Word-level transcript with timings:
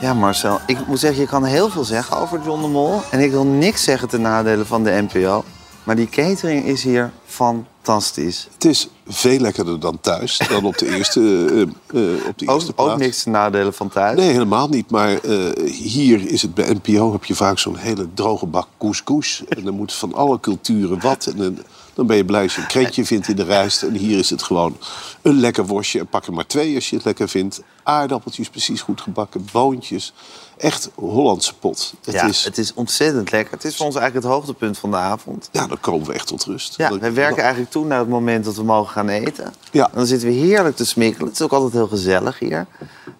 Ja, 0.00 0.14
Marcel, 0.14 0.60
ik 0.66 0.86
moet 0.86 0.98
zeggen, 0.98 1.20
je 1.20 1.28
kan 1.28 1.44
heel 1.44 1.68
veel 1.70 1.84
zeggen 1.84 2.16
over 2.16 2.40
John 2.44 2.62
de 2.62 2.68
Mol. 2.68 3.00
En 3.10 3.20
ik 3.20 3.30
wil 3.30 3.44
niks 3.44 3.84
zeggen 3.84 4.08
ten 4.08 4.20
nadele 4.20 4.64
van 4.64 4.84
de 4.84 5.06
NPO. 5.10 5.44
Maar 5.84 5.96
die 5.96 6.08
catering 6.08 6.64
is 6.64 6.82
hier 6.82 7.12
fantastisch. 7.26 8.48
Het 8.54 8.64
is 8.64 8.88
veel 9.06 9.38
lekkerder 9.38 9.80
dan 9.80 10.00
thuis, 10.00 10.40
dan 10.48 10.64
op 10.64 10.78
de 10.78 10.88
eerste, 10.96 11.20
eh, 11.20 11.60
eh, 11.60 12.26
op 12.26 12.38
de 12.38 12.48
Ook, 12.48 12.54
eerste 12.54 12.72
plaats. 12.72 12.92
ook 12.92 12.98
niks 12.98 13.22
ten 13.22 13.32
nadele 13.32 13.72
van 13.72 13.88
thuis. 13.88 14.18
Nee, 14.18 14.30
helemaal 14.30 14.68
niet. 14.68 14.90
Maar 14.90 15.12
eh, 15.18 15.70
hier 15.72 16.26
is 16.30 16.42
het 16.42 16.54
bij 16.54 16.72
NPO 16.82 17.12
heb 17.12 17.24
je 17.24 17.34
vaak 17.34 17.58
zo'n 17.58 17.76
hele 17.76 18.08
droge 18.14 18.46
bak 18.46 18.68
couscous. 18.78 19.42
En 19.48 19.64
dan 19.64 19.74
moet 19.74 19.92
van 19.92 20.14
alle 20.14 20.40
culturen 20.40 21.00
wat. 21.00 21.26
En 21.26 21.36
dan, 21.36 21.58
dan 21.98 22.06
ben 22.06 22.16
je 22.16 22.24
blij 22.24 22.42
als 22.42 22.54
je 22.54 22.60
een 22.60 22.66
kreetje 22.66 23.04
vindt 23.04 23.28
in 23.28 23.36
de 23.36 23.44
rijst. 23.44 23.82
En 23.82 23.94
hier 23.94 24.18
is 24.18 24.30
het 24.30 24.42
gewoon 24.42 24.76
een 25.22 25.40
lekker 25.40 25.66
worstje. 25.66 25.98
En 25.98 26.06
pak 26.06 26.26
er 26.26 26.32
maar 26.32 26.46
twee 26.46 26.74
als 26.74 26.90
je 26.90 26.96
het 26.96 27.04
lekker 27.04 27.28
vindt. 27.28 27.62
Aardappeltjes 27.82 28.48
precies 28.48 28.80
goed 28.80 29.00
gebakken, 29.00 29.46
boontjes. 29.52 30.12
Echt 30.56 30.90
Hollandse 30.94 31.54
pot. 31.54 31.94
Het 32.04 32.14
ja, 32.14 32.24
is, 32.24 32.44
het 32.44 32.58
is 32.58 32.74
ontzettend 32.74 33.30
lekker. 33.30 33.54
Het 33.54 33.64
is 33.64 33.76
voor 33.76 33.86
ons 33.86 33.94
eigenlijk 33.96 34.26
het 34.26 34.34
hoogtepunt 34.34 34.78
van 34.78 34.90
de 34.90 34.96
avond. 34.96 35.48
ja, 35.52 35.66
dan 35.66 35.80
komen 35.80 36.06
we 36.06 36.12
echt 36.12 36.26
tot 36.26 36.44
rust. 36.44 36.76
Ja, 36.76 36.88
Dan- 36.88 36.98
we 36.98 37.10
werken 37.12 37.42
eigenlijk 37.42 37.70
toe 37.72 37.84
naar 37.86 37.98
het 37.98 38.08
moment 38.08 38.44
dat 38.44 38.56
we 38.56 38.62
mogen 38.62 38.92
gaan 38.92 39.08
eten. 39.08 39.54
Ja. 39.70 39.84
En 39.84 39.90
dan 39.94 40.06
zitten 40.06 40.28
we 40.28 40.34
heerlijk 40.34 40.76
te 40.76 40.84
smikkelen. 40.84 41.26
Het 41.26 41.34
is 41.34 41.42
ook 41.42 41.52
altijd 41.52 41.72
heel 41.72 41.88
gezellig 41.88 42.38
hier. 42.38 42.66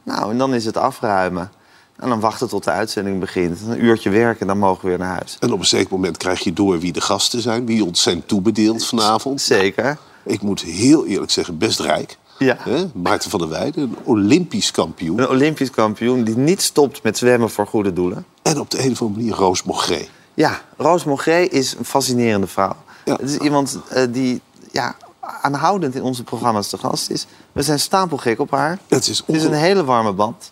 Nou, 0.02 0.30
en 0.30 0.38
dan 0.38 0.54
is 0.54 0.64
het 0.64 0.76
afruimen. 0.76 1.50
En 1.98 2.08
dan 2.08 2.20
wachten 2.20 2.48
tot 2.48 2.64
de 2.64 2.70
uitzending 2.70 3.20
begint. 3.20 3.58
Een 3.68 3.84
uurtje 3.84 4.10
werken 4.10 4.40
en 4.40 4.46
dan 4.46 4.58
mogen 4.58 4.82
we 4.82 4.88
weer 4.88 4.98
naar 4.98 5.14
huis. 5.14 5.36
En 5.40 5.52
op 5.52 5.58
een 5.58 5.66
zeker 5.66 5.92
moment 5.92 6.16
krijg 6.16 6.40
je 6.40 6.52
door 6.52 6.78
wie 6.78 6.92
de 6.92 7.00
gasten 7.00 7.40
zijn. 7.40 7.66
Wie 7.66 7.84
ons 7.84 8.02
zijn 8.02 8.26
toebedeeld 8.26 8.86
vanavond. 8.86 9.40
Zeker. 9.40 9.98
Ik 10.24 10.42
moet 10.42 10.60
heel 10.60 11.06
eerlijk 11.06 11.30
zeggen, 11.30 11.58
best 11.58 11.80
rijk. 11.80 12.18
Ja. 12.38 12.56
Maarten 12.94 13.30
van 13.30 13.40
der 13.40 13.48
Weijden, 13.48 13.82
een 13.82 13.96
Olympisch 14.04 14.70
kampioen. 14.70 15.18
Een 15.18 15.28
Olympisch 15.28 15.70
kampioen 15.70 16.24
die 16.24 16.36
niet 16.36 16.62
stopt 16.62 17.02
met 17.02 17.18
zwemmen 17.18 17.50
voor 17.50 17.66
goede 17.66 17.92
doelen. 17.92 18.26
En 18.42 18.60
op 18.60 18.70
de 18.70 18.84
een 18.84 18.90
of 18.90 19.02
andere 19.02 19.20
manier 19.20 19.36
Roos 19.36 19.62
Mogré. 19.62 20.06
Ja, 20.34 20.60
Roos 20.76 21.04
Mogré 21.04 21.40
is 21.40 21.74
een 21.78 21.84
fascinerende 21.84 22.46
vrouw. 22.46 22.76
Ja. 23.04 23.12
Het 23.12 23.30
is 23.30 23.36
iemand 23.36 23.78
eh, 23.88 24.02
die 24.10 24.40
ja, 24.72 24.96
aanhoudend 25.20 25.94
in 25.94 26.02
onze 26.02 26.22
programma's 26.22 26.68
te 26.68 26.78
gast 26.78 27.10
is. 27.10 27.26
We 27.52 27.62
zijn 27.62 27.80
stapelgek 27.80 28.40
op 28.40 28.50
haar. 28.50 28.78
Het 28.88 29.08
is, 29.08 29.22
Het 29.26 29.36
is 29.36 29.44
een 29.44 29.52
hele 29.52 29.84
warme 29.84 30.12
band. 30.12 30.50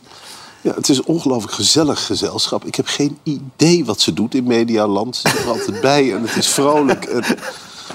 Ja, 0.66 0.74
het 0.74 0.88
is 0.88 0.98
een 0.98 1.06
ongelooflijk 1.06 1.52
gezellig 1.52 2.06
gezelschap. 2.06 2.64
Ik 2.64 2.74
heb 2.74 2.86
geen 2.86 3.18
idee 3.22 3.84
wat 3.84 4.00
ze 4.00 4.12
doet 4.12 4.34
in 4.34 4.44
Medialand. 4.44 5.16
Ze 5.16 5.28
is 5.28 5.34
er 5.34 5.48
altijd 5.48 5.80
bij 5.80 6.14
en 6.14 6.22
het 6.22 6.36
is 6.36 6.48
vrolijk. 6.48 7.04
En 7.04 7.24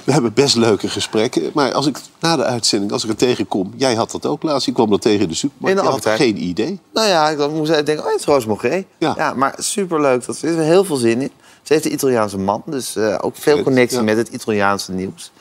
we 0.03 0.11
hebben 0.11 0.33
best 0.33 0.55
leuke 0.55 0.89
gesprekken. 0.89 1.51
Maar 1.53 1.73
als 1.73 1.87
ik 1.87 1.97
na 2.19 2.35
de 2.35 2.43
uitzending, 2.43 2.91
als 2.91 3.03
ik 3.03 3.09
er 3.09 3.15
tegenkom... 3.15 3.73
Jij 3.75 3.95
had 3.95 4.11
dat 4.11 4.25
ook 4.25 4.43
laatst, 4.43 4.65
je 4.65 4.71
kwam 4.71 4.89
dat 4.89 5.01
tegen 5.01 5.21
in 5.21 5.27
de 5.27 5.35
supermarkt. 5.35 5.79
In 5.79 5.85
de 5.85 5.91
had 5.91 6.05
geen 6.05 6.43
idee. 6.43 6.79
Nou 6.93 7.07
ja, 7.07 7.29
ik 7.29 7.37
dan 7.37 7.53
moest 7.53 7.71
ik 7.71 7.85
denken, 7.85 8.05
oh, 8.05 8.11
het 8.11 8.19
is 8.19 8.25
Roos 8.25 8.45
Mogré. 8.45 8.85
Ja. 8.97 9.33
maar 9.35 9.53
superleuk. 9.57 10.25
Dat 10.25 10.35
ze 10.35 10.47
er 10.47 10.59
is 10.59 10.65
heel 10.65 10.83
veel 10.83 10.95
zin 10.95 11.21
in. 11.21 11.31
Ze 11.61 11.73
heeft 11.73 11.85
een 11.85 11.93
Italiaanse 11.93 12.37
man, 12.37 12.63
dus 12.65 12.95
eh, 12.95 13.17
ook 13.21 13.35
veel 13.35 13.63
connectie 13.63 13.97
ja. 13.97 14.03
met 14.03 14.17
het 14.17 14.27
Italiaanse 14.27 14.91
nieuws. 14.91 15.31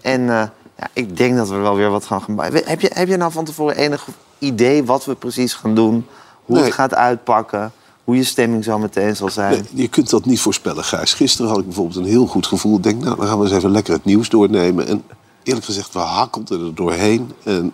En 0.00 0.20
eh, 0.20 0.42
ja, 0.78 0.88
ik 0.92 1.16
denk 1.16 1.36
dat 1.36 1.48
we 1.48 1.56
wel 1.56 1.76
weer 1.76 1.90
wat 1.90 2.04
gaan 2.04 2.22
gaan 2.22 2.36
bij. 2.36 2.62
Heb 2.64 2.80
je, 2.80 2.90
heb 2.94 3.08
je 3.08 3.16
nou 3.16 3.32
van 3.32 3.44
tevoren 3.44 3.76
enig 3.76 4.06
idee 4.38 4.84
wat 4.84 5.04
we 5.04 5.14
precies 5.14 5.54
gaan 5.54 5.74
doen? 5.74 6.06
Hoe 6.50 6.58
Nee. 6.58 6.68
het 6.68 6.74
gaat 6.78 6.94
uitpakken? 6.94 7.72
Hoe 8.04 8.16
je 8.16 8.24
stemming 8.24 8.64
zo 8.64 8.78
meteen 8.78 9.16
zal 9.16 9.28
zijn? 9.30 9.52
Nee, 9.52 9.64
je 9.82 9.88
kunt 9.88 10.10
dat 10.10 10.24
niet 10.24 10.40
voorspellen, 10.40 10.84
Gijs. 10.84 11.14
Gisteren 11.14 11.50
had 11.50 11.58
ik 11.58 11.64
bijvoorbeeld 11.64 11.96
een 11.96 12.04
heel 12.04 12.26
goed 12.26 12.46
gevoel. 12.46 12.76
Ik 12.76 12.82
denk, 12.82 13.04
nou, 13.04 13.16
dan 13.16 13.26
gaan 13.26 13.38
we 13.38 13.44
eens 13.44 13.54
even 13.54 13.70
lekker 13.70 13.92
het 13.92 14.04
nieuws 14.04 14.28
doornemen. 14.28 14.86
En 14.86 15.02
eerlijk 15.42 15.64
gezegd, 15.66 15.92
we 15.92 15.98
hakkelden 15.98 16.66
er 16.66 16.74
doorheen. 16.74 17.32
En 17.44 17.72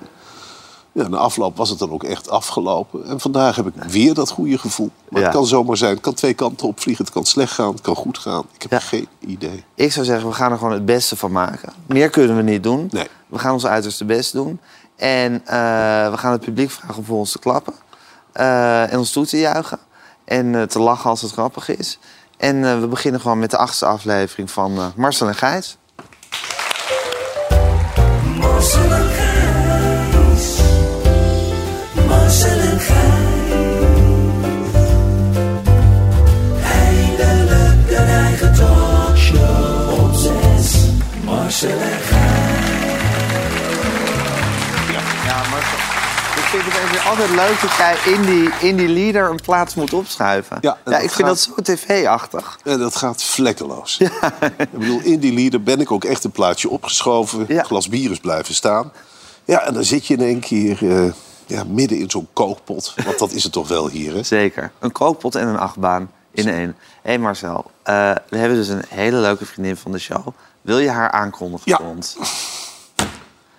ja, 0.93 1.09
na 1.09 1.17
afloop 1.17 1.57
was 1.57 1.71
het 1.71 1.79
dan 1.79 1.91
ook 1.91 2.05
echt 2.05 2.31
afgelopen. 2.31 3.05
En 3.07 3.21
vandaag 3.21 3.57
heb 3.57 3.67
ik 3.67 3.75
weer 3.83 4.15
dat 4.15 4.31
goede 4.31 4.59
gevoel. 4.59 4.91
Maar 5.09 5.21
Ja. 5.21 5.27
het 5.27 5.37
kan 5.37 5.47
zomaar 5.47 5.77
zijn. 5.77 5.91
Het 5.93 6.01
kan 6.01 6.15
twee 6.15 6.35
kanten 6.35 6.67
opvliegen. 6.69 7.05
Het 7.05 7.15
kan 7.15 7.25
slecht 7.25 7.53
gaan. 7.53 7.73
Het 7.73 7.81
kan 7.81 7.97
goed 7.97 8.19
gaan. 8.19 8.45
Ik 8.55 8.63
heb 8.63 8.71
Ja. 8.71 8.79
geen 8.81 9.09
idee. 9.21 9.65
Ik 9.75 9.93
zou 9.93 10.07
zeggen, 10.07 10.29
we 10.29 10.35
gaan 10.35 10.51
er 10.53 10.59
gewoon 10.59 10.73
het 10.73 10.85
beste 10.87 11.17
van 11.17 11.33
maken. 11.33 11.73
Meer 11.87 12.11
kunnen 12.11 12.37
we 12.37 12.43
niet 12.43 12.63
doen. 12.63 12.89
Nee. 12.91 13.07
We 13.27 13.39
gaan 13.39 13.53
ons 13.53 13.67
uiterste 13.67 14.05
best 14.05 14.33
doen. 14.33 14.61
En 14.97 15.33
eh, 15.47 16.11
we 16.11 16.17
gaan 16.17 16.33
het 16.33 16.41
publiek 16.41 16.71
vragen 16.71 16.97
om 16.97 17.05
voor 17.05 17.19
ons 17.19 17.33
te 17.33 17.39
klappen. 17.39 17.73
Eh, 18.37 18.93
en 18.93 18.99
ons 18.99 19.13
toe 19.13 19.27
te 19.27 19.39
juichen. 19.39 19.79
En 20.25 20.55
eh, 20.55 20.63
te 20.63 20.79
lachen 20.79 21.11
als 21.11 21.23
het 21.23 21.33
grappig 21.33 21.69
is. 21.69 21.99
En 22.37 22.65
eh, 22.65 22.81
we 22.81 22.87
beginnen 22.87 23.21
gewoon 23.21 23.39
met 23.39 23.51
de 23.51 23.57
achtste 23.57 23.87
aflevering 23.87 24.51
van 24.51 24.93
Marcel 24.97 25.29
en 25.29 25.35
Gijs. 25.35 25.77
Marcel 28.39 28.93
en 28.93 29.09
Gijs. 29.09 30.59
Marcel 32.09 32.59
en 32.59 32.81
Gijs. 32.81 33.25
Eindelijk 36.63 37.91
een 37.91 38.09
eigen 38.09 38.55
talkshow 38.55 40.05
op 40.05 40.15
zes. 40.15 40.87
Marcel 41.25 41.79
en 41.79 41.96
altijd 47.07 47.31
leuk 47.31 47.61
dat 47.61 47.73
jij 47.77 47.97
in 48.13 48.23
die, 48.23 48.51
in 48.61 48.77
die 48.77 48.89
leader 48.89 49.31
een 49.31 49.41
plaats 49.43 49.75
moet 49.75 49.93
opschuiven. 49.93 50.59
Ja, 50.61 50.79
dat 50.85 50.95
ik 50.95 50.99
vind 51.01 51.13
gaat- 51.13 51.27
dat 51.27 51.39
zo 51.39 51.53
tv-achtig. 51.75 52.59
En 52.65 52.79
dat 52.79 52.97
gaat 52.97 53.23
vlekkeloos. 53.23 53.99
Ik 54.59 54.71
bedoel, 54.71 55.01
in 55.01 55.19
die 55.21 55.33
lieder 55.33 55.63
ben 55.63 55.81
ik 55.81 55.91
ook 55.91 56.05
echt 56.05 56.25
een 56.25 56.31
plaatje 56.31 56.69
opgeschoven. 56.69 57.45
Ja. 57.49 57.63
Glas 57.63 57.89
bier 57.89 58.11
is 58.11 58.19
blijven 58.19 58.55
staan. 58.55 58.93
Ja, 59.45 59.61
en 59.61 59.75
dan 59.75 59.85
zit 59.85 60.07
je 60.07 60.15
in 60.15 60.21
één 60.25 60.41
keer 60.41 60.91
eh, 61.05 61.13
ja, 61.47 61.65
midden 61.67 61.99
in 61.99 62.11
zo'n 62.11 62.29
kookpot. 62.33 62.95
Want 63.05 63.19
dat 63.19 63.33
is 63.33 63.43
het 63.43 63.53
toch 63.53 63.69
wel 63.69 63.89
hier, 63.89 64.15
hè? 64.15 64.23
Zeker. 64.23 64.71
Een 64.79 64.93
kookpot 64.93 65.35
en 65.35 65.49
een 65.49 65.59
achtbaan 65.59 66.11
in 66.33 66.49
één. 66.49 66.77
Hé 67.03 67.11
hey 67.11 67.19
Marcel, 67.19 67.71
eh, 67.83 68.11
we 68.29 68.37
hebben 68.39 68.57
dus 68.59 68.69
een 68.69 68.85
hele 68.89 69.17
leuke 69.17 69.47
vriendin 69.47 69.77
van 69.77 69.93
de 69.93 69.99
show. 69.99 70.27
Wil 70.63 70.79
je 70.79 70.91
haar 70.91 71.11
aankondigen 71.11 71.71
Ja. 71.71 71.77
voor 71.77 71.87
ons? 71.87 72.17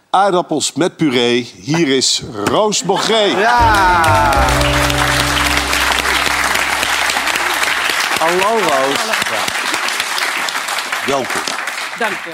Aardappels 0.10 0.74
met 0.74 0.98
puree. 0.98 1.54
Hier 1.62 1.88
is 1.88 2.24
Roos 2.46 2.84
Mogré. 2.84 3.18
Ja! 3.24 4.32
Hallo 8.20 8.58
Roos. 8.60 9.06
Welkom. 11.08 11.42
Dank 12.00 12.12
je. 12.12 12.32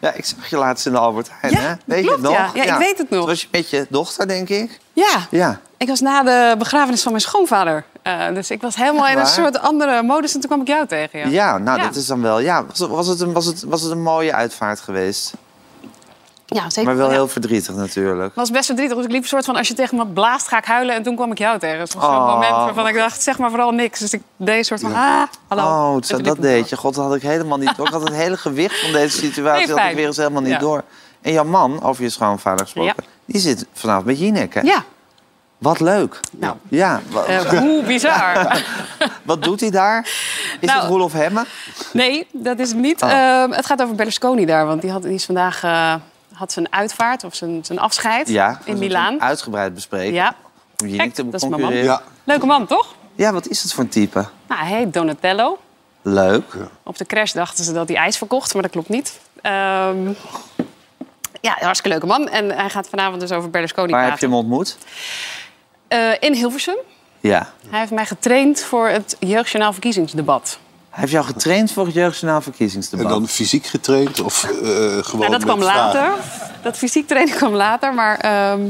Ja, 0.00 0.12
ik 0.12 0.24
zag 0.24 0.48
je 0.50 0.56
laatst 0.56 0.86
in 0.86 0.92
de 0.92 0.98
Albert 0.98 1.28
Heijn, 1.32 1.54
Ja, 1.54 1.60
hè? 1.60 1.74
Weet 1.84 2.04
je 2.04 2.10
het 2.10 2.20
nog? 2.20 2.32
ja. 2.32 2.50
Ja, 2.54 2.62
ik 2.72 2.78
weet 2.78 2.98
het 2.98 3.10
nog. 3.10 3.18
Toen 3.18 3.28
was 3.28 3.40
je 3.40 3.48
met 3.50 3.70
je 3.70 3.86
dochter, 3.88 4.28
denk 4.28 4.48
ik? 4.48 4.78
Ja. 4.92 5.26
Ja. 5.30 5.60
ik 5.76 5.88
was 5.88 6.00
na 6.00 6.22
de 6.22 6.54
begrafenis 6.58 7.02
van 7.02 7.12
mijn 7.12 7.24
schoonvader. 7.24 7.84
Eh, 8.02 8.28
dus 8.34 8.50
ik 8.50 8.62
was 8.62 8.76
helemaal 8.76 9.08
in 9.08 9.18
een 9.18 9.26
soort 9.26 9.58
andere 9.60 10.02
modus 10.02 10.34
en 10.34 10.40
toen 10.40 10.48
kwam 10.48 10.60
ik 10.60 10.66
jou 10.66 10.86
tegen. 10.86 11.18
Ja, 11.18 11.26
Ja, 11.28 11.58
nou, 11.58 11.78
Ja. 11.78 11.84
dat 11.84 11.96
is 11.96 12.06
dan 12.06 12.22
wel... 12.22 12.38
Ja, 12.38 12.64
was, 12.66 12.78
het- 12.78 12.88
was, 12.90 13.06
het 13.06 13.20
een, 13.20 13.32
was, 13.32 13.44
het, 13.46 13.62
was 13.66 13.82
het 13.82 13.90
een 13.90 14.02
mooie 14.02 14.32
uitvaart 14.34 14.80
geweest? 14.80 15.32
Ja, 16.54 16.70
zeker. 16.70 16.84
Maar 16.84 16.96
wel 16.96 17.06
Ja. 17.08 17.12
heel 17.12 17.28
verdrietig 17.28 17.74
natuurlijk. 17.74 18.24
Het 18.24 18.34
was 18.34 18.50
best 18.50 18.66
verdrietig. 18.66 18.96
Dus 18.96 19.04
ik 19.06 19.10
liep 19.12 19.22
een 19.22 19.28
soort 19.28 19.44
van, 19.44 19.56
als 19.56 19.68
je 19.68 19.74
tegen 19.74 19.96
me 19.96 20.06
blaast, 20.06 20.48
ga 20.48 20.58
ik 20.58 20.64
huilen. 20.64 20.94
En 20.94 21.02
toen 21.02 21.16
kwam 21.16 21.30
ik 21.30 21.38
jou 21.38 21.58
tegen. 21.58 21.78
Dus 21.78 21.92
het 21.92 22.02
was 22.02 22.10
zo'n 22.10 22.20
Oh. 22.20 22.32
moment 22.32 22.50
waarvan 22.50 22.86
ik 22.86 22.94
dacht, 22.94 23.22
zeg 23.22 23.38
maar 23.38 23.50
vooral 23.50 23.70
niks. 23.70 23.98
Dus 24.00 24.12
ik 24.12 24.22
deed 24.36 24.58
een 24.58 24.64
soort 24.64 24.80
van, 24.80 24.94
ah, 24.94 25.22
hallo. 25.48 25.62
Oh, 25.94 26.00
dat 26.08 26.26
ik 26.26 26.42
deed 26.42 26.68
je. 26.68 26.76
God, 26.76 26.94
dat 26.94 27.04
had 27.04 27.14
ik 27.14 27.22
helemaal 27.22 27.58
niet 27.58 27.76
door. 27.76 27.86
Ik 27.86 27.92
had 27.92 28.02
het 28.02 28.14
hele 28.14 28.36
gewicht 28.36 28.80
van 28.80 28.92
deze 28.92 29.16
situatie 29.18 29.66
Nee, 29.66 29.76
had 29.76 29.90
ik 29.90 29.96
weer 29.96 30.06
eens 30.06 30.16
helemaal 30.16 30.42
niet 30.42 30.50
Ja. 30.50 30.58
door. 30.58 30.82
En 31.22 31.32
jouw 31.32 31.44
man, 31.44 31.82
over 31.82 32.02
je 32.02 32.10
schoonvader 32.10 32.64
gesproken, 32.64 33.04
die 33.24 33.40
zit 33.40 33.66
vanavond 33.72 34.06
met 34.06 34.18
Jinek, 34.18 34.54
hè? 34.54 34.60
Ja, 34.60 34.82
Wat 35.58 35.80
leuk. 35.80 36.20
Nou. 36.30 36.54
Ja, 36.68 37.00
eh, 37.26 37.40
hoe 37.40 37.82
bizar. 37.82 38.62
wat 39.22 39.42
doet 39.42 39.60
hij 39.60 39.70
daar? 39.70 40.00
Is 40.60 40.68
Nou, 40.68 40.80
het 40.80 40.88
Roelof 40.88 41.12
Hemme? 41.12 41.44
Nee, 41.92 42.26
dat 42.32 42.58
is 42.58 42.68
het 42.68 42.78
niet. 42.78 43.02
Oh. 43.02 43.10
Ehm, 43.10 43.50
het 43.50 43.66
gaat 43.66 43.82
over 43.82 43.94
Berlusconi 43.94 44.44
daar. 44.46 44.66
Want 44.66 44.80
die, 44.82 44.90
had, 44.90 45.02
die 45.02 45.12
is 45.14 45.24
vandaag 45.24 45.62
eh, 45.64 45.94
had 46.34 46.52
zijn 46.52 46.72
uitvaart 46.72 47.24
of 47.24 47.34
zijn, 47.34 47.64
zijn 47.64 47.78
afscheid 47.78 48.28
Ja. 48.28 48.60
in 48.64 48.78
Milaan. 48.78 49.20
Uitgebreid 49.20 49.74
bespreken. 49.74 50.14
Ja. 50.14 50.34
Om 50.82 50.86
Jinek 50.86 50.98
Kijk, 50.98 51.14
te 51.14 51.24
dat 51.30 51.42
is 51.42 51.48
mijn 51.48 51.62
man. 51.62 51.74
Ja, 51.74 52.02
Leuke 52.24 52.46
man, 52.46 52.66
toch? 52.66 52.94
Ja, 53.14 53.32
wat 53.32 53.48
is 53.48 53.62
het 53.62 53.72
voor 53.72 53.84
een 53.84 53.90
type? 53.90 54.24
Nou, 54.46 54.60
hij 54.66 54.76
heet 54.78 54.92
Donatello. 54.92 55.58
Leuk. 56.02 56.56
Op 56.82 56.96
de 56.96 57.04
crash 57.06 57.32
dachten 57.32 57.64
ze 57.64 57.72
dat 57.72 57.88
hij 57.88 57.96
ijs 57.96 58.18
verkocht, 58.18 58.52
maar 58.52 58.62
dat 58.62 58.70
klopt 58.70 58.88
niet. 58.88 59.20
Ehm, 59.42 60.06
ja, 61.40 61.56
een 61.58 61.64
hartstikke 61.64 61.88
leuke 61.88 62.06
man. 62.06 62.28
En 62.28 62.50
hij 62.50 62.70
gaat 62.70 62.88
vanavond 62.88 63.20
dus 63.20 63.32
over 63.32 63.50
Berlusconi 63.50 63.92
Waar 63.92 64.10
heb 64.10 64.18
je 64.18 64.26
hem 64.26 64.34
ontmoet? 64.34 64.78
Eh, 65.88 66.10
in 66.20 66.32
Hilversum. 66.34 66.76
Ja. 67.20 67.52
Hij 67.68 67.78
heeft 67.78 67.90
mij 67.92 68.06
getraind 68.06 68.60
voor 68.60 68.88
het 68.88 69.16
Jeugdjournaal 69.18 69.72
verkiezingsdebat. 69.72 70.58
Hij 70.94 71.02
heeft 71.02 71.12
jou 71.12 71.24
getraind 71.24 71.72
voor 71.72 71.84
het 71.86 71.94
Jeugdjournaal 71.94 72.36
en 72.36 72.42
verkiezingsdebat. 72.42 73.08
dan 73.08 73.28
fysiek 73.28 73.66
getraind 73.66 74.20
of 74.20 74.44
eh, 74.44 74.50
gewoon 75.02 75.18
Nou, 75.20 75.30
dat 75.30 75.44
kwam 75.44 75.60
vragen? 75.62 76.00
later. 76.00 76.24
Dat 76.62 76.76
fysiek 76.76 77.06
trainen 77.08 77.34
kwam 77.36 77.54
later. 77.54 77.94
Maar 77.94 78.16
ehm, 78.18 78.60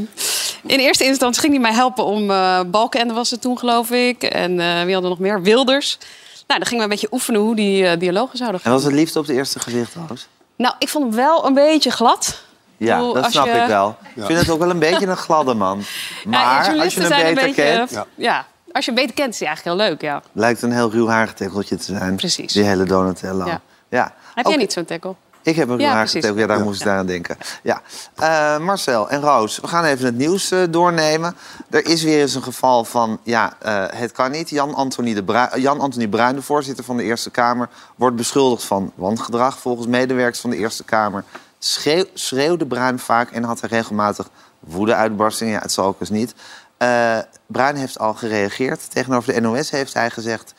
in 0.67 0.79
eerste 0.79 1.05
instantie 1.05 1.41
ging 1.41 1.53
hij 1.53 1.63
mij 1.63 1.73
helpen 1.73 2.05
om... 2.05 2.31
eh 2.31 2.61
Balkenende 2.67 3.15
was 3.15 3.31
het 3.31 3.41
toen, 3.41 3.59
geloof 3.59 3.91
ik. 3.91 4.23
En 4.23 4.61
eh, 4.61 4.83
wie 4.85 4.93
hadden 4.93 5.11
nog 5.11 5.19
meer? 5.19 5.43
Wilders. 5.43 5.99
Nou, 6.47 6.61
dan 6.61 6.69
gingen 6.69 6.77
we 6.77 6.83
een 6.83 6.89
beetje 7.01 7.09
oefenen 7.13 7.41
hoe 7.41 7.55
die 7.57 7.97
dialogen 7.97 8.37
zouden 8.39 8.61
En 8.61 8.67
gaan. 8.67 8.75
was 8.75 8.85
het 8.85 8.93
liefde 8.93 9.19
op 9.19 9.27
het 9.27 9.37
eerste 9.37 9.61
gezicht, 9.61 9.95
Roos? 10.09 10.29
Nou, 10.57 10.75
ik 10.79 10.89
vond 10.89 11.05
hem 11.05 11.15
wel 11.15 11.47
een 11.47 11.55
beetje 11.55 11.91
glad. 11.91 12.43
Ja, 12.77 12.97
bedoel, 12.97 13.13
dat 13.13 13.31
snap 13.33 13.47
je- 13.47 13.53
ik 13.53 13.67
wel. 13.67 13.97
Ik 14.15 14.25
vind 14.25 14.39
het 14.39 14.51
ook 14.51 14.59
wel 14.59 14.71
een 14.71 14.79
beetje 14.79 15.07
een 15.07 15.17
gladde 15.17 15.55
man. 15.55 15.79
Ja, 16.25 16.31
Maar 16.31 16.79
als 16.81 16.95
je 16.95 17.01
hem 17.01 17.09
beter 17.09 17.29
een 17.29 17.35
beetje, 17.35 17.53
kent... 17.55 18.05
Ja. 18.15 18.47
Als 18.75 18.85
je 18.85 18.91
hem 18.91 19.01
beter 19.01 19.15
kent, 19.15 19.33
is 19.33 19.39
hij 19.39 19.49
eigenlijk 19.49 19.79
heel 19.79 19.89
leuk, 19.89 20.01
ja. 20.01 20.23
Lijkt 20.33 20.63
een 20.63 20.73
heel 20.73 20.91
ruw 20.91 21.09
haargetekkeltje 21.09 21.77
te 21.77 21.85
zijn. 21.85 22.17
Precies. 22.17 22.53
Die 22.53 22.65
hele 22.65 22.85
Donatello. 22.85 23.47
Ja. 23.47 23.61
ja. 23.89 24.15
Heb 24.35 24.47
jij 24.47 24.57
niet 24.57 24.73
zo'n 24.73 24.85
tackle? 24.85 25.15
Ik 25.43 25.57
heb 25.57 25.69
een 25.69 25.79
Ja, 25.79 25.93
haargetekkel. 25.93 26.39
Ja, 26.39 26.47
daar 26.47 26.61
moest 26.61 26.81
ik 26.81 26.87
aan 26.87 27.07
denken. 27.07 27.37
Ja. 27.63 27.83
Eh, 28.15 28.59
Marcel 28.59 29.11
en 29.11 29.21
Roos, 29.21 29.59
we 29.61 29.67
gaan 29.69 29.85
even 29.85 30.05
het 30.05 30.17
nieuws 30.17 30.51
eh, 30.51 30.63
doornemen. 30.71 31.37
Er 31.71 31.87
is 31.87 32.03
weer 32.03 32.21
eens 32.21 32.35
een 32.35 32.43
geval 32.43 32.85
van, 32.85 33.19
ja, 33.23 33.53
eh, 33.59 33.85
het 33.89 34.13
kan 34.13 34.31
niet. 34.31 34.51
Jan-Anthony 34.51 35.15
de 35.15 35.23
Brui- 35.25 35.61
Jan-Anthony 35.61 36.09
Bruin, 36.09 36.35
de 36.35 36.43
voorzitter 36.43 36.85
van 36.85 36.97
de 36.97 37.03
Eerste 37.03 37.31
Kamer... 37.31 37.69
wordt 37.97 38.17
beschuldigd 38.17 38.65
van 38.65 38.93
wangedrag. 38.95 39.59
Volgens 39.59 39.87
medewerkers 39.87 40.41
van 40.41 40.51
de 40.51 40.57
Eerste 40.57 40.85
Kamer 40.85 41.25
schreeuw, 41.59 42.05
schreeuwde 42.15 42.67
Bruin 42.67 42.99
vaak... 42.99 43.31
en 43.31 43.43
had 43.43 43.61
hij 43.61 43.69
regelmatig 43.71 44.29
woede-uitbarstingen. 44.61 45.53
Ja, 45.53 45.61
het 45.61 45.73
zal 45.73 45.87
ook 45.87 46.01
eens 46.01 46.11
niet. 46.11 46.35
Eh, 46.77 47.19
Bruin 47.47 47.77
heeft 47.77 47.99
al 47.99 48.15
gereageerd. 48.15 48.91
Tegenover 48.91 49.35
de 49.35 49.41
NOS 49.41 49.71
heeft 49.71 49.95
hij 49.95 50.11
gezegd... 50.11 50.55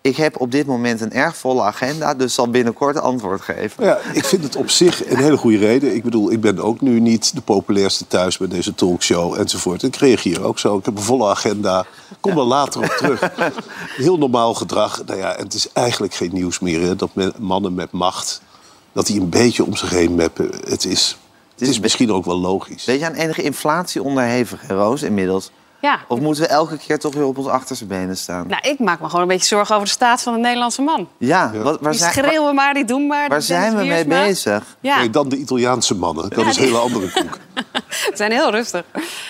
Ik 0.00 0.16
heb 0.16 0.40
op 0.40 0.50
dit 0.50 0.66
moment 0.66 1.00
een 1.00 1.12
erg 1.12 1.36
volle 1.36 1.62
agenda, 1.62 2.14
dus 2.14 2.34
zal 2.34 2.50
binnenkort 2.50 3.00
antwoord 3.00 3.40
geven. 3.40 3.84
Ja, 3.84 3.98
ik 4.12 4.24
vind 4.24 4.42
het 4.42 4.56
op 4.56 4.70
zich 4.70 5.10
een 5.10 5.16
hele 5.16 5.36
goede 5.36 5.58
reden. 5.58 5.94
Ik 5.94 6.02
bedoel, 6.02 6.32
ik 6.32 6.40
ben 6.40 6.58
ook 6.58 6.80
nu 6.80 7.00
niet 7.00 7.34
de 7.34 7.40
populairste 7.40 8.06
thuis 8.06 8.38
met 8.38 8.50
deze 8.50 8.74
talkshow 8.74 9.34
enzovoort. 9.34 9.82
Ik 9.82 9.96
reageer 9.96 10.42
ook 10.42 10.58
zo. 10.58 10.78
Ik 10.78 10.84
heb 10.84 10.96
een 10.96 11.02
volle 11.02 11.28
agenda. 11.28 11.86
Kom 12.20 12.38
er 12.38 12.44
later 12.44 12.82
op 12.82 12.90
terug. 12.90 13.30
Heel 13.96 14.18
normaal 14.18 14.54
gedrag. 14.54 15.02
Nou 15.06 15.18
ja, 15.18 15.34
het 15.38 15.54
is 15.54 15.72
eigenlijk 15.72 16.14
geen 16.14 16.30
nieuws 16.32 16.58
meer. 16.58 16.80
Hè, 16.80 16.96
dat 16.96 17.10
men- 17.12 17.34
mannen 17.38 17.74
met 17.74 17.90
macht, 17.90 18.40
dat 18.92 19.06
die 19.06 19.20
een 19.20 19.30
beetje 19.30 19.64
om 19.64 19.76
zich 19.76 19.90
heen 19.90 20.14
meppen. 20.14 20.50
Het 20.68 20.84
is, 20.84 21.18
het 21.58 21.68
is 21.68 21.80
misschien 21.80 22.12
ook 22.12 22.24
wel 22.24 22.38
logisch. 22.40 22.84
Weet 22.84 23.00
je 23.00 23.06
aan 23.06 23.12
enige 23.14 23.42
inflatie 23.42 24.02
onderhevig, 24.02 24.60
hè, 24.66 24.74
Roos, 24.74 25.02
inmiddels? 25.02 25.50
Ja. 25.80 25.98
Of 26.08 26.20
moeten 26.20 26.42
we 26.42 26.48
elke 26.48 26.76
keer 26.78 26.98
toch 26.98 27.14
weer 27.14 27.24
op 27.24 27.38
ons 27.38 27.46
achterste 27.46 27.86
benen 27.86 28.16
staan? 28.16 28.46
Nou, 28.46 28.68
ik 28.68 28.78
maak 28.78 29.00
me 29.00 29.06
gewoon 29.06 29.20
een 29.22 29.28
beetje 29.28 29.46
zorgen 29.46 29.74
over 29.74 29.86
de 29.86 29.92
staat 29.92 30.22
van 30.22 30.32
de 30.34 30.38
Nederlandse 30.38 30.82
man. 30.82 31.08
ja, 31.18 31.50
wat, 31.52 31.80
waar, 31.80 31.90
Die 31.90 32.00
zijn, 32.00 32.12
schreeuwen 32.12 32.54
maar, 32.54 32.74
die 32.74 32.84
doen 32.84 33.06
maar. 33.06 33.28
waar 33.28 33.42
zijn 33.42 33.76
we 33.76 33.84
mee 33.84 34.04
bezig? 34.04 34.62
Ja, 34.80 34.98
Nee, 34.98 35.10
dan 35.10 35.28
de 35.28 35.36
Italiaanse 35.36 35.94
mannen. 35.94 36.30
Dat 36.30 36.46
is 36.46 36.56
een 36.56 36.62
hele 36.62 36.78
andere 36.78 37.10
koek. 37.12 37.38
ze 37.90 38.10
zijn 38.14 38.32
heel 38.32 38.50
rustig. 38.50 38.84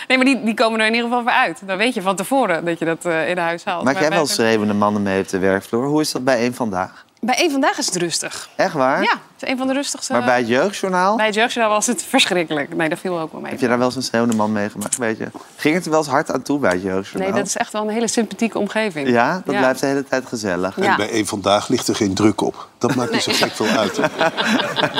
Nee, 0.08 0.16
maar 0.16 0.26
die, 0.26 0.42
die 0.44 0.54
komen 0.54 0.80
er 0.80 0.86
in 0.86 0.94
ieder 0.94 1.08
geval 1.08 1.22
voor 1.22 1.32
uit. 1.32 1.60
Dan 1.66 1.76
weet 1.76 1.94
je 1.94 2.02
van 2.02 2.16
tevoren 2.16 2.64
dat 2.64 2.78
je 2.78 2.84
dat 2.84 3.04
eh, 3.04 3.28
in 3.28 3.38
huis 3.38 3.64
haalt. 3.64 3.84
Maak 3.84 3.94
Maar 3.94 4.02
jij 4.02 4.12
wel 4.12 4.26
schreeuwende 4.26 4.74
mannen 4.74 5.02
mee 5.02 5.20
op 5.20 5.28
de 5.28 5.38
werkvloer? 5.38 5.86
Hoe 5.86 6.00
is 6.00 6.12
dat 6.12 6.24
bij 6.24 6.36
één 6.38 6.54
vandaag? 6.54 7.04
Bij 7.20 7.34
één 7.34 7.50
vandaag 7.50 7.78
is 7.78 7.86
het 7.86 7.96
rustig. 7.96 8.48
Echt 8.56 8.74
waar? 8.74 9.02
Ja, 9.02 9.14
het 9.40 9.48
is 9.48 9.52
een 9.52 9.58
van 9.58 9.66
de 9.66 9.72
rustigste. 9.72 10.12
Maar 10.12 10.24
bij 10.24 10.38
het 10.38 10.48
jeugdjournaal? 10.48 11.16
Bij 11.16 11.26
het 11.26 11.34
jeugdjournaal 11.34 11.74
was 11.74 11.86
het 11.86 12.02
verschrikkelijk. 12.02 12.74
Nee, 12.76 12.88
dat 12.88 12.98
viel 12.98 13.18
ook 13.20 13.32
wel 13.32 13.40
mee. 13.40 13.50
Heb 13.50 13.60
je 13.60 13.68
daar 13.68 13.78
wel 13.78 13.86
eens 13.86 13.96
een 13.96 14.02
schreeuwende 14.02 14.36
man 14.36 14.52
meegemaakt? 14.52 14.96
Weet 14.96 15.18
je? 15.18 15.28
Ging 15.56 15.74
het 15.74 15.84
er 15.84 15.90
wel 15.90 16.00
eens 16.00 16.08
hard 16.08 16.32
aan 16.32 16.42
toe 16.42 16.58
bij 16.58 16.70
het 16.72 16.82
jeugdjournaal? 16.82 17.30
Nee, 17.30 17.38
dat 17.38 17.48
is 17.48 17.56
echt 17.56 17.72
wel 17.72 17.82
een 17.82 17.88
hele 17.88 18.08
sympathieke 18.08 18.58
omgeving. 18.58 19.08
Ja, 19.08 19.42
dat 19.44 19.56
blijft 19.56 19.80
de 19.80 19.86
hele 19.86 20.04
tijd 20.04 20.26
gezellig. 20.26 20.76
Ja. 20.76 20.90
En 20.90 20.96
bij 20.96 21.10
één 21.10 21.26
vandaag 21.26 21.68
ligt 21.68 21.88
er 21.88 21.94
geen 21.94 22.14
druk 22.14 22.40
op. 22.40 22.68
Dat 22.78 22.94
maakt 22.94 23.12
niet 23.12 23.22
zo 23.22 23.32
gek 23.34 23.52
veel 23.52 23.66
uit. 23.66 23.96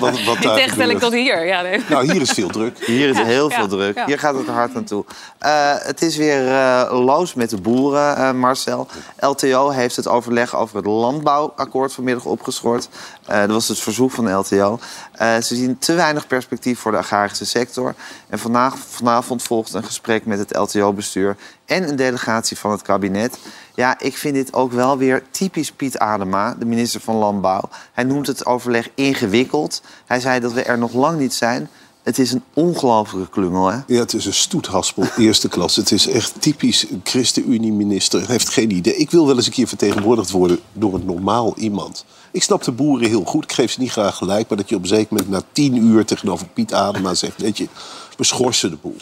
Wat, 0.00 0.22
wat 0.24 0.34
In 0.36 0.40
tegenstelling 0.40 0.70
gebeurt. 0.76 1.00
tot 1.00 1.12
hier. 1.12 1.46
Ja, 1.46 1.62
nee. 1.62 1.80
Nou, 1.88 2.12
hier 2.12 2.20
is 2.20 2.30
veel 2.30 2.48
druk. 2.48 2.86
Hier 2.86 3.08
is 3.08 3.16
Ja, 3.16 3.24
heel 3.24 3.50
ja, 3.50 3.56
veel 3.56 3.68
druk. 3.68 3.94
ja. 3.96 4.06
Hier 4.06 4.18
gaat 4.18 4.34
het 4.34 4.46
er 4.46 4.52
hard 4.52 4.76
aan 4.76 4.84
toe. 4.84 5.04
Eh, 5.38 5.72
het 5.78 6.02
is 6.02 6.16
weer 6.16 6.48
eh, 6.48 7.04
loos 7.04 7.34
met 7.34 7.50
de 7.50 7.60
boeren, 7.60 8.16
eh, 8.16 8.32
Marcel. 8.32 8.86
LTO 9.18 9.70
heeft 9.70 9.96
het 9.96 10.08
overleg 10.08 10.56
over 10.56 10.76
het 10.76 10.86
landbouwakkoord 10.86 11.92
vanmiddag 11.92 12.24
opgeschort. 12.24 12.88
Eh, 13.28 13.40
dat 13.40 13.50
was 13.50 13.68
het 13.68 13.78
verzoek 13.78 14.10
van 14.10 14.24
de 14.24 14.30
LTO. 14.30 14.78
Eh, 15.12 15.36
ze 15.36 15.56
zien 15.56 15.78
te 15.78 15.94
weinig 15.94 16.26
perspectief 16.26 16.78
voor 16.78 16.92
de 16.92 16.98
agrarische 16.98 17.44
sector. 17.44 17.94
En 18.28 18.38
vandaag, 18.38 18.78
vanavond 18.78 19.42
volgt 19.42 19.74
een 19.74 19.84
gesprek 19.84 20.26
met 20.26 20.38
het 20.38 20.56
LTO-bestuur... 20.56 21.36
en 21.64 21.88
een 21.88 21.96
delegatie 21.96 22.58
van 22.58 22.70
het 22.70 22.82
kabinet. 22.82 23.38
Ja, 23.74 24.00
ik 24.00 24.16
vind 24.16 24.34
dit 24.34 24.54
ook 24.54 24.72
wel 24.72 24.98
weer 24.98 25.22
typisch 25.30 25.72
Piet 25.72 25.98
Adema, 25.98 26.54
de 26.58 26.64
minister 26.64 27.00
van 27.00 27.14
Landbouw. 27.14 27.68
Hij 27.92 28.04
noemt 28.04 28.26
het 28.26 28.46
overleg 28.46 28.88
ingewikkeld. 28.94 29.82
Hij 30.06 30.20
zei 30.20 30.40
dat 30.40 30.52
we 30.52 30.62
er 30.62 30.78
nog 30.78 30.92
lang 30.92 31.18
niet 31.18 31.34
zijn... 31.34 31.68
Het 32.02 32.18
is 32.18 32.32
een 32.32 32.42
ongelofelijke 32.54 33.30
klungel, 33.30 33.66
hè? 33.66 33.78
Ja, 33.86 33.98
het 34.00 34.14
is 34.14 34.26
een 34.26 34.34
stoethaspel, 34.34 35.04
eerste 35.18 35.48
klas. 35.48 35.76
Het 35.76 35.92
is 35.92 36.06
echt 36.06 36.32
typisch 36.38 36.86
ChristenUnie-minister. 37.02 38.20
Hij 38.20 38.28
heeft 38.28 38.48
geen 38.48 38.70
idee. 38.70 38.96
Ik 38.96 39.10
wil 39.10 39.26
wel 39.26 39.36
eens 39.36 39.46
een 39.46 39.52
keer 39.52 39.68
vertegenwoordigd 39.68 40.30
worden 40.30 40.58
door 40.72 40.94
een 40.94 41.04
normaal 41.04 41.56
iemand. 41.56 42.04
Ik 42.38 42.44
snap 42.44 42.64
de 42.64 42.72
boeren 42.72 43.08
heel 43.08 43.24
goed. 43.24 43.44
Ik 43.44 43.52
geef 43.52 43.70
ze 43.70 43.80
niet 43.80 43.90
graag 43.90 44.16
gelijk. 44.16 44.48
Maar 44.48 44.58
dat 44.58 44.68
je 44.68 44.74
op 44.74 44.82
een 44.82 44.88
zeker 44.88 45.06
moment 45.10 45.30
na 45.30 45.42
tien 45.52 45.76
uur 45.76 46.04
tegenover 46.04 46.46
Piet 46.46 46.72
Adema 46.72 47.14
zegt... 47.14 47.40
weet 47.40 47.58
je, 47.58 47.68
we 48.16 48.24
schorsen 48.24 48.70
de 48.70 48.76
boel. 48.76 48.96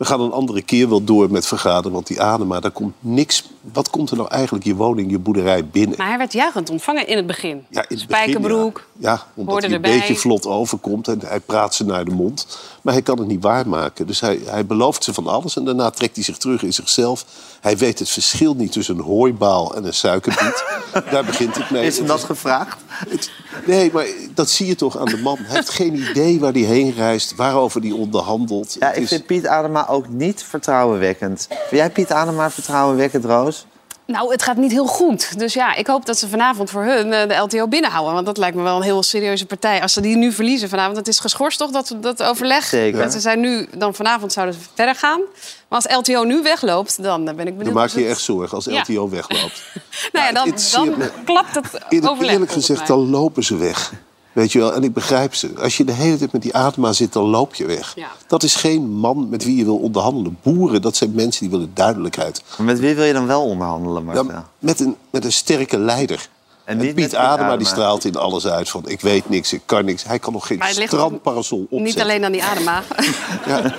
We 0.00 0.06
gaan 0.06 0.20
een 0.20 0.32
andere 0.32 0.62
keer 0.62 0.88
wel 0.88 1.04
door 1.04 1.30
met 1.30 1.46
vergaderen. 1.46 1.92
Want 1.92 2.06
die 2.06 2.20
Adema, 2.22 2.60
daar 2.60 2.70
komt 2.70 2.94
niks... 2.98 3.44
Wat 3.72 3.90
komt 3.90 4.10
er 4.10 4.16
nou 4.16 4.28
eigenlijk 4.28 4.64
je 4.64 4.74
woning, 4.74 5.10
je 5.10 5.18
boerderij 5.18 5.66
binnen? 5.66 5.94
Maar 5.98 6.08
hij 6.08 6.18
werd 6.18 6.32
juichend 6.32 6.70
ontvangen 6.70 7.06
in 7.06 7.16
het 7.16 7.26
begin. 7.26 7.50
Ja, 7.50 7.56
in 7.58 7.66
het 7.70 7.88
begin, 7.88 7.98
Spijkerbroek. 7.98 8.86
Ja, 8.98 9.10
ja 9.12 9.26
omdat 9.34 9.62
hij 9.62 9.72
een 9.72 9.80
beetje 9.80 10.16
vlot 10.16 10.46
overkomt 10.46 11.08
en 11.08 11.20
hij 11.26 11.40
praat 11.40 11.74
ze 11.74 11.84
naar 11.84 12.04
de 12.04 12.10
mond. 12.10 12.58
Maar 12.82 12.92
hij 12.92 13.02
kan 13.02 13.18
het 13.18 13.26
niet 13.26 13.42
waarmaken. 13.42 14.06
Dus 14.06 14.20
hij, 14.20 14.40
hij 14.44 14.66
belooft 14.66 15.04
ze 15.04 15.14
van 15.14 15.26
alles 15.26 15.56
en 15.56 15.64
daarna 15.64 15.90
trekt 15.90 16.14
hij 16.14 16.24
zich 16.24 16.36
terug 16.38 16.62
in 16.62 16.72
zichzelf. 16.72 17.24
Hij 17.60 17.76
weet 17.76 17.98
het 17.98 18.08
verschil 18.08 18.54
niet 18.54 18.72
tussen 18.72 18.98
een 18.98 19.04
hooibaal 19.04 19.74
en 19.74 19.84
een 19.84 19.94
suikerbiet. 19.94 20.64
Daar 21.10 21.24
begint 21.24 21.56
het 21.56 21.70
mee. 21.70 21.86
Is 21.86 21.98
hem 21.98 22.06
dat 22.06 22.24
gevraagd? 22.24 22.76
Het- 22.86 23.30
nee, 23.66 23.90
maar 23.92 24.06
dat 24.34 24.50
zie 24.50 24.66
je 24.66 24.74
toch 24.74 24.98
aan 24.98 25.04
de 25.04 25.16
man. 25.16 25.36
Hij 25.40 25.56
heeft 25.56 25.70
geen 25.70 25.94
idee 25.94 26.40
waar 26.40 26.52
hij 26.52 26.60
heen 26.62 26.92
reist, 26.94 27.34
waarover 27.34 27.80
hij 27.80 27.90
onderhandelt. 27.90 28.76
Ja, 28.78 28.86
Het 28.86 28.96
ik 28.96 29.02
is- 29.02 29.08
vind 29.08 29.26
Piet 29.26 29.46
Adema 29.46 29.88
ook 29.88 30.08
niet 30.08 30.42
vertrouwenwekkend. 30.42 31.46
Vind 31.48 31.70
jij 31.70 31.90
Piet 31.90 32.12
Adema 32.12 32.50
vertrouwenwekkend, 32.50 33.24
Roos? 33.24 33.66
Nou, 34.10 34.32
het 34.32 34.42
gaat 34.42 34.56
niet 34.56 34.70
heel 34.72 34.86
goed. 34.86 35.38
Dus 35.38 35.54
ja, 35.54 35.74
ik 35.74 35.86
hoop 35.86 36.06
dat 36.06 36.18
ze 36.18 36.28
vanavond 36.28 36.70
voor 36.70 36.82
hun 36.84 37.12
eh, 37.12 37.28
de 37.28 37.34
LTO 37.34 37.68
binnenhouden. 37.68 38.14
Want 38.14 38.26
dat 38.26 38.36
lijkt 38.36 38.56
me 38.56 38.62
wel 38.62 38.76
een 38.76 38.82
heel 38.82 39.02
serieuze 39.02 39.46
partij. 39.46 39.82
Als 39.82 39.92
ze 39.92 40.00
die 40.00 40.16
nu 40.16 40.32
verliezen 40.32 40.68
vanavond, 40.68 40.96
het 40.96 41.08
is 41.08 41.18
geschorst 41.18 41.58
toch, 41.58 41.70
dat, 41.70 41.96
dat 42.00 42.22
overleg? 42.22 42.64
Zeker. 42.64 43.00
En 43.00 43.10
ze 43.10 43.20
zijn 43.20 43.40
nu, 43.40 43.68
dan 43.76 43.94
vanavond 43.94 44.32
zouden 44.32 44.54
ze 44.54 44.60
verder 44.74 44.94
gaan. 44.94 45.20
Maar 45.68 45.82
als 45.84 45.96
LTO 45.96 46.22
nu 46.24 46.42
wegloopt, 46.42 47.02
dan 47.02 47.28
eh, 47.28 47.34
ben 47.34 47.46
ik 47.46 47.56
benieuwd. 47.56 47.64
Dan 47.64 47.82
maak 47.82 47.90
je 47.90 48.00
je 48.00 48.06
echt 48.08 48.20
zorgen 48.20 48.56
als 48.56 48.64
Ja. 48.64 48.80
LTO 48.80 49.08
wegloopt. 49.08 49.62
Nou 50.12 50.26
ja, 50.26 50.32
dan, 50.32 50.54
dan 50.72 51.10
klapt 51.24 51.54
het 51.54 51.66
Eerlijk, 51.88 52.10
overleg. 52.12 52.32
eerlijk 52.32 52.50
volgens 52.50 52.66
gezegd, 52.68 52.86
dan 52.86 53.10
lopen 53.10 53.44
ze 53.44 53.56
weg. 53.56 53.92
Weet 54.32 54.52
je 54.52 54.58
wel, 54.58 54.74
en 54.74 54.82
ik 54.82 54.92
begrijp 54.92 55.34
ze. 55.34 55.50
Als 55.58 55.76
je 55.76 55.84
de 55.84 55.92
hele 55.92 56.16
tijd 56.18 56.32
met 56.32 56.42
die 56.42 56.54
Adema 56.54 56.92
zit, 56.92 57.12
dan 57.12 57.24
loop 57.24 57.54
je 57.54 57.66
weg. 57.66 57.92
Ja. 57.96 58.08
Dat 58.26 58.42
is 58.42 58.54
geen 58.54 58.90
man 58.90 59.28
met 59.28 59.44
wie 59.44 59.56
je 59.56 59.64
wil 59.64 59.76
onderhandelen. 59.76 60.38
Boeren, 60.42 60.82
dat 60.82 60.96
zijn 60.96 61.12
mensen 61.14 61.40
die 61.40 61.50
willen 61.50 61.70
duidelijkheid. 61.74 62.42
Maar 62.56 62.66
met 62.66 62.78
wie 62.80 62.94
wil 62.94 63.04
je 63.04 63.12
dan 63.12 63.26
wel 63.26 63.42
onderhandelen, 63.42 64.04
Marcel? 64.04 64.24
Ja, 64.24 64.44
met, 64.58 64.80
een, 64.80 64.96
met 65.10 65.24
een 65.24 65.32
sterke 65.32 65.78
leider. 65.78 66.28
En 66.64 66.78
En 66.78 66.84
niet 66.86 66.94
Piet 66.94 67.14
Adema, 67.14 67.32
Adema. 67.32 67.56
die 67.56 67.66
straalt 67.66 68.04
in 68.04 68.16
alles 68.16 68.46
uit 68.46 68.68
van... 68.68 68.88
ik 68.88 69.00
weet 69.00 69.28
niks, 69.28 69.52
ik 69.52 69.62
kan 69.64 69.84
niks. 69.84 70.04
Hij 70.04 70.18
kan 70.18 70.32
nog 70.32 70.46
geen 70.46 70.62
strandparasol 70.68 71.58
opzetten. 71.58 71.82
Niet 71.86 72.00
alleen 72.00 72.24
aan 72.24 72.32
die 72.32 72.42
adema. 72.42 72.82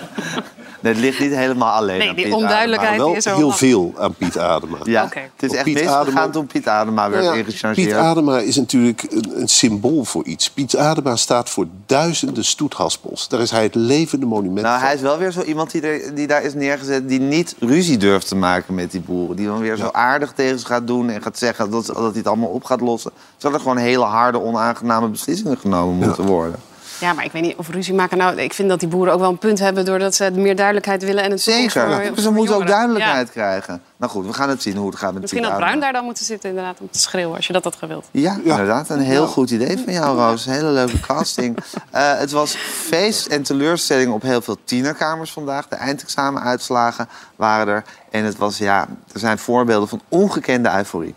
Nee, 0.81 0.93
het 0.93 1.01
ligt 1.01 1.19
niet 1.19 1.31
helemaal 1.35 1.71
alleen 1.73 1.97
Nee, 1.97 2.09
aan 2.09 2.15
die 2.15 2.25
Piet 2.25 2.33
onduidelijkheid 2.33 2.97
Maar 2.97 3.05
wel 3.07 3.15
is 3.15 3.25
er 3.25 3.35
heel 3.35 3.47
wel. 3.47 3.57
veel 3.57 3.93
aan 3.97 4.13
Piet 4.13 4.37
Adema. 4.37 4.77
Adema. 4.77 4.91
Ja, 4.91 5.09
het 5.35 5.51
is 5.51 5.57
echt 5.57 5.87
Adema- 5.87 6.29
toen 6.29 6.47
Piet 6.47 6.67
Adema 6.67 7.09
werd 7.09 7.23
Nou 7.23 7.35
ja, 7.37 7.43
ingechargeerd. 7.43 7.87
Piet 7.87 7.97
Adema 7.97 8.39
is 8.39 8.55
natuurlijk 8.55 9.05
een, 9.09 9.31
een 9.35 9.47
symbool 9.47 10.03
voor 10.03 10.25
iets. 10.25 10.49
Piet 10.49 10.77
Adema 10.77 11.15
staat 11.15 11.49
voor 11.49 11.67
duizenden 11.85 12.45
stoethaspels. 12.45 13.27
Daar 13.27 13.39
is 13.39 13.51
hij 13.51 13.63
het 13.63 13.75
levende 13.75 14.25
monument 14.25 14.61
Nou, 14.61 14.77
van. 14.77 14.85
hij 14.85 14.95
is 14.95 15.01
wel 15.01 15.17
weer 15.17 15.31
zo 15.31 15.41
iemand 15.41 15.71
die, 15.71 15.81
er, 15.81 16.15
die 16.15 16.27
daar 16.27 16.43
is 16.43 16.53
neergezet... 16.53 17.09
die 17.09 17.19
niet 17.19 17.55
ruzie 17.59 17.97
durft 17.97 18.27
te 18.27 18.35
maken 18.35 18.73
met 18.73 18.91
die 18.91 19.01
boeren. 19.01 19.35
Die 19.35 19.47
dan 19.47 19.59
weer 19.59 19.75
zo 19.75 19.89
aardig 19.91 20.31
tegen 20.31 20.59
ze 20.59 20.65
gaat 20.65 20.87
doen 20.87 21.09
en 21.09 21.21
gaat 21.21 21.37
zeggen 21.37 21.71
dat, 21.71 21.85
dat 21.85 21.95
hij 21.95 22.11
het 22.13 22.27
allemaal 22.27 22.49
op 22.49 22.63
gaat 22.63 22.81
lossen. 22.81 23.11
Terwijl 23.37 23.53
er 23.53 23.61
gewoon 23.67 23.77
hele 23.83 24.03
harde, 24.05 24.41
onaangename 24.41 25.07
beslissingen 25.07 25.57
genomen 25.57 25.95
moeten 26.07 26.25
worden. 26.25 26.55
Ja, 27.01 27.13
maar 27.13 27.25
ik 27.25 27.31
weet 27.31 27.41
niet 27.41 27.55
of 27.57 27.69
ruzie 27.69 27.93
maken. 27.93 28.17
Nou, 28.17 28.35
ik 28.41 28.53
vind 28.53 28.69
dat 28.69 28.79
die 28.79 28.89
boeren 28.89 29.13
ook 29.13 29.19
wel 29.19 29.29
een 29.29 29.37
punt 29.37 29.59
hebben... 29.59 29.85
doordat 29.85 30.15
ze 30.15 30.31
meer 30.33 30.55
duidelijkheid 30.55 31.03
willen. 31.03 31.23
En 31.23 31.31
het 31.31 31.41
Zeker, 31.41 31.91
voor- 32.05 32.15
ze 32.15 32.21
voor 32.21 32.33
moeten 32.33 32.55
ook 32.55 32.67
duidelijkheid 32.67 33.27
Ja. 33.27 33.33
krijgen. 33.33 33.81
Nou 33.97 34.11
goed, 34.11 34.25
we 34.25 34.33
gaan 34.33 34.49
het 34.49 34.61
zien 34.61 34.75
hoe 34.77 34.89
het 34.89 34.97
gaat 34.97 35.11
met 35.13 35.21
Misschien 35.21 35.43
had 35.43 35.55
Bruin 35.57 35.79
daar 35.79 35.93
dan 35.93 36.03
moeten 36.03 36.25
zitten 36.25 36.49
inderdaad 36.49 36.79
om 36.79 36.87
te 36.91 36.99
schreeuwen... 36.99 37.35
als 37.35 37.47
je 37.47 37.53
dat 37.53 37.63
had 37.63 37.75
gewild. 37.75 38.07
Ja, 38.11 38.37
Ja. 38.43 38.51
inderdaad. 38.51 38.89
Een 38.89 38.99
heel 38.99 39.21
Ja. 39.23 39.27
goed 39.27 39.49
idee 39.51 39.77
van 39.83 39.93
jou, 39.93 40.17
Roos. 40.17 40.45
Hele 40.45 40.69
leuke 40.69 40.99
casting. 40.99 41.57
Eh, 41.91 42.17
het 42.17 42.31
was 42.31 42.55
feest 42.85 43.25
en 43.27 43.43
teleurstelling 43.43 44.11
op 44.11 44.21
heel 44.21 44.41
veel 44.41 44.57
tienerkamers 44.63 45.31
vandaag. 45.31 45.67
De 45.67 45.75
eindexamenuitslagen 45.75 47.09
waren 47.35 47.73
er. 47.73 47.83
En 48.11 48.23
het 48.23 48.37
was, 48.37 48.57
ja, 48.57 48.87
er 49.13 49.19
zijn 49.19 49.37
voorbeelden 49.37 49.87
van 49.89 50.01
ongekende 50.09 50.71
euforie. 50.77 51.15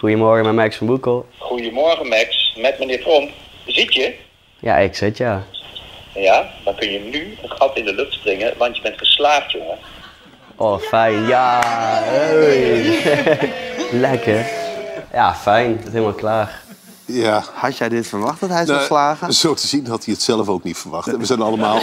Goedemorgen, 0.00 0.44
met 0.44 0.54
Max 0.54 0.76
van 0.76 0.86
Boekel. 0.86 1.26
Goedemorgen 1.38 2.08
Max, 2.08 2.56
met 2.60 2.78
meneer 2.78 3.00
Tromp. 3.00 3.30
Zit 3.66 3.94
je? 3.94 4.14
Ja, 4.58 4.76
ik 4.76 4.94
zit 4.94 5.16
ja. 5.16 5.44
Ja, 6.14 6.50
dan 6.64 6.74
kun 6.74 6.90
je 6.90 6.98
nu 7.00 7.36
een 7.42 7.50
gat 7.50 7.76
in 7.76 7.84
de 7.84 7.94
lucht 7.94 8.12
springen, 8.12 8.54
want 8.58 8.76
je 8.76 8.82
bent 8.82 8.98
geslaagd, 8.98 9.52
jongen. 9.52 9.78
Oh, 10.56 10.78
fijn. 10.80 11.26
Ja, 11.26 11.60
hey. 12.04 12.98
Lekker. 14.06 14.46
Ja, 15.12 15.34
fijn. 15.34 15.76
Het 15.76 15.86
is 15.86 15.92
helemaal 15.92 16.12
klaar. 16.12 16.60
Ja. 17.04 17.44
Had 17.54 17.76
jij 17.78 17.88
dit 17.88 18.06
verwacht, 18.06 18.40
dat 18.40 18.50
hij 18.50 18.64
zou 18.64 18.76
Nou, 18.76 18.86
slagen? 18.88 19.32
Zo 19.44 19.54
te 19.54 19.66
zien 19.66 19.86
had 19.86 20.04
hij 20.04 20.14
het 20.14 20.22
zelf 20.22 20.48
ook 20.48 20.64
niet 20.64 20.78
verwacht. 20.78 21.16
We 21.16 21.24
zijn 21.26 21.40
allemaal... 21.40 21.78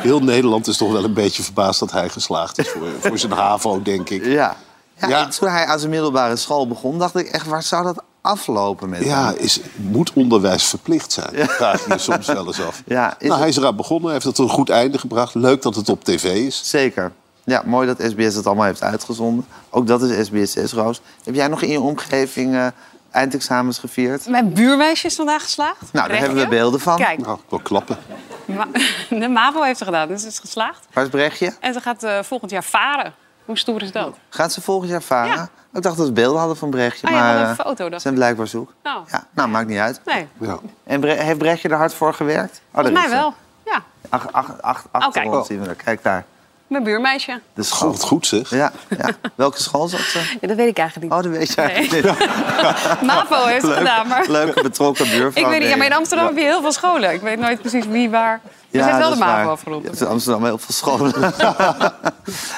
Heel 0.00 0.20
Nederland 0.20 0.66
is 0.66 0.76
toch 0.76 0.92
wel 0.92 1.04
een 1.04 1.14
beetje 1.14 1.42
verbaasd 1.42 1.80
dat 1.80 1.92
hij 1.92 2.08
geslaagd 2.08 2.58
is. 2.58 2.68
Voor, 2.68 2.88
voor 3.00 3.18
zijn 3.18 3.32
HAVO, 3.32 3.82
denk 3.82 4.10
ik. 4.10 4.24
Ja. 4.24 4.56
Ja, 5.00 5.08
Ja. 5.08 5.24
en 5.24 5.30
Toen 5.30 5.48
hij 5.48 5.64
aan 5.66 5.78
zijn 5.78 5.90
middelbare 5.90 6.36
school 6.36 6.68
begon, 6.68 6.98
dacht 6.98 7.16
ik 7.16 7.26
echt, 7.28 7.46
waar 7.46 7.62
zou 7.62 7.84
dat 7.84 8.02
aflopen 8.20 8.88
met 8.88 9.04
Ja, 9.04 9.24
hem? 9.26 9.36
is, 9.36 9.60
moet 9.76 10.12
onderwijs 10.12 10.64
verplicht 10.64 11.12
zijn? 11.12 11.28
Dat 11.36 11.50
vraag 11.50 11.86
je 11.88 11.98
soms 11.98 12.26
wel 12.26 12.46
eens 12.46 12.60
af. 12.62 12.82
Ja, 12.86 13.00
nou, 13.18 13.30
het- 13.32 13.38
hij 13.40 13.48
is 13.48 13.56
eraan 13.56 13.76
begonnen, 13.76 14.04
hij 14.04 14.12
heeft 14.12 14.24
het 14.24 14.34
tot 14.34 14.48
een 14.48 14.54
goed 14.54 14.70
einde 14.70 14.98
gebracht. 14.98 15.34
Leuk 15.34 15.62
dat 15.62 15.74
het 15.74 15.88
op 15.88 16.04
tv 16.04 16.24
is. 16.24 16.60
Zeker. 16.70 17.12
Ja, 17.44 17.62
mooi 17.66 17.86
dat 17.86 18.10
SBS 18.10 18.34
het 18.34 18.46
allemaal 18.46 18.64
heeft 18.64 18.82
uitgezonden. 18.82 19.46
Ook 19.70 19.86
dat 19.86 20.02
is 20.02 20.26
SBS6, 20.28 20.72
Roos. 20.72 21.00
Heb 21.24 21.34
jij 21.34 21.48
nog 21.48 21.62
in 21.62 21.70
je 21.70 21.80
omgeving 21.80 22.54
eh, 22.54 22.66
eindexamens 23.10 23.78
gevierd? 23.78 24.26
Mijn 24.28 24.52
buurmeisje 24.52 25.06
is 25.06 25.14
vandaag 25.14 25.42
geslaagd. 25.42 25.80
Nou, 25.80 25.90
daar 25.92 26.04
Brechtje. 26.06 26.26
hebben 26.26 26.44
we 26.44 26.50
beelden 26.50 26.80
van. 26.80 26.96
Kijk, 26.96 27.18
Nou, 27.18 27.36
ik 27.38 27.44
wil 27.48 27.58
klappen. 27.58 27.96
Ma- 28.44 28.66
de 29.20 29.28
MAVO 29.28 29.62
heeft 29.62 29.78
ze 29.78 29.84
gedaan, 29.84 30.08
dus 30.08 30.20
ze 30.20 30.26
is 30.26 30.38
geslaagd. 30.38 30.86
Waar 30.92 31.04
is 31.04 31.10
Brechtje? 31.10 31.54
En 31.60 31.72
ze 31.72 31.80
gaat 31.80 32.02
eh, 32.02 32.18
volgend 32.22 32.50
jaar 32.50 32.64
varen. 32.64 33.14
Hoe 33.48 33.58
stoer 33.58 33.82
is 33.82 33.92
dat? 33.92 34.16
Gaat 34.28 34.52
ze 34.52 34.60
volgend 34.60 34.90
jaar 34.90 35.02
varen? 35.02 35.34
Ja. 35.34 35.48
Ik 35.72 35.82
dacht 35.82 35.96
dat 35.96 36.06
we 36.06 36.12
beelden 36.12 36.38
hadden 36.38 36.56
van 36.56 36.70
Brechtje, 36.70 37.06
Oh 37.06 37.12
ja, 37.12 37.18
maar 37.18 37.26
hadden 37.28 37.48
een 37.48 37.56
eh, 37.58 37.64
foto, 37.66 37.84
ze 37.84 37.90
dacht 37.90 38.02
zijn 38.02 38.14
blijkbaar 38.14 38.46
zoek. 38.46 38.72
Nou, 38.82 39.04
Ja, 39.10 39.26
nou, 39.30 39.48
maakt 39.48 39.66
niet 39.68 39.78
uit. 39.78 40.00
nee. 40.04 40.28
Ja. 40.38 40.58
En 40.84 41.00
Bre- 41.00 41.12
heeft 41.22 41.38
Brechtje 41.38 41.68
er 41.68 41.76
hard 41.76 41.94
voor 41.94 42.14
gewerkt? 42.14 42.60
Oh, 42.70 42.74
Volgens 42.74 42.94
mij 42.94 43.08
ze. 43.08 43.14
wel. 43.14 43.34
Ja, 43.64 43.82
Ach, 44.08 44.32
ach, 44.32 44.60
ach, 44.60 44.84
achter 44.90 45.22
kijk. 45.22 45.34
ons 45.34 45.46
zien 45.46 45.60
we 45.60 45.66
haar. 45.66 45.74
Kijk 45.74 46.02
daar. 46.02 46.24
Mijn 46.68 46.82
buurmeisje. 46.82 47.40
De 47.54 47.62
school. 47.62 47.90
God, 47.90 48.02
goed 48.02 48.26
zeg. 48.26 48.50
Ja, 48.50 48.72
ja. 48.98 49.10
Welke 49.34 49.62
school 49.62 49.88
zat 49.88 50.00
ze? 50.00 50.36
Ja, 50.40 50.48
dat 50.48 50.56
weet 50.56 50.68
ik 50.68 50.78
eigenlijk 50.78 51.12
Oh, 51.12 51.22
dat 51.22 51.32
weet 51.32 51.48
je 51.54 51.60
Nee. 51.60 51.70
eigenlijk 51.70 52.18
niet. 52.18 53.02
MAVO 53.08 53.44
heeft 53.46 53.64
ze 53.64 53.72
gedaan, 53.72 54.08
maar... 54.08 54.24
Leuke 54.28 54.62
betrokken 54.62 55.08
buurvrouw. 55.10 55.44
Ik 55.44 55.50
weet 55.50 55.60
niet, 55.60 55.68
ja, 55.68 55.76
maar 55.76 55.86
in. 55.86 55.92
Amsterdam 55.92 56.26
heb 56.26 56.36
je 56.36 56.42
heel 56.42 56.60
veel 56.60 56.72
scholen. 56.72 57.12
Ik 57.12 57.20
weet 57.20 57.38
nooit 57.38 57.60
precies 57.60 57.86
wie 57.86 58.10
waar. 58.10 58.40
Ja, 58.70 58.82
ze 58.82 58.88
heeft 58.88 58.98
wel 58.98 59.10
de. 59.10 59.16
MAVO 59.16 59.50
afgerond. 59.50 59.82
Je 59.82 59.88
hebt 59.88 60.00
in 60.00 60.06
Amsterdam 60.06 60.44
heel 60.44 60.58
veel 60.58 60.74
scholen. 60.74 61.14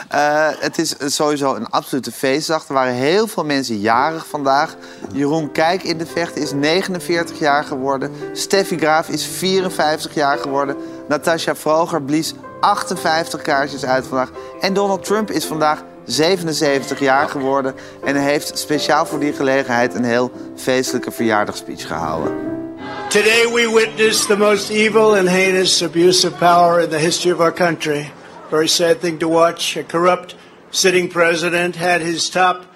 Eh, 0.08 0.48
het 0.58 0.78
is 0.78 0.94
sowieso 1.06 1.54
een 1.54 1.66
absolute 1.68 2.12
feestdag. 2.12 2.68
Er 2.68 2.74
waren 2.74 2.92
heel 2.92 3.26
veel 3.26 3.44
mensen 3.44 3.78
jarig 3.80 4.26
vandaag. 4.26 4.74
Jeroen 5.12 5.52
Kijk 5.52 5.82
in 5.82 5.98
de 5.98 6.06
vecht 6.06 6.36
is 6.36 6.52
49 6.52 7.38
jaar 7.38 7.64
geworden. 7.64 8.12
Steffi 8.32 8.78
Graaf 8.78 9.08
is 9.08 9.26
54 9.26 10.14
jaar 10.14 10.38
geworden. 10.38 10.76
Natasja 11.10 11.56
Vroger 11.56 12.02
blies 12.02 12.34
58 12.60 13.42
kaartjes 13.42 13.84
uit 13.84 14.06
vandaag. 14.06 14.30
En 14.60 14.74
Donald 14.74 15.04
Trump 15.04 15.30
is 15.30 15.44
vandaag 15.44 15.84
77 16.04 17.00
jaar 17.00 17.28
geworden. 17.28 17.74
En 18.04 18.16
heeft 18.16 18.58
speciaal 18.58 19.06
voor 19.06 19.18
die 19.18 19.32
gelegenheid 19.32 19.94
een 19.94 20.04
heel 20.04 20.30
feestelijke 20.56 21.10
verjaardagsspeech 21.10 21.86
gehouden. 21.86 22.32
Today 23.08 23.52
we 23.52 23.72
witness 23.74 24.26
the 24.26 24.36
most 24.36 24.70
evil 24.70 25.16
and 25.16 25.28
heinous 25.28 25.82
abuse 25.82 26.26
of 26.26 26.38
power 26.38 26.80
in 26.80 26.88
the 26.88 26.96
history 26.96 27.32
of 27.32 27.40
our 27.40 27.52
country. 27.52 28.12
Very 28.48 28.68
sad 28.68 29.00
thing 29.00 29.18
to 29.18 29.28
watch. 29.28 29.76
A 29.76 29.82
corrupt 29.82 30.34
sitting 30.68 31.12
president 31.12 31.76
had 31.76 32.00
his 32.00 32.28
top 32.28 32.66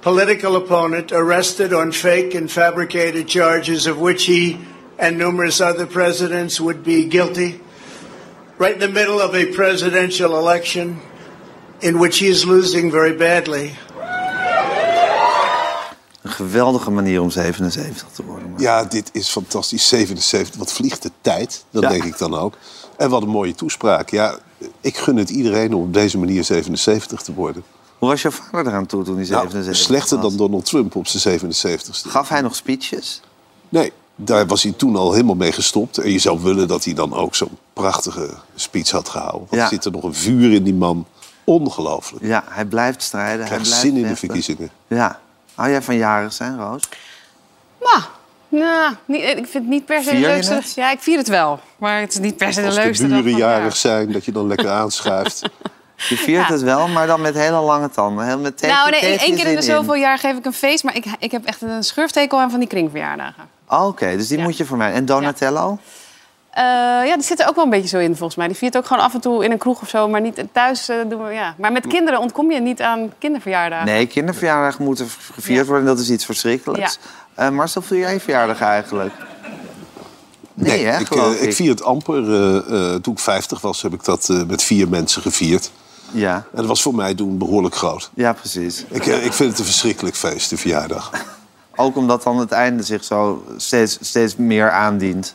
political 0.00 0.54
opponent 0.54 1.12
arrested 1.12 1.72
on 1.72 1.92
fake 1.92 2.38
and 2.38 2.50
fabricated 2.50 3.26
charges 3.28 3.86
of 3.86 3.96
which 3.96 4.26
he 4.26 4.56
and 4.98 5.16
numerous 5.16 5.60
other 5.60 5.86
presidents 5.86 6.58
would 6.58 6.82
be 6.82 7.06
guilty. 7.08 7.60
Right 8.58 8.72
in 8.74 8.80
the 8.80 8.88
middle 8.92 9.22
of 9.24 9.34
a 9.34 9.44
presidential 9.52 10.38
election 10.38 11.00
in 11.78 11.98
which 11.98 12.18
he 12.18 12.26
is 12.26 12.44
losing 12.44 12.90
very 12.92 13.16
badly. 13.16 13.74
Een 16.22 16.32
geweldige 16.32 16.90
manier 16.90 17.20
om 17.22 17.30
77 17.30 18.08
te 18.12 18.22
worden. 18.24 18.50
maar- 18.50 18.60
Ja, 18.60 18.84
dit 18.84 19.08
is 19.12 19.28
fantastisch. 19.28 19.88
77, 19.88 20.56
wat 20.56 20.72
vliegt 20.72 21.02
de 21.02 21.10
tijd? 21.20 21.64
Dat 21.70 21.82
Ja. 21.82 21.88
denk 21.88 22.04
ik 22.04 22.18
dan 22.18 22.34
ook. 22.34 22.54
En 22.96 23.10
wat 23.10 23.22
een 23.22 23.28
mooie 23.28 23.54
toespraak. 23.54 24.10
Ja, 24.10 24.38
ik 24.80 24.96
gun 24.96 25.16
het 25.16 25.30
iedereen 25.30 25.74
om 25.74 25.82
op 25.82 25.94
deze 25.94 26.18
manier 26.18 26.44
77 26.44 27.22
te 27.22 27.34
worden. 27.34 27.64
Hoe 27.98 28.08
was 28.08 28.22
jouw 28.22 28.30
vader 28.30 28.72
eraan 28.72 28.86
toe 28.86 29.04
toen 29.04 29.16
hij 29.16 29.26
Nou, 29.28 29.40
77 29.40 29.76
slechter 29.86 30.16
was? 30.18 30.26
dan 30.28 30.36
Donald 30.36 30.64
Trump 30.64 30.94
op 30.96 31.06
zijn 31.06 31.22
77ste. 31.22 32.08
Gaf 32.08 32.28
hij 32.28 32.40
nog 32.40 32.54
speeches? 32.56 33.20
Nee, 33.68 33.92
daar 34.16 34.46
was 34.46 34.62
hij 34.62 34.72
toen 34.72 34.96
al 34.96 35.12
helemaal 35.12 35.34
mee 35.34 35.52
gestopt. 35.52 35.98
En 35.98 36.10
je 36.12 36.18
zou 36.18 36.40
willen 36.42 36.68
dat 36.68 36.84
hij 36.84 36.94
dan 36.94 37.14
ook 37.14 37.34
zo'n 37.34 37.58
prachtige 37.72 38.28
speech 38.54 38.90
had 38.90 39.08
gehouden. 39.08 39.40
Want 39.40 39.52
Ja. 39.54 39.62
er 39.62 39.68
zit 39.68 39.84
er 39.84 39.90
nog 39.90 40.02
een 40.02 40.14
vuur 40.14 40.52
in 40.52 40.62
die 40.62 40.74
man. 40.74 41.06
Ongelooflijk. 41.44 42.24
Ja, 42.24 42.44
hij 42.48 42.64
blijft 42.64 43.02
strijden. 43.02 43.38
hij 43.38 43.46
Krijgt 43.46 43.64
blijft 43.64 43.80
zin 43.82 43.96
in 43.96 44.06
de 44.08 44.16
verkiezingen. 44.16 44.70
Ja. 44.86 45.20
Hou 45.54 45.70
jij 45.70 45.82
van 45.82 45.96
jarig 45.96 46.32
zijn, 46.32 46.58
Roos? 46.58 46.82
Nou, 47.80 48.02
nou 48.48 48.94
niet, 49.04 49.22
ik 49.22 49.34
vind 49.34 49.52
het 49.52 49.66
niet 49.66 49.84
per 49.86 50.02
se 50.02 50.10
de 50.10 50.16
leukste. 50.18 50.54
het? 50.54 50.72
Ja, 50.74 50.90
ik 50.90 51.00
vier 51.00 51.18
het 51.18 51.28
wel. 51.28 51.60
Maar 51.78 52.00
het 52.00 52.12
is 52.12 52.18
niet 52.18 52.36
per 52.36 52.52
se 52.52 52.60
de 52.60 52.66
Als 52.66 52.74
de 52.74 52.80
leukste. 52.82 53.06
buren 53.06 53.36
jarig 53.36 53.76
zijn, 53.76 54.12
dat 54.12 54.24
je 54.24 54.32
dan 54.32 54.46
lekker 54.46 54.70
aanschuift. 54.70 55.42
Je 56.08 56.16
viert 56.16 56.46
Ja. 56.48 56.52
het 56.52 56.62
wel, 56.62 56.88
maar 56.88 57.06
dan 57.06 57.20
met 57.20 57.34
hele 57.34 57.60
lange 57.60 57.90
tanden. 57.90 58.26
Heel 58.26 58.38
met 58.38 58.58
tegen, 58.58 58.74
Nou, 58.76 58.90
nee, 58.90 59.00
één 59.18 59.36
keer 59.36 59.46
in 59.46 59.54
de 59.56 59.62
zoveel 59.62 59.94
jaar 59.94 60.18
geef 60.18 60.36
ik 60.36 60.44
een 60.44 60.52
feest. 60.52 60.84
Maar 60.84 60.96
ik, 60.96 61.04
ik 61.18 61.30
heb 61.30 61.44
echt 61.44 61.62
een 61.62 61.84
schurftekel 61.84 62.38
aan 62.40 62.50
van 62.50 62.58
die 62.58 62.68
kringverjaardagen. 62.68 63.44
Oh, 63.68 63.86
Oké, 63.86 64.16
dus 64.16 64.28
die 64.28 64.38
Ja. 64.38 64.44
moet 64.44 64.56
je 64.56 64.64
voor 64.64 64.76
mij. 64.76 64.92
En 64.92 65.04
Donatello? 65.04 65.78
Eh, 66.50 66.62
ja, 67.06 67.14
die 67.14 67.22
zit 67.24 67.40
er 67.40 67.48
ook 67.48 67.54
wel 67.54 67.64
een 67.64 67.70
beetje 67.70 67.88
zo 67.88 67.98
in 67.98 68.16
volgens 68.16 68.34
mij. 68.36 68.46
Die 68.46 68.56
viert 68.56 68.76
ook 68.76 68.86
gewoon 68.86 69.02
af 69.02 69.14
en 69.14 69.20
toe 69.20 69.44
in 69.44 69.50
een 69.50 69.58
kroeg 69.58 69.80
of 69.82 69.88
zo. 69.88 70.08
Maar 70.08 70.20
niet 70.20 70.42
thuis 70.52 70.88
eh, 70.88 70.96
doen 71.08 71.24
we, 71.26 71.32
ja. 71.32 71.54
Maar 71.58 71.72
met 71.72 71.86
kinderen 71.86 72.20
ontkom 72.20 72.50
je 72.50 72.60
niet 72.60 72.82
aan 72.82 73.12
kinderverjaardagen. 73.18 73.86
Nee, 73.86 74.06
kinderverjaardag 74.06 74.78
moeten 74.78 75.08
gevierd 75.32 75.60
Ja. 75.64 75.66
worden. 75.70 75.86
Dat 75.86 75.98
is 75.98 76.10
iets 76.10 76.24
verschrikkelijks. 76.24 76.98
Eh, 77.34 77.48
Marcel, 77.48 77.82
vier 77.82 77.98
jij 77.98 78.12
je 78.12 78.20
verjaardag 78.20 78.60
eigenlijk? 78.60 79.14
Nee, 80.54 80.84
hè, 80.86 81.00
ik, 81.00 81.10
ik 81.40 81.54
vier 81.54 81.70
het 81.70 81.82
amper. 81.82 82.34
eh, 82.34 82.56
eh, 82.94 83.00
toen 83.00 83.12
ik 83.12 83.18
50 83.18 83.60
was, 83.60 83.82
heb 83.82 83.92
ik 83.92 84.04
dat 84.04 84.28
eh, 84.28 84.42
met 84.42 84.62
vier 84.62 84.88
mensen 84.88 85.22
gevierd. 85.22 85.70
Ja. 86.10 86.34
En 86.34 86.42
dat 86.56 86.66
was 86.66 86.82
voor 86.82 86.94
mij 86.94 87.14
toen 87.14 87.38
behoorlijk 87.38 87.74
groot. 87.74 88.10
ja, 88.14 88.32
precies. 88.32 88.84
Ik, 88.88 89.06
ik 89.06 89.32
vind 89.32 89.50
het 89.50 89.58
een 89.58 89.64
verschrikkelijk 89.64 90.16
feest, 90.16 90.50
de 90.50 90.56
verjaardag. 90.56 91.10
Ook 91.76 91.96
omdat 91.96 92.22
dan 92.22 92.38
het 92.38 92.52
einde 92.52 92.82
zich 92.82 93.04
zo 93.04 93.44
steeds, 93.56 93.98
steeds 94.00 94.36
meer 94.36 94.70
aandient. 94.70 95.34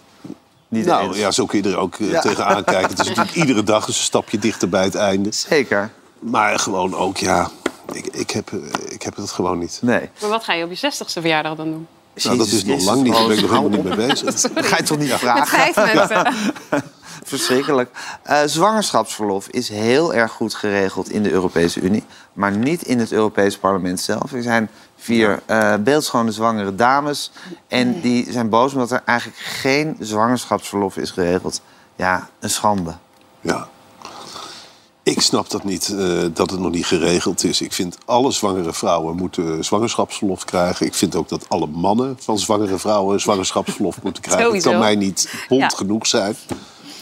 Niet 0.68 0.86
Nou 0.86 1.08
eens. 1.08 1.18
ja, 1.18 1.32
zo 1.32 1.46
kun 1.46 1.64
je 1.64 1.70
er 1.70 1.78
ook 1.78 1.96
eh, 1.96 2.12
Ja. 2.12 2.20
tegenaan 2.22 2.64
kijken. 2.64 2.90
Het 2.90 3.00
is 3.00 3.08
natuurlijk 3.08 3.36
iedere 3.36 3.64
dag 3.64 3.88
een 3.88 3.94
stapje 3.94 4.40
dichter 4.40 4.70
bij 4.70 4.84
het 4.84 4.96
einde. 4.96 5.32
Zeker. 5.32 5.92
Maar 6.20 6.60
gewoon 6.60 6.96
ook, 6.96 7.18
ja, 7.18 7.50
ik, 7.92 8.06
ik, 8.06 8.32
heb, 8.32 8.52
eh, 8.54 8.60
ik 8.94 9.02
heb 9.02 9.16
het 9.16 9.32
gewoon 9.32 9.60
niet. 9.60 9.80
Nee. 9.82 10.10
Maar 10.22 10.30
wat 10.30 10.44
ga 10.44 10.54
je 10.54 10.64
op 10.64 10.72
je 10.72 10.92
60ste 10.92 11.06
verjaardag 11.22 11.56
dan 11.56 11.66
doen? 11.72 11.88
Nou, 12.24 12.38
dat 12.38 12.48
is 12.48 12.66
nog 12.66 12.84
lang 12.84 13.04
niet, 13.04 13.14
daar 13.14 13.28
ben 13.28 13.36
ik 13.36 13.42
nog 13.42 13.50
helemaal 13.50 13.70
niet 13.70 13.84
mee 13.98 14.08
bezig. 14.08 14.42
Dat 14.54 14.66
ga 14.66 14.78
je 14.78 14.84
toch 14.84 14.98
niet 14.98 15.12
vragen? 15.14 15.74
mensen. 15.96 16.34
Verschrikkelijk. 17.24 17.90
Eh, 18.24 18.40
zwangerschapsverlof 18.46 19.48
is 19.48 19.70
heel 19.70 20.14
erg 20.14 20.32
goed 20.32 20.54
geregeld 20.56 21.10
in 21.10 21.24
de 21.24 21.32
Europese 21.32 21.80
Unie. 21.82 22.04
Maar 22.34 22.52
niet 22.52 22.82
in 22.82 23.00
het 23.00 23.12
Europees 23.12 23.58
Parlement 23.58 24.00
zelf. 24.00 24.32
Er 24.34 24.44
zijn 24.44 24.70
vier 25.02 25.42
eh, 25.46 25.76
beeldschone 25.76 26.32
zwangere 26.32 26.76
dames. 26.76 27.32
En 27.68 28.02
die 28.02 28.32
zijn 28.32 28.50
boos 28.50 28.74
omdat 28.74 28.92
er 28.92 29.02
eigenlijk 29.06 29.40
geen 29.40 29.96
zwangerschapsverlof 30.00 30.98
is 30.98 31.12
geregeld. 31.12 31.62
Ja, 31.96 32.30
een 32.40 32.50
schande. 32.50 32.94
Ja. 33.42 33.68
Ik 35.04 35.22
snap 35.22 35.50
dat 35.50 35.64
niet, 35.64 35.96
eh, 35.98 36.20
dat 36.34 36.50
het 36.52 36.60
nog 36.60 36.72
niet 36.72 36.86
geregeld 36.86 37.44
is. 37.44 37.62
Ik 37.62 37.74
vind 37.74 37.98
alle 38.06 38.32
zwangere 38.32 38.74
vrouwen 38.74 39.16
moeten 39.16 39.64
zwangerschapsverlof 39.64 40.46
krijgen. 40.46 40.86
Ik 40.86 40.94
vind 40.94 41.16
ook 41.16 41.30
dat 41.30 41.50
alle 41.50 41.68
mannen 41.68 42.16
van 42.20 42.40
zwangere 42.40 42.78
vrouwen 42.78 43.20
zwangerschapsverlof 43.22 44.02
moeten 44.02 44.22
krijgen. 44.24 44.46
Sowieso. 44.48 44.70
Het 44.70 44.78
kan 44.80 44.88
mij 44.88 44.96
niet 44.96 45.34
bond 45.48 45.62
Ja. 45.62 45.68
genoeg 45.70 46.08
zijn. 46.08 46.36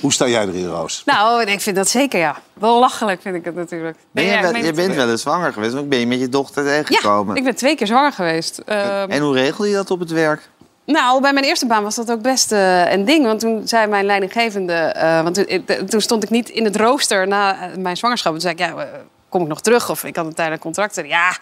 Hoe 0.01 0.13
sta 0.13 0.27
jij 0.27 0.48
erin, 0.48 0.68
Roos? 0.68 1.01
Nou, 1.06 1.44
ik 1.44 1.62
vind 1.62 1.75
dat 1.75 1.89
zeker, 1.89 2.20
ja. 2.20 2.36
Wel 2.53 2.79
lachelijk 2.79 3.22
vind 3.22 3.36
ik 3.36 3.46
het 3.46 3.56
natuurlijk. 3.56 3.98
Ben 4.12 4.24
je, 4.24 4.29
ja, 4.32 4.58
je 4.58 4.74
bent 4.74 4.96
wel 4.96 5.10
eens 5.10 5.22
zwanger 5.22 5.53
geweest, 5.53 5.74
maar 5.74 5.88
ben 5.88 6.00
je 6.00 6.08
met 6.08 6.20
je 6.20 6.29
dochter 6.29 6.63
Ja, 6.65 6.70
tegengekomen. 6.84 7.36
ik 7.36 7.44
ben 7.44 7.56
twee 7.56 7.75
keer 7.75 7.88
zwanger 7.88 8.12
geweest. 8.12 8.58
Ehm, 8.65 9.10
En 9.12 9.22
hoe 9.22 9.34
regel 9.34 9.65
je 9.65 9.74
dat 9.74 9.91
op 9.91 10.00
het 10.00 10.12
werk? 10.12 10.50
Nou, 10.86 11.22
bij 11.22 11.34
mijn 11.34 11.46
eerste 11.46 11.65
baan 11.68 11.84
was 11.84 11.96
dat 11.96 12.12
ook 12.12 12.22
best 12.22 12.51
eh, 12.51 12.91
een 12.91 13.06
ding. 13.06 13.25
Want 13.25 13.39
toen 13.39 13.68
zei 13.68 13.88
mijn 13.88 14.06
leidinggevende... 14.06 14.74
eh, 14.74 15.22
want 15.24 15.36
toen, 15.36 15.44
ik- 15.48 15.89
toen 15.89 16.01
stond 16.01 16.24
ik 16.24 16.29
niet 16.29 16.50
in 16.50 16.63
het 16.63 16.75
rooster 16.75 17.27
na 17.27 17.62
eh, 17.70 17.77
mijn 17.77 17.98
zwangerschap. 17.98 18.32
Toen 18.32 18.41
zei 18.41 18.53
ik, 18.53 18.60
ja, 18.60 18.68
eh, 18.75 18.84
kom 19.29 19.41
ik 19.41 19.48
nog 19.48 19.62
terug? 19.62 19.89
Of 19.89 20.03
ik 20.03 20.15
had 20.15 20.25
een 20.25 20.34
tijdelijk 20.34 20.62
contract. 20.62 20.94
Zei 20.94 21.08
hij, 21.08 21.18
ja, 21.18 21.38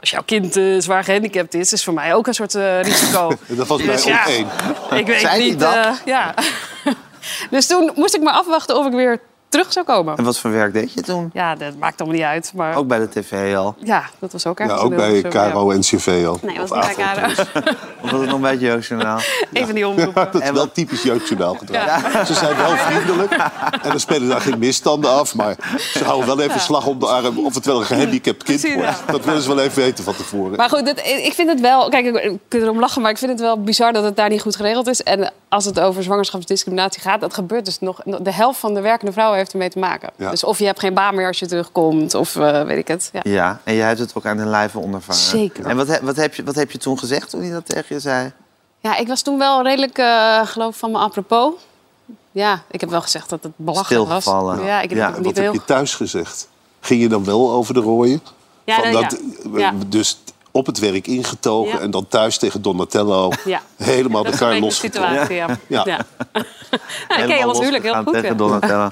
als 0.00 0.10
jouw 0.10 0.22
kind 0.22 0.56
eh, 0.56 0.64
zwaar 0.78 1.04
gehandicapt 1.04 1.54
is... 1.54 1.72
is 1.72 1.84
voor 1.84 1.94
mij 1.94 2.14
ook 2.14 2.26
een 2.26 2.34
soort 2.34 2.54
eh, 2.54 2.82
risico. 2.82 3.28
Dat 3.48 3.66
was 3.66 3.82
bij 3.82 3.92
Dus 3.94 4.02
op 4.04 4.08
ja, 4.10 4.26
één. 4.26 4.46
Ik 4.90 5.06
weet 5.06 5.38
niet. 5.38 5.60
dat? 5.60 5.74
eh, 5.74 5.90
ja. 6.04 6.34
dus 7.50 7.66
toen 7.66 7.90
moest 7.94 8.14
ik 8.14 8.22
maar 8.22 8.34
afwachten 8.34 8.76
of 8.76 8.86
ik 8.86 8.92
weer 8.92 9.20
terug 9.48 9.72
zou 9.72 9.86
komen. 9.86 10.16
En 10.16 10.24
wat 10.24 10.38
voor 10.38 10.50
werk 10.50 10.72
deed 10.72 10.92
je 10.92 11.00
toen? 11.02 11.30
Ja, 11.32 11.54
dat 11.54 11.76
maakt 11.78 12.00
allemaal 12.00 12.18
niet 12.18 12.26
uit. 12.28 12.52
Maar 12.54 12.74
Ook 12.76 12.86
bij 12.86 12.98
de 12.98 13.08
tv 13.08 13.56
al. 13.56 13.74
ja, 13.78 14.04
dat 14.18 14.32
was 14.32 14.46
ook 14.46 14.58
Ja, 14.58 14.64
ergens 14.64 14.82
ook 14.82 14.96
bij 14.96 15.14
ja. 15.14 15.28
Caro 15.28 15.70
en 15.70 15.80
CV 15.80 16.24
al. 16.26 16.38
Nee, 16.42 16.62
Of 16.62 16.68
was 16.68 16.86
niet 16.86 16.96
bij 16.96 17.06
Avro. 17.06 17.44
Caro. 17.52 17.66
Of 18.02 18.10
was 18.10 18.20
het 18.20 18.30
nog 18.30 18.40
bij 18.40 18.50
het 18.50 18.60
Jeugdjournaal? 18.60 19.18
Even 19.52 19.74
die 19.74 19.88
omroepen. 19.88 20.28
Dat 20.32 20.42
is 20.42 20.48
En 20.48 20.54
wel 20.54 20.72
typisch 20.72 21.02
jeugdjournaal 21.02 21.54
gedrag. 21.54 22.26
Ze 22.26 22.34
zijn 22.34 22.56
wel 22.56 22.76
vriendelijk 22.76 23.32
en 23.82 23.90
dan 23.90 24.00
spelen 24.00 24.28
daar 24.28 24.40
geen 24.40 24.58
misstanden 24.58 25.10
af. 25.10 25.34
Maar 25.34 25.56
ze 25.78 26.04
houden 26.04 26.36
wel 26.36 26.40
even 26.40 26.60
slag 26.60 26.86
om 26.86 26.98
de 26.98 27.06
arm 27.06 27.38
of 27.38 27.54
het 27.54 27.66
wel 27.66 27.78
een 27.80 27.86
gehandicapt 27.86 28.42
kind 28.42 28.60
Precies, 28.60 28.76
wordt. 28.82 29.02
ja. 29.06 29.12
Dat 29.12 29.24
willen 29.24 29.42
ze 29.42 29.48
wel 29.54 29.64
even 29.64 29.82
weten 29.82 30.04
van 30.04 30.14
tevoren. 30.16 30.56
Maar 30.56 30.68
goed, 30.68 30.88
ik 31.04 31.32
vind 31.34 31.48
het 31.48 31.60
wel... 31.60 31.88
Kijk, 31.88 32.06
ik 32.06 32.38
kunt 32.48 32.62
erom 32.62 32.80
lachen, 32.80 33.02
maar 33.02 33.10
ik 33.10 33.18
vind 33.18 33.30
het 33.30 33.40
wel 33.40 33.62
bizar 33.62 33.92
dat 33.92 34.04
het 34.04 34.16
daar 34.16 34.28
niet 34.28 34.42
goed 34.42 34.56
geregeld 34.56 34.86
is. 34.86 35.02
En 35.02 35.32
als 35.50 35.64
het 35.64 35.80
over 35.80 36.02
zwangerschapsdiscriminatie 36.02 37.00
gaat, 37.02 37.20
dat 37.20 37.34
gebeurt 37.34 37.64
dus 37.64 37.78
nog... 37.80 38.02
De 38.04 38.32
helft 38.32 38.58
van 38.60 38.74
de 38.74 38.80
werkende 38.80 39.12
vrouwen 39.12 39.38
heeft 39.38 39.52
ermee 39.52 39.70
te 39.70 39.78
maken. 39.78 40.10
Ja. 40.16 40.30
Dus 40.30 40.44
of 40.44 40.58
je 40.58 40.64
hebt 40.64 40.80
geen 40.80 40.94
baan 40.94 41.14
meer 41.14 41.26
als 41.26 41.38
je 41.38 41.46
terugkomt, 41.46 42.14
of 42.14 42.36
eh, 42.36 42.62
weet 42.62 42.78
ik 42.78 42.88
het. 42.88 43.10
Ja. 43.12 43.20
Ja, 43.24 43.60
en 43.64 43.74
jij 43.74 43.86
hebt 43.86 43.98
het 43.98 44.14
ook 44.14 44.26
aan 44.26 44.36
de 44.36 44.46
lijve 44.46 44.78
ondervaren. 44.78 45.20
Zeker. 45.20 45.66
En 45.66 45.76
wat, 45.76 46.00
wat, 46.00 46.16
heb 46.16 46.34
je, 46.34 46.44
wat 46.44 46.54
heb 46.54 46.70
je 46.70 46.78
toen 46.78 46.98
gezegd 46.98 47.30
toen 47.30 47.40
hij 47.42 47.50
dat 47.50 47.66
tegen 47.66 47.94
je 47.94 48.00
zei? 48.00 48.32
Ja, 48.80 48.96
ik 48.96 49.08
was 49.08 49.22
toen 49.22 49.38
wel 49.38 49.62
redelijk, 49.62 49.98
eh 49.98 50.46
geloof 50.46 50.72
ik, 50.72 50.78
van 50.78 50.90
me 50.90 50.98
apropos. 50.98 51.52
Ja, 52.32 52.62
ik 52.70 52.80
heb 52.80 52.90
wel 52.90 53.02
gezegd 53.02 53.28
dat 53.28 53.42
het 53.42 53.52
belachelijk 53.56 54.08
was. 54.08 54.24
Ja, 54.24 54.80
ik 54.80 54.88
denk 54.88 55.00
Ja, 55.00 55.06
het 55.06 55.16
Wat 55.16 55.24
niet 55.24 55.36
heb 55.36 55.52
je 55.52 55.64
thuis 55.64 55.94
gezegd? 55.94 56.48
Ging 56.80 57.00
je 57.02 57.08
dan 57.08 57.24
wel 57.24 57.50
over 57.50 57.74
de 57.74 57.80
rooien? 57.80 58.20
Ja, 58.64 58.82
Van 58.82 58.92
dat, 58.92 59.02
ja. 59.02 59.50
eh, 59.54 59.60
Ja. 59.60 59.72
Dus 59.86 60.18
op 60.50 60.66
het 60.66 60.78
werk 60.78 61.06
ingetogen 61.06 61.72
Ja. 61.72 61.78
en 61.80 61.90
dan 61.90 62.08
thuis 62.08 62.38
tegen 62.38 62.62
Donatello 62.62 63.30
Ja. 63.44 63.60
helemaal 63.76 64.22
de 64.24 64.58
losgetrokken. 64.60 64.72
situatie, 64.74 65.34
ja. 65.34 65.46
Ja. 65.66 65.82
ja. 65.86 67.46
Ons 67.46 67.58
huwelijk 67.58 67.82
heel 67.84 67.94
goed. 67.94 68.12
tegen 68.12 68.28
Ja. 68.28 68.34
Donatello. 68.34 68.90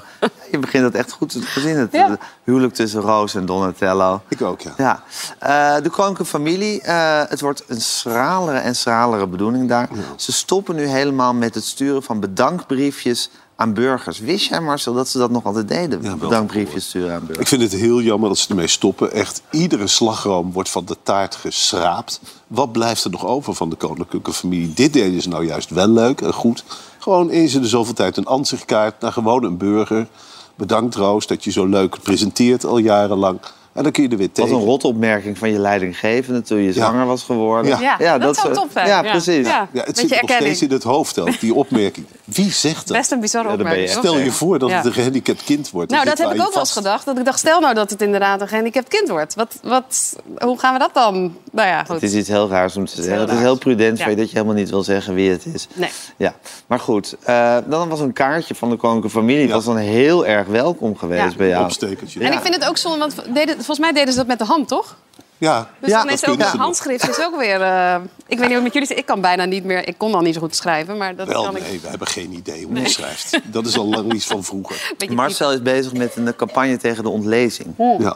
je 0.51 0.59
begint 0.59 0.83
dat 0.83 0.93
echt 0.93 1.11
goed 1.11 1.29
te 1.29 1.59
zien. 1.59 1.77
Het 1.77 1.91
Ja. 1.91 2.17
huwelijk 2.43 2.73
tussen 2.73 3.01
Roos 3.01 3.35
en 3.35 3.45
Donatello. 3.45 4.21
Ik 4.27 4.41
ook, 4.41 4.61
ja. 4.61 4.73
Ja, 4.77 5.03
Eh, 5.39 5.83
de 5.83 5.89
koninklijke 5.89 6.25
familie, 6.31 6.81
eh, 6.81 7.21
het 7.27 7.41
wordt 7.41 7.63
een 7.67 7.81
schralere 7.81 8.57
en 8.57 8.75
schralere 8.75 9.27
bedoeling 9.27 9.69
daar. 9.69 9.89
Ze 10.15 10.31
stoppen 10.31 10.75
nu 10.75 10.85
helemaal 10.85 11.33
met 11.33 11.55
het 11.55 11.63
sturen 11.65 12.03
van 12.03 12.19
bedankbriefjes 12.19 13.29
aan 13.59 13.73
burgers. 13.73 14.19
Wist 14.19 14.49
jij, 14.49 14.59
Marcel, 14.61 14.93
dat 14.93 15.07
ze 15.07 15.17
dat 15.17 15.31
nog 15.31 15.43
altijd 15.45 15.67
deden? 15.67 15.99
Ja, 16.03 16.15
bedankbriefjes 16.15 16.85
sturen 16.87 17.13
aan 17.13 17.19
burgers. 17.19 17.39
Ik 17.39 17.47
vind 17.47 17.61
het 17.61 17.81
heel 17.81 18.01
jammer 18.01 18.29
dat 18.29 18.37
ze 18.37 18.49
ermee 18.49 18.67
stoppen. 18.67 19.11
Echt, 19.11 19.41
iedere 19.51 19.87
slagroom 19.87 20.51
wordt 20.51 20.69
van 20.69 20.85
de 20.85 20.95
taart 21.03 21.35
geschraapt. 21.35 22.19
Wat 22.47 22.71
blijft 22.71 23.03
er 23.03 23.09
nog 23.11 23.25
over 23.25 23.53
van 23.53 23.69
de 23.69 23.75
koninklijke 23.75 24.33
familie? 24.33 24.73
Dit 24.73 24.93
deden 24.93 25.21
ze 25.21 25.29
nou 25.29 25.45
juist 25.45 25.69
wel 25.69 25.87
leuk 25.87 26.21
en 26.21 26.33
goed. 26.33 26.63
Gewoon 26.99 27.29
eens 27.29 27.53
in 27.53 27.61
de 27.61 27.67
zoveel 27.67 27.93
tijd 27.93 28.17
een 28.17 28.25
ansichtkaart 28.25 29.01
naar 29.01 29.11
gewoon 29.11 29.43
een 29.43 29.57
burger. 29.57 30.07
Bedankt 30.55 30.95
Roos 30.95 31.27
dat 31.27 31.43
je 31.43 31.51
zo 31.51 31.65
leuk 31.65 32.01
presenteert 32.03 32.65
al 32.65 32.77
jarenlang. 32.77 33.39
En 33.73 33.83
dan 33.83 33.91
kun 33.91 34.03
je 34.03 34.09
er 34.09 34.17
weer 34.17 34.25
Wat 34.33 34.35
tegen. 34.35 34.55
een 34.55 34.65
rotopmerking 34.65 35.37
van 35.37 35.49
je 35.51 35.59
leidinggevende 35.59 36.41
toen 36.41 36.57
je 36.59 36.73
zwanger 36.73 37.05
was 37.05 37.23
geworden. 37.23 37.79
Ja. 37.79 37.95
Ja, 37.99 38.17
dat 38.17 38.35
zou 38.35 38.49
is- 38.51 38.57
top 38.57 38.69
zijn. 38.71 38.87
Ja, 38.87 39.03
Ja. 39.03 39.11
precies. 39.11 39.47
Ja. 39.47 39.69
Ja, 39.71 39.83
het 39.83 39.85
Beetje 39.85 40.01
zit 40.01 40.09
nog 40.09 40.19
erkenning. 40.19 40.55
steeds 40.55 40.61
in 40.71 40.71
het 40.77 40.83
hoofd, 40.83 41.19
ook, 41.19 41.39
die 41.39 41.53
opmerking. 41.53 42.05
Wie 42.33 42.51
zegt 42.51 42.87
dat? 42.87 42.97
Best 42.97 43.11
een 43.11 43.19
bizarre 43.19 43.49
opmerking. 43.49 43.89
Stel 43.89 44.17
je 44.17 44.31
voor 44.31 44.59
dat 44.59 44.69
Ja. 44.69 44.75
het 44.75 44.85
een 44.85 44.93
gehandicapt 44.93 45.43
kind 45.43 45.69
wordt. 45.69 45.91
Nou, 45.91 46.05
dat 46.05 46.17
heb 46.17 46.31
ik 46.33 46.41
ook 46.41 46.53
wel 46.53 46.59
eens 46.59 46.71
gedacht. 46.71 47.05
Dat 47.05 47.17
ik 47.17 47.25
dacht, 47.25 47.39
stel 47.39 47.59
nou 47.59 47.73
dat 47.73 47.89
het 47.89 48.01
inderdaad 48.01 48.41
een 48.41 48.47
gehandicapt 48.47 48.87
kind 48.87 49.09
wordt. 49.09 49.35
Wat, 49.35 49.55
wat, 49.63 50.15
hoe 50.39 50.59
gaan 50.59 50.73
we 50.73 50.79
dat 50.79 50.93
dan? 50.93 51.35
Nou 51.51 51.67
ja, 51.67 51.79
goed. 51.83 51.93
Het 52.01 52.03
is 52.03 52.13
iets 52.13 52.27
heel 52.29 52.49
raars 52.49 52.75
om 52.77 52.85
te 52.85 53.01
zeggen. 53.01 53.19
Het 53.21 53.31
is 53.31 53.37
heel 53.39 53.57
prudent 53.57 53.97
Ja. 53.97 54.03
van 54.03 54.11
je 54.13 54.17
dat 54.19 54.29
je 54.29 54.35
helemaal 54.35 54.55
niet 54.57 54.69
wil 54.69 54.83
zeggen 54.83 55.13
wie 55.13 55.29
het 55.31 55.45
is. 55.53 55.67
Nee. 55.73 55.89
Ja, 56.17 56.33
maar 56.67 56.79
goed. 56.79 57.15
eh, 57.23 57.57
dan 57.65 57.89
was 57.89 57.99
een 57.99 58.13
kaartje 58.13 58.55
van 58.55 58.69
de 58.69 58.75
koninklijke 58.75 59.17
familie. 59.19 59.47
Ja. 59.47 59.53
was 59.53 59.65
dan 59.65 59.77
heel 59.77 60.25
erg 60.25 60.47
welkom 60.47 60.97
geweest 60.97 61.31
Ja. 61.31 61.37
bij 61.37 61.47
jou. 61.47 61.63
Opstekertje. 61.63 62.19
En 62.19 62.33
ik 62.33 62.39
vind 62.39 62.55
het 62.55 62.65
ook 62.67 62.77
zonde, 62.77 62.97
want 62.99 63.15
deden, 63.33 63.55
volgens 63.55 63.79
mij 63.79 63.91
deden 63.91 64.11
ze 64.13 64.17
dat 64.19 64.27
met 64.27 64.39
de 64.39 64.45
hand, 64.45 64.67
toch? 64.67 64.95
Ja, 65.39 65.69
Dus 65.79 65.89
Ja, 65.89 66.03
dan 66.03 66.13
is 66.13 66.27
ook 66.27 66.37
het 66.37 66.47
handschrift 66.47 67.09
is 67.09 67.19
ook 67.25 67.39
weer... 67.39 67.61
eh, 67.61 67.95
ik 68.27 68.37
weet 68.37 68.47
niet 68.47 68.53
hoe 68.53 68.63
met 68.63 68.73
jullie. 68.73 68.87
Ik 68.95 69.05
kan 69.05 69.21
bijna 69.21 69.45
niet 69.45 69.63
meer... 69.63 69.87
Ik 69.87 69.97
kon 69.97 70.13
al 70.13 70.21
niet 70.21 70.33
zo 70.33 70.39
goed 70.39 70.55
schrijven, 70.55 70.97
maar 70.97 71.15
dat 71.15 71.27
Wel, 71.27 71.43
kan 71.43 71.55
ik... 71.55 71.61
nee, 71.61 71.79
we 71.79 71.87
hebben 71.87 72.07
geen 72.07 72.31
idee 72.33 72.65
hoe 72.65 72.79
je 72.79 72.89
schrijft. 72.89 73.39
Dat 73.43 73.65
is 73.65 73.77
al 73.77 73.85
lang 73.85 74.13
iets 74.13 74.25
van 74.25 74.43
vroeger. 74.43 74.93
Beetje 74.97 75.15
Marcel 75.15 75.51
is 75.51 75.61
bezig 75.61 75.93
met 75.93 76.15
een 76.15 76.35
campagne 76.35 76.77
tegen 76.77 77.03
de 77.03 77.09
ontlezing. 77.09 77.73
Ja. 77.99 78.15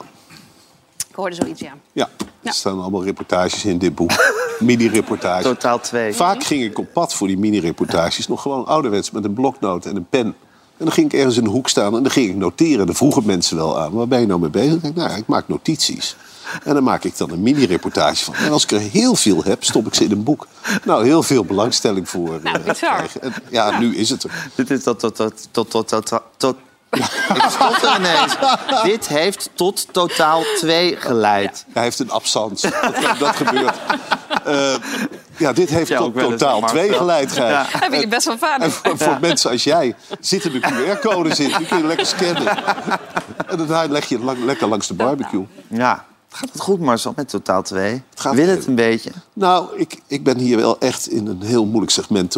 Ik 1.09 1.15
hoorde 1.15 1.35
zoiets, 1.35 1.61
ja. 1.61 1.73
ja. 1.91 2.09
er 2.43 2.53
staan 2.53 2.81
allemaal 2.81 3.03
reportages 3.03 3.65
in 3.65 3.77
dit 3.77 3.95
boek. 3.95 4.11
Mini-reportages. 4.59 5.43
Totaal 5.43 5.79
twee. 5.79 6.13
Vaak 6.13 6.43
ging 6.43 6.63
ik 6.63 6.77
op 6.79 6.93
pad 6.93 7.13
voor 7.13 7.27
die 7.27 7.37
mini-reportages. 7.37 8.27
Nog 8.27 8.41
gewoon 8.41 8.65
ouderwets 8.65 9.11
met 9.11 9.23
een 9.23 9.33
bloknoot 9.33 9.85
en 9.85 9.95
een 9.95 10.07
pen. 10.09 10.25
En 10.77 10.85
dan 10.85 10.91
ging 10.91 11.11
ik 11.13 11.19
ergens 11.19 11.37
in 11.37 11.43
de 11.43 11.49
hoek 11.49 11.69
staan 11.69 11.95
en 11.95 12.03
dan 12.03 12.11
ging 12.11 12.29
ik 12.29 12.35
noteren. 12.35 12.85
Dan 12.85 12.95
vroegen 12.95 13.25
mensen 13.25 13.57
wel 13.57 13.79
aan, 13.79 13.91
waar 13.91 14.07
ben 14.07 14.19
je 14.19 14.25
nou 14.27 14.39
mee 14.39 14.49
bezig? 14.49 14.83
Ik, 14.83 14.95
nou, 14.95 15.09
ja, 15.09 15.15
ik 15.15 15.27
maak 15.27 15.47
notities. 15.47 16.15
En 16.63 16.73
dan 16.73 16.83
maak 16.83 17.03
ik 17.03 17.17
dan 17.17 17.31
een 17.31 17.41
mini-reportage 17.41 18.23
van. 18.23 18.33
En 18.35 18.51
als 18.51 18.63
ik 18.63 18.71
er 18.71 18.79
heel 18.79 19.15
veel 19.15 19.43
heb, 19.43 19.63
stop 19.63 19.87
ik 19.87 19.93
ze 19.93 20.03
in 20.03 20.11
een 20.11 20.23
boek. 20.23 20.47
Nou, 20.83 21.05
heel 21.05 21.23
veel 21.23 21.45
belangstelling 21.45 22.09
voor 22.09 22.39
Nou, 22.43 22.57
eh, 22.57 22.63
bizar. 22.63 22.95
krijgen. 22.95 23.21
En 23.21 23.33
ja, 23.49 23.79
nu 23.79 23.95
is 23.95 24.09
het 24.09 24.23
er. 24.23 24.31
Dit 24.55 24.71
is 24.71 24.83
tot... 24.83 24.99
tot, 24.99 25.15
tot, 25.15 25.47
tot, 25.51 25.87
tot, 25.87 26.11
tot, 26.37 26.55
ik 27.35 27.43
stotter 27.49 27.95
ineens. 27.99 28.35
Dit 28.83 29.07
heeft 29.07 29.49
tot 29.53 29.87
totaal 29.91 30.43
twee 30.57 30.95
geleid. 30.99 31.65
Hij 31.73 31.83
heeft 31.83 31.99
een 31.99 32.11
absent. 32.11 32.61
Dat, 32.61 33.19
dat 33.19 33.35
gebeurt. 33.35 33.75
Eh, 34.45 34.73
ja, 35.37 35.53
dit 35.53 35.69
heeft 35.69 35.87
Ja, 35.87 35.97
tot 35.97 36.13
totaal 36.19 36.61
twee 36.61 36.93
geleid, 36.93 37.31
Gijs. 37.31 37.49
Ja. 37.51 37.65
Hebben 37.69 37.91
jullie 37.91 38.07
best 38.07 38.25
wel 38.25 38.33
En 38.33 38.39
vader. 38.39 38.71
voor, 38.97 39.17
mensen 39.21 39.51
als 39.51 39.63
jij 39.63 39.95
zitten 40.19 40.51
de 40.51 40.59
QR-codes 40.59 41.39
in. 41.39 41.53
Die 41.57 41.67
kun 41.67 41.77
je 41.77 41.85
lekker 41.87 42.05
scannen. 42.05 42.57
En 43.47 43.57
daarna 43.57 43.85
leg 43.87 44.05
je 44.09 44.15
het 44.15 44.23
lang- 44.23 44.43
lekker 44.43 44.67
langs 44.67 44.87
de 44.87 44.93
barbecue. 44.93 45.45
Ja. 45.67 46.05
Gaat 46.33 46.49
het 46.51 46.61
goed, 46.61 46.79
Marcel, 46.79 47.13
met 47.15 47.29
totaal 47.29 47.63
twee? 47.63 48.01
gaat 48.15 48.35
Wil 48.35 48.45
heel- 48.45 48.55
het 48.55 48.65
een 48.65 48.75
beetje? 48.75 49.11
Nou, 49.33 49.67
ik, 49.79 50.01
ik 50.07 50.23
ben 50.23 50.37
hier 50.37 50.57
wel 50.57 50.79
echt 50.79 51.09
in 51.09 51.27
een 51.27 51.41
heel 51.41 51.65
moeilijk 51.65 51.91
segment 51.91 52.35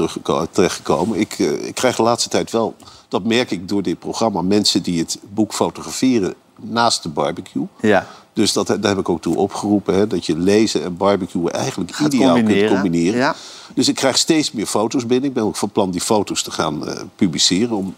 terechtgekomen. 0.52 1.20
Ik, 1.20 1.34
eh, 1.40 1.68
ik 1.68 1.76
krijg 1.76 1.96
de 1.96 2.02
laatste 2.04 2.30
tijd 2.30 2.52
wel, 2.52 2.76
dat 3.08 3.24
merk 3.24 3.52
ik 3.52 3.68
door 3.68 3.82
dit 3.82 4.00
programma... 4.00 4.42
mensen 4.42 4.84
die 4.84 5.00
het 5.00 5.20
boek 5.30 5.54
fotograferen 5.54 6.34
naast 6.62 7.04
de 7.04 7.10
barbecue. 7.10 7.68
Ja. 7.82 8.08
Dus 8.34 8.54
dat, 8.54 8.68
daar 8.68 8.78
heb 8.82 8.98
ik 8.98 9.10
ook 9.10 9.22
toe 9.22 9.38
opgeroepen. 9.38 9.96
Hè, 9.96 10.08
dat 10.08 10.26
je 10.26 10.38
lezen 10.38 10.84
en 10.84 10.98
barbecue 10.98 11.52
eigenlijk 11.52 11.92
Gaat 11.92 12.14
ideaal 12.14 12.34
combineren, 12.36 12.68
kunt 12.70 12.82
combineren. 12.82 13.20
ja. 13.20 13.36
Dus 13.74 13.88
ik 13.88 13.96
krijg 13.96 14.18
steeds 14.18 14.52
meer 14.52 14.66
foto's 14.66 15.06
binnen. 15.06 15.28
Ik 15.30 15.36
ben 15.36 15.44
ook 15.44 15.56
van 15.56 15.70
plan 15.70 15.92
die 15.92 16.02
foto's 16.02 16.44
te 16.44 16.52
gaan 16.52 16.88
eh, 16.88 17.02
publiceren... 17.16 17.76
om 17.76 17.96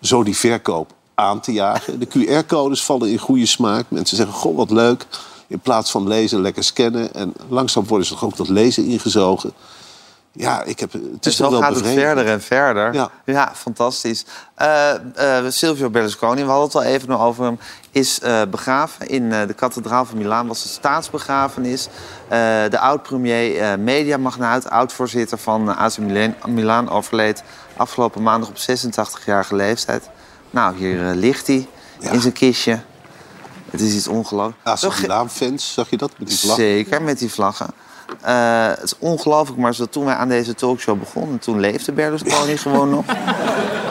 zo 0.00 0.22
die 0.22 0.36
verkoop 0.36 0.92
aan 1.18 1.40
te 1.40 1.52
jagen. 1.52 1.98
De 1.98 2.08
QR-codes 2.08 2.84
vallen 2.84 3.10
in 3.10 3.18
goede 3.18 3.46
smaak. 3.46 3.84
Mensen 3.88 4.16
zeggen, 4.16 4.34
goh, 4.34 4.56
wat 4.56 4.70
leuk. 4.70 5.06
In 5.46 5.60
plaats 5.60 5.90
van 5.90 6.08
lezen, 6.08 6.40
lekker 6.40 6.64
scannen. 6.64 7.14
En 7.14 7.34
langzaam 7.48 7.86
worden 7.86 8.06
ze 8.06 8.12
toch 8.12 8.24
ook 8.24 8.36
dat 8.36 8.48
lezen 8.48 8.84
ingezogen. 8.84 9.52
Ja, 10.32 10.62
ik 10.62 10.80
heb, 10.80 10.92
het 10.92 11.02
is 11.02 11.18
Dus 11.20 11.38
wel 11.38 11.60
gaat 11.60 11.74
het 11.74 11.86
verder 11.86 12.26
en 12.26 12.40
verder. 12.40 13.10
Ja. 13.24 13.52
fantastisch. 13.54 14.24
Eh, 14.54 14.94
eh, 14.94 15.44
Silvio 15.48 15.90
Berlusconi, 15.90 16.42
we 16.42 16.48
hadden 16.48 16.66
het 16.66 16.74
al 16.74 16.82
even 16.82 17.08
nog 17.08 17.22
over 17.22 17.44
hem... 17.44 17.58
is 17.90 18.20
eh, 18.20 18.42
begraven 18.50 19.06
in 19.06 19.30
de 19.30 19.54
kathedraal 19.56 20.04
van 20.04 20.18
Milaan. 20.18 20.46
was 20.46 20.64
een 20.64 20.70
staatsbegrafenis. 20.70 21.88
De 22.28 22.78
oud-premier, 22.78 23.78
mediamagnaat, 23.78 24.70
oud-voorzitter 24.70 25.38
van 25.38 25.76
AC 25.76 25.98
Milan, 25.98 26.34
Milaan... 26.46 26.90
overleed 26.90 27.42
afgelopen 27.76 28.22
maandag 28.22 28.48
op 28.48 28.56
86-jarige 28.56 29.54
leeftijd. 29.54 30.10
Nou, 30.50 30.76
hier 30.76 31.08
eh, 31.08 31.14
ligt 31.16 31.46
hij 31.46 31.66
Ja. 32.00 32.10
in 32.10 32.20
zijn 32.20 32.32
kistje. 32.32 32.80
Het 33.70 33.80
is 33.80 33.94
iets 33.94 34.08
ongelooflijks. 34.08 34.64
AC 34.64 34.78
Toch- 34.78 35.00
Milan-fans, 35.00 35.72
zag 35.72 35.90
je 35.90 35.96
dat? 35.96 36.10
Met 36.18 36.28
die 36.28 36.38
vlag? 36.38 36.56
Zeker, 36.56 37.02
met 37.02 37.18
die 37.18 37.32
vlaggen. 37.32 37.66
Eh, 38.20 38.66
het 38.68 38.82
is 38.82 38.94
ongelooflijk, 38.98 39.58
maar 39.60 39.74
toen 39.90 40.04
wij 40.04 40.14
aan 40.14 40.28
deze 40.28 40.54
talkshow 40.54 40.98
begonnen... 40.98 41.38
toen 41.38 41.60
leefde 41.60 41.92
Berlusconi 41.92 42.56
gewoon 42.56 42.90
nog. 42.90 43.04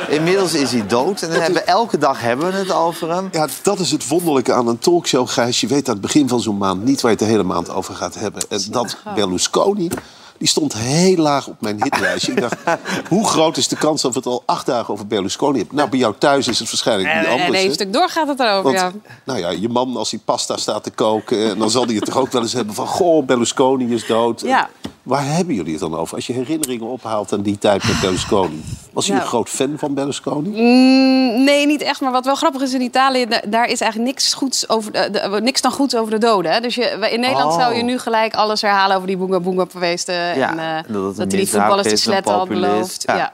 Inmiddels 0.09 0.53
is 0.53 0.71
hij 0.71 0.87
dood 0.87 1.21
en 1.21 1.29
dan 1.29 1.37
hebben 1.41 1.61
we, 1.61 1.67
elke 1.67 1.97
dag 1.97 2.21
hebben 2.21 2.51
we 2.51 2.57
het 2.57 2.71
over 2.71 3.13
hem. 3.13 3.29
Ja, 3.31 3.47
dat 3.61 3.79
is 3.79 3.91
het 3.91 4.07
wonderlijke 4.07 4.53
aan 4.53 4.67
een 4.67 4.79
talkshow, 4.79 5.27
Gijs. 5.27 5.61
Je 5.61 5.67
weet 5.67 5.87
aan 5.87 5.93
het 5.93 6.01
begin 6.01 6.27
van 6.27 6.39
zo'n 6.41 6.57
maand 6.57 6.83
niet 6.83 7.01
waar 7.01 7.11
je 7.11 7.17
het 7.17 7.25
de 7.25 7.31
hele 7.31 7.43
maand 7.47 7.69
over 7.69 7.95
gaat 7.95 8.15
hebben. 8.15 8.41
En 8.49 8.61
dat 8.69 8.97
Berlusconi, 9.15 9.89
die 10.37 10.47
stond 10.47 10.73
heel 10.73 11.17
laag 11.17 11.47
op 11.47 11.61
mijn 11.61 11.83
hitlijstje. 11.83 12.31
Ik 12.31 12.41
dacht, 12.41 12.55
hoe 13.09 13.27
groot 13.27 13.57
is 13.57 13.67
de 13.67 13.75
kans 13.75 14.01
dat 14.01 14.11
we 14.11 14.17
het 14.17 14.27
al 14.27 14.43
acht 14.45 14.65
dagen 14.65 14.93
over 14.93 15.07
Berlusconi 15.07 15.57
hebben? 15.57 15.75
Nou, 15.75 15.89
bij 15.89 15.99
jou 15.99 16.15
thuis 16.17 16.47
is 16.47 16.59
het 16.59 16.69
waarschijnlijk 16.69 17.15
niet 17.15 17.27
anders. 17.27 17.59
en 17.59 17.65
een 17.65 17.73
stuk 17.73 17.93
door 17.93 18.09
gaat 18.09 18.27
het 18.27 18.39
erover, 18.39 18.63
Want, 18.63 18.75
ja. 18.75 18.91
nou 19.23 19.39
ja, 19.39 19.49
je 19.49 19.69
man 19.69 19.97
als 19.97 20.11
hij 20.11 20.19
pasta 20.25 20.57
staat 20.57 20.83
te 20.83 20.91
koken... 20.91 21.49
en 21.49 21.57
dan 21.57 21.69
zal 21.69 21.85
hij 21.85 21.95
het 21.95 22.05
toch 22.05 22.17
ook 22.17 22.31
wel 22.31 22.41
eens 22.41 22.53
hebben 22.53 22.75
van... 22.75 22.87
goh, 22.87 23.25
Berlusconi 23.25 23.93
is 23.93 24.05
dood. 24.05 24.41
Ja. 24.41 24.69
Waar 25.07 25.25
hebben 25.25 25.55
jullie 25.55 25.71
het 25.71 25.81
dan 25.81 25.95
over? 25.95 26.15
Als 26.15 26.27
je 26.27 26.33
herinneringen 26.33 26.87
ophaalt 26.87 27.33
aan 27.33 27.41
die 27.41 27.57
tijd 27.57 27.83
met 27.83 27.99
Berlusconi. 28.01 28.63
Was 28.93 29.07
hij 29.07 29.15
een 29.17 29.25
groot 29.25 29.49
fan 29.49 29.73
van 29.77 29.93
Berlusconi? 29.93 30.49
Mm, 30.49 31.43
nee, 31.43 31.65
niet 31.65 31.81
echt. 31.81 32.01
Maar 32.01 32.11
wat 32.11 32.25
wel 32.25 32.35
grappig 32.35 32.61
is 32.61 32.73
in 32.73 32.81
Italië, 32.81 33.25
da- 33.25 33.41
daar 33.47 33.67
is 33.69 33.81
eigenlijk 33.81 34.11
niks, 34.11 34.33
goeds 34.33 34.69
over 34.69 34.91
de, 34.91 35.09
de- 35.11 35.39
niks 35.41 35.61
dan 35.61 35.71
goeds 35.71 35.95
over 35.95 36.11
de 36.11 36.17
doden. 36.17 36.51
Hè? 36.51 36.59
Dus 36.59 36.75
je, 36.75 37.07
in 37.11 37.19
Nederland 37.19 37.51
Oh. 37.53 37.59
zou 37.59 37.75
je 37.75 37.83
nu 37.83 37.99
gelijk 37.99 38.33
alles 38.35 38.61
herhalen 38.61 38.95
over 38.95 39.07
die 39.07 39.17
Boonga 39.17 39.39
Boonga 39.39 39.65
feesten. 39.79 40.15
Ja, 40.15 40.49
en 40.57 40.59
eh, 40.87 41.15
dat 41.17 41.29
die 41.29 41.47
voetballers 41.49 41.87
die 41.87 41.97
sletten 41.97 42.33
had 42.33 42.47
beloofd. 42.47 43.03
Ja. 43.07 43.15
Ja. 43.15 43.33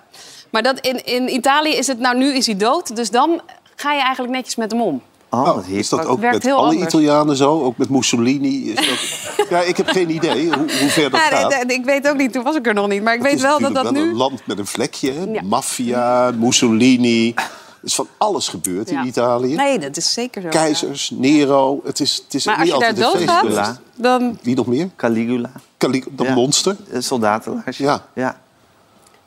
Maar 0.49 0.61
dat 0.63 0.79
in, 0.79 1.05
in 1.05 1.33
Italië 1.33 1.75
is 1.75 1.87
het, 1.87 1.99
nou 1.99 2.17
nu 2.17 2.33
is 2.35 2.45
hij 2.45 2.57
dood. 2.57 2.95
Dus 2.95 3.09
dan 3.09 3.41
ga 3.75 3.93
je 3.93 4.01
eigenlijk 4.01 4.33
netjes 4.35 4.55
met 4.55 4.71
hem 4.71 4.81
om? 4.81 5.01
Oh, 5.33 5.47
Oh, 5.57 5.67
is 5.69 5.89
dat 5.89 6.05
ook 6.05 6.19
met 6.19 6.45
alle 6.45 6.55
anders. 6.55 6.81
Italianen 6.87 7.35
zo? 7.35 7.61
Ook 7.63 7.77
met 7.77 7.89
Mussolini? 7.89 8.71
Is 8.71 8.75
dat... 8.75 9.47
ja, 9.49 9.61
ik 9.61 9.77
heb 9.77 9.87
geen 9.87 10.09
idee 10.09 10.45
hoe, 10.45 10.55
hoe 10.79 10.89
ver 10.89 11.09
dat 11.09 11.19
Ja, 11.19 11.27
gaat. 11.37 11.49
nee, 11.49 11.65
nee, 11.65 11.77
ik 11.77 11.85
weet 11.85 12.07
ook 12.07 12.17
niet, 12.17 12.33
toen 12.33 12.43
was 12.43 12.55
ik 12.55 12.67
er 12.67 12.73
nog 12.73 12.87
niet. 12.87 13.03
Maar 13.03 13.13
ik 13.13 13.19
Het 13.19 13.27
weet 13.29 13.37
is 13.37 13.45
wel 13.45 13.59
dat 13.59 13.73
dat 13.73 13.83
wel 13.83 13.91
nu... 13.91 14.01
een 14.01 14.15
land 14.15 14.47
met 14.47 14.57
een 14.59 14.65
vlekje. 14.65 15.31
Ja. 15.31 15.41
Maffia, 15.43 16.31
Mussolini. 16.37 17.33
Er 17.35 17.89
is 17.89 17.95
van 17.95 18.07
alles 18.17 18.47
gebeurd 18.47 18.89
Ja. 18.89 19.01
in 19.01 19.07
Italië. 19.07 19.55
Nee, 19.55 19.79
dat 19.79 19.97
is 19.97 20.13
zeker 20.13 20.41
zo. 20.41 20.47
Keizers, 20.47 21.09
Nero. 21.09 21.81
Het 21.83 21.99
is, 21.99 22.21
het 22.25 22.33
is 22.33 22.45
Maar 22.45 22.59
niet 22.63 22.73
als 22.73 22.85
je 22.87 22.93
daar 22.93 23.11
doodgaat, 23.11 23.79
dan... 23.95 24.37
Wie 24.41 24.55
nog 24.55 24.65
meer? 24.67 24.89
Caligula, 24.95 25.49
Cali 25.77 26.03
dat 26.11 26.27
Ja. 26.27 26.33
monster. 26.33 26.75
soldatenlaars. 26.97 27.77
Ja. 27.77 28.05
ja. 28.15 28.27
Het 28.27 28.35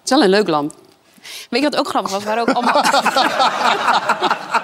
is 0.05 0.11
wel 0.11 0.23
een 0.23 0.29
leuk 0.31 0.49
land. 0.49 0.75
Weet 1.51 1.62
je 1.62 1.69
wat 1.71 1.79
ook 1.79 1.89
grappig 1.89 2.12
was? 2.12 2.25
Waren 2.25 2.43
ook 2.43 2.51
allemaal 2.55 2.83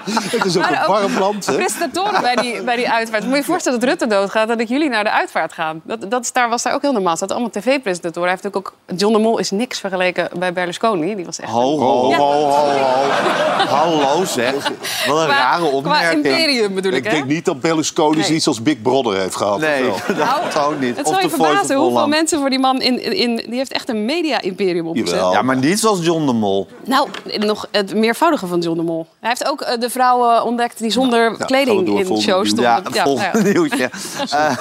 Het 0.05 0.45
is 0.45 0.57
ook 0.57 0.63
een 0.63 0.87
warm 0.87 1.17
land. 1.19 1.45
Hè? 1.45 1.53
presentatoren 1.55 2.21
bij 2.21 2.35
die, 2.35 2.61
bij 2.63 2.75
die 2.75 2.89
uitvaart. 2.89 3.23
Moet 3.23 3.31
je 3.31 3.37
je 3.37 3.43
voorstellen 3.43 3.79
dat 3.79 3.89
Rutte 3.89 4.07
doodgaat 4.07 4.49
en 4.49 4.57
dat 4.57 4.69
jullie 4.69 4.89
naar 4.89 5.03
de 5.03 5.11
uitvaart 5.11 5.53
gaan. 5.53 5.81
Dat, 5.83 6.11
dat 6.11 6.21
is 6.23 6.31
daar, 6.31 6.49
was 6.49 6.63
daar 6.63 6.73
ook 6.73 6.81
heel 6.81 6.91
normaal. 6.91 7.17
Zaten 7.17 7.35
allemaal 7.35 7.53
tv-presentatoren. 7.61 8.29
Hij 8.29 8.39
heeft 8.41 8.55
ook, 8.55 8.67
ook 8.87 8.97
John 8.97 9.13
de 9.13 9.19
Mol 9.19 9.37
is 9.37 9.51
niks 9.51 9.79
vergeleken 9.79 10.29
bij 10.37 10.53
Berlusconi. 10.53 11.15
Die 11.15 11.25
was 11.25 11.39
echt... 11.39 11.51
Ho, 11.51 11.79
ho, 11.79 12.09
Ja. 12.09 12.17
ho, 12.17 12.31
ho, 12.31 12.49
ho. 12.49 13.65
Hallo 13.65 14.25
zeg. 14.25 14.53
Wat 15.07 15.17
een 15.19 15.25
Qua- 15.25 15.25
rare 15.27 15.61
Qua 15.67 15.71
opmerking. 15.77 16.25
imperium 16.25 16.73
bedoel 16.73 16.91
ik, 16.91 16.97
Ik 16.97 17.03
hè? 17.05 17.11
denk 17.11 17.25
niet 17.25 17.45
dat 17.45 17.61
Berlusconi 17.61 18.15
Nee. 18.17 18.25
zoiets 18.25 18.47
als 18.47 18.61
Big 18.61 18.81
Brother 18.81 19.19
heeft 19.19 19.35
gehad. 19.35 19.59
Nee, 19.59 19.83
dat 20.17 20.63
ook 20.65 20.79
niet. 20.79 20.97
Het 20.97 21.05
Of 21.05 21.11
zal 21.13 21.21
je 21.21 21.29
verbazen 21.29 21.75
hoeveel 21.75 22.07
mensen 22.07 22.39
voor 22.39 22.49
die 22.49 22.59
man... 22.59 22.81
In, 22.81 23.01
in, 23.15 23.35
die 23.35 23.55
heeft 23.57 23.71
echt 23.73 23.89
een 23.89 24.05
media-imperium 24.05 24.87
opgezet. 24.87 25.09
Jawel. 25.09 25.31
Ja, 25.31 25.41
maar 25.41 25.57
niet 25.57 25.79
zoals 25.79 25.99
John 26.05 26.25
de 26.25 26.33
Mol. 26.33 26.52
Nou, 26.85 27.09
nog 27.39 27.67
het 27.71 27.95
meervoudige 27.95 28.47
van 28.47 28.59
John 28.59 28.77
de 28.77 28.83
Mol. 28.83 29.07
Hij 29.19 29.29
heeft 29.29 29.47
ook 29.47 29.61
eh, 29.61 29.79
de 29.79 29.89
vrouwen 29.89 30.43
ontdekt 30.43 30.77
die 30.79 30.91
zonder 30.91 31.45
kleding 31.45 31.85
door, 31.85 31.99
in 31.99 32.05
volgende 32.05 32.31
shows 32.31 32.49
stonden. 32.49 32.83
Ja, 32.93 33.03
volgende 33.03 33.29
nou 33.33 33.45
ja. 33.45 33.51
nieuwtje. 33.53 33.89
Eh, 34.29 34.57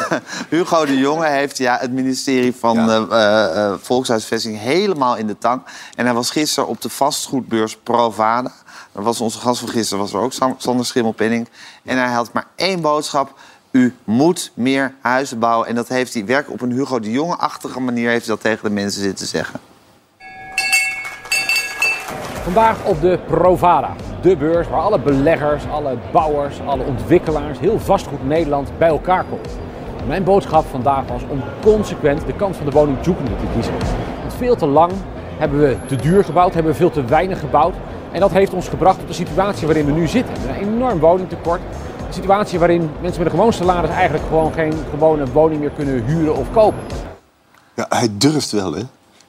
Hugo 0.49 0.85
de 0.87 0.99
Jonge 0.99 1.27
heeft 1.27 1.59
ja, 1.59 1.79
het 1.81 1.93
ministerie 1.93 2.55
van 2.59 2.75
Ja. 2.75 2.87
eh, 2.87 3.03
eh, 3.11 3.65
eh, 3.65 3.75
Volkshuisvesting 3.81 4.59
helemaal 4.59 5.17
in 5.17 5.27
de 5.27 5.39
tang. 5.39 5.63
En 5.97 6.05
hij 6.05 6.15
was 6.15 6.31
gisteren 6.31 6.69
op 6.69 6.81
de 6.81 6.89
vastgoedbeurs 6.89 7.77
Provada. 7.77 8.53
Dat 8.93 9.05
was 9.05 9.21
onze 9.21 9.39
gast 9.39 9.61
van 9.61 9.69
gisteren, 9.69 10.03
was 10.03 10.13
er 10.13 10.21
ook 10.21 10.33
Sander 10.59 10.87
Schimmelpenning. 10.87 11.49
En 11.85 11.99
hij 11.99 12.13
had 12.13 12.33
maar 12.33 12.47
één 12.57 12.81
boodschap. 12.81 13.35
U 13.71 13.95
moet 14.05 14.53
meer 14.55 14.95
huizen 15.01 15.39
bouwen. 15.39 15.69
En 15.69 15.75
dat 15.75 15.89
heeft 15.89 16.15
hij 16.15 16.25
werkelijk 16.25 16.63
op 16.63 16.69
een 16.69 16.77
Hugo 16.77 17.01
de 17.01 17.11
Jonge-achtige 17.11 17.81
manier... 17.81 18.09
heeft 18.09 18.27
hij 18.27 18.35
dat 18.35 18.45
tegen 18.45 18.65
de 18.65 18.75
mensen 18.75 19.03
zitten 19.03 19.27
zeggen. 19.27 19.61
Vandaag 22.43 22.85
op 22.85 23.01
de 23.01 23.19
Provada, 23.27 23.91
de 24.21 24.37
beurs 24.37 24.69
waar 24.69 24.81
alle 24.81 24.99
beleggers, 24.99 25.65
alle 25.71 25.97
bouwers, 26.13 26.61
alle 26.67 26.85
ontwikkelaars, 26.85 27.59
heel 27.59 27.79
vastgoed 27.79 28.27
Nederland 28.27 28.71
bij 28.79 28.89
elkaar 28.89 29.25
komen. 29.25 29.47
Mijn 30.07 30.25
boodschap 30.25 30.65
vandaag 30.71 31.07
was 31.07 31.23
om 31.29 31.43
consequent 31.61 32.27
de 32.27 32.33
kant 32.33 32.57
van 32.57 32.67
de 32.67 32.73
woningzoekende 32.73 33.31
te 33.31 33.45
kiezen. 33.53 33.73
Want 34.21 34.35
veel 34.37 34.57
te 34.57 34.67
lang 34.67 34.93
hebben 35.39 35.61
we 35.61 35.77
te 35.87 35.97
duur 35.97 36.25
gebouwd, 36.25 36.55
hebben 36.55 36.73
we 36.73 36.79
veel 36.79 36.91
te 36.91 37.05
weinig 37.05 37.41
gebouwd. 37.41 37.75
En 38.13 38.21
dat 38.21 38.31
heeft 38.31 38.55
ons 38.55 38.69
gebracht 38.69 38.99
tot 38.99 39.09
de 39.09 39.15
situatie 39.15 39.67
waarin 39.67 39.87
we 39.87 39.93
nu 39.93 40.07
zitten. 40.07 40.35
Een 40.49 40.55
enorm 40.55 40.99
woningtekort. 40.99 41.61
Een 42.07 42.15
situatie 42.15 42.59
waarin 42.59 42.91
mensen 43.01 43.23
met 43.23 43.33
een 43.33 43.39
gewoon 43.39 43.53
salaris 43.53 43.91
eigenlijk 43.91 44.25
gewoon 44.29 44.53
geen 44.53 44.75
gewone 44.91 45.25
woning 45.33 45.61
meer 45.61 45.71
kunnen 45.71 46.05
huren 46.05 46.37
of 46.37 46.53
kopen. 46.53 46.81
Ja, 47.75 47.87
hij 47.89 48.09
durft 48.13 48.51
wel, 48.51 48.73
hè? 48.73 48.83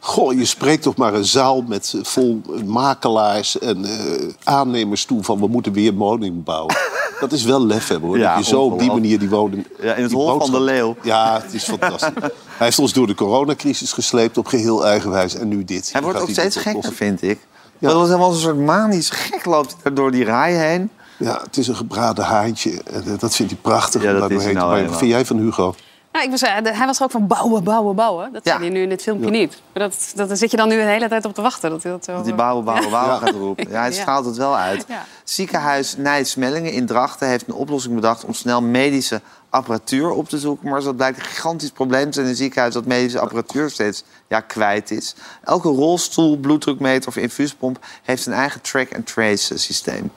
Goh, 0.06 0.34
je 0.34 0.46
spreekt 0.46 0.84
toch 0.84 0.96
maar 0.96 1.14
een 1.14 1.26
zaal 1.26 1.62
met 1.62 1.94
eh, 1.96 2.04
vol 2.04 2.42
makelaars 2.66 3.60
en 3.60 3.86
eh, 3.86 4.28
aannemers 4.44 5.06
toe 5.06 5.24
van 5.24 5.40
we 5.40 5.48
moeten 5.48 5.74
weer 5.74 5.94
woning 5.94 6.44
bouwen. 6.44 6.76
Dat 7.20 7.32
is 7.32 7.44
wel 7.44 7.66
lef 7.66 7.88
hebben 7.88 8.10
hoor. 8.10 8.18
Ja, 8.18 8.36
dat 8.36 8.46
je 8.46 8.52
zo 8.52 8.62
op 8.62 8.80
die 8.80 8.92
manier 8.92 9.20
die 9.20 9.30
woning. 9.30 9.68
Ja, 9.82 9.94
in 9.94 10.04
het 10.04 10.12
hol 10.12 10.40
van 10.40 10.52
de 10.52 10.60
leeuw. 10.60 10.96
Ja, 11.04 11.42
het 11.44 11.54
is 11.54 11.64
fantastisch. 11.64 12.14
Hij 12.58 12.68
heeft 12.68 12.80
ons 12.80 12.94
door 12.94 13.08
de 13.08 13.16
coronacrisis 13.16 13.92
gesleept 13.92 14.38
op 14.38 14.46
geheel 14.46 14.86
eigenwijs 14.86 15.36
en 15.36 15.48
nu 15.48 15.64
dit. 15.64 15.90
Hij 15.92 16.02
wordt 16.02 16.20
ook 16.20 16.30
steeds 16.30 16.56
gekker, 16.56 16.76
oplossen. 16.76 16.96
vind 16.96 17.22
ik. 17.22 17.40
Ja. 17.80 17.88
Dat 17.88 17.98
was 17.98 18.08
helemaal 18.08 18.32
een 18.32 18.38
soort 18.38 18.60
manisch 18.60 19.10
gek 19.10 19.46
loopt 19.46 19.76
door 19.94 20.12
die 20.12 20.24
rij 20.24 20.54
heen. 20.54 20.90
Ja, 21.18 21.40
het 21.44 21.58
is 21.58 21.68
een 21.68 21.76
gebraden 21.76 22.26
haantje. 22.26 22.82
Eh, 22.84 23.20
dat 23.20 23.36
vindt 23.36 23.52
hij 23.52 23.62
prachtig. 23.62 24.02
Ja, 24.02 24.14
om 24.14 24.20
dat 24.20 24.30
daar 24.30 24.48
is 24.48 24.54
nou. 24.54 24.86
Wat 24.88 24.98
vind 24.98 25.12
jij 25.12 25.26
van 25.26 25.38
Hugo? 25.38 25.76
Nou, 26.14 26.26
ik 26.26 26.32
was, 26.32 26.42
eh, 26.42 26.56
de- 26.64 26.76
hij 26.76 26.86
was 26.86 26.98
er 26.98 27.04
ook 27.04 27.12
van 27.12 27.28
bouwen, 27.28 27.64
bouwen, 27.64 27.96
bouwen. 27.96 28.34
Dat 28.34 28.46
Ja. 28.46 28.52
zei 28.52 28.64
hij 28.64 28.74
nu 28.74 28.82
in 28.82 28.90
dit 28.90 29.02
filmpje 29.02 29.30
niet. 29.30 29.62
Maar 29.74 29.84
dat, 29.90 30.12
dat, 30.16 30.28
daar 30.28 30.38
zit 30.38 30.52
je 30.52 30.58
dan 30.58 30.68
nu 30.70 30.76
de 30.76 30.82
hele 30.82 31.08
tijd 31.08 31.26
op 31.26 31.34
te 31.34 31.42
wachten. 31.42 31.70
Dat, 31.70 31.84
hij 31.84 31.92
dat, 31.92 32.06
zo, 32.06 32.14
Dat 32.16 32.26
die 32.26 32.34
bouwen, 32.34 32.64
bouwen, 32.66 32.90
bouwen 33.00 33.14
Ja. 33.14 33.20
gaat 33.20 33.36
roepen. 33.36 33.70
Ja, 33.70 33.80
hij 33.80 33.90
Ja. 33.92 33.96
straalt 33.96 34.26
het 34.26 34.38
wel 34.38 34.58
uit. 34.58 34.86
Ja. 34.88 35.06
Ziekenhuis 35.24 35.96
Nijsmellingen 35.98 36.72
in 36.72 36.86
Drachten 36.86 37.28
heeft 37.28 37.48
een 37.48 37.54
oplossing 37.54 37.96
bedacht... 37.96 38.26
om 38.26 38.34
snel 38.34 38.62
medische 38.62 39.22
apparatuur 39.50 40.10
op 40.10 40.30
te 40.30 40.40
zoeken. 40.40 40.70
Maar 40.70 40.82
dat 40.84 40.96
blijkt 40.96 41.18
een 41.18 41.24
gigantisch 41.26 41.70
probleem 41.72 42.06
te 42.06 42.12
zijn 42.14 42.26
in 42.26 42.32
een 42.32 42.38
ziekenhuis... 42.38 42.74
dat 42.74 42.86
medische 42.86 43.20
apparatuur 43.20 43.70
steeds 43.70 44.04
ja, 44.28 44.40
kwijt 44.40 44.92
is. 44.92 45.16
Elke 45.44 45.68
rolstoel, 45.70 46.38
bloeddrukmeter 46.38 47.08
of 47.10 47.16
infuuspomp... 47.18 47.80
heeft 48.04 48.26
een 48.26 48.34
eigen 48.34 48.62
track-and-trace 48.62 49.58
systeem. 49.58 50.12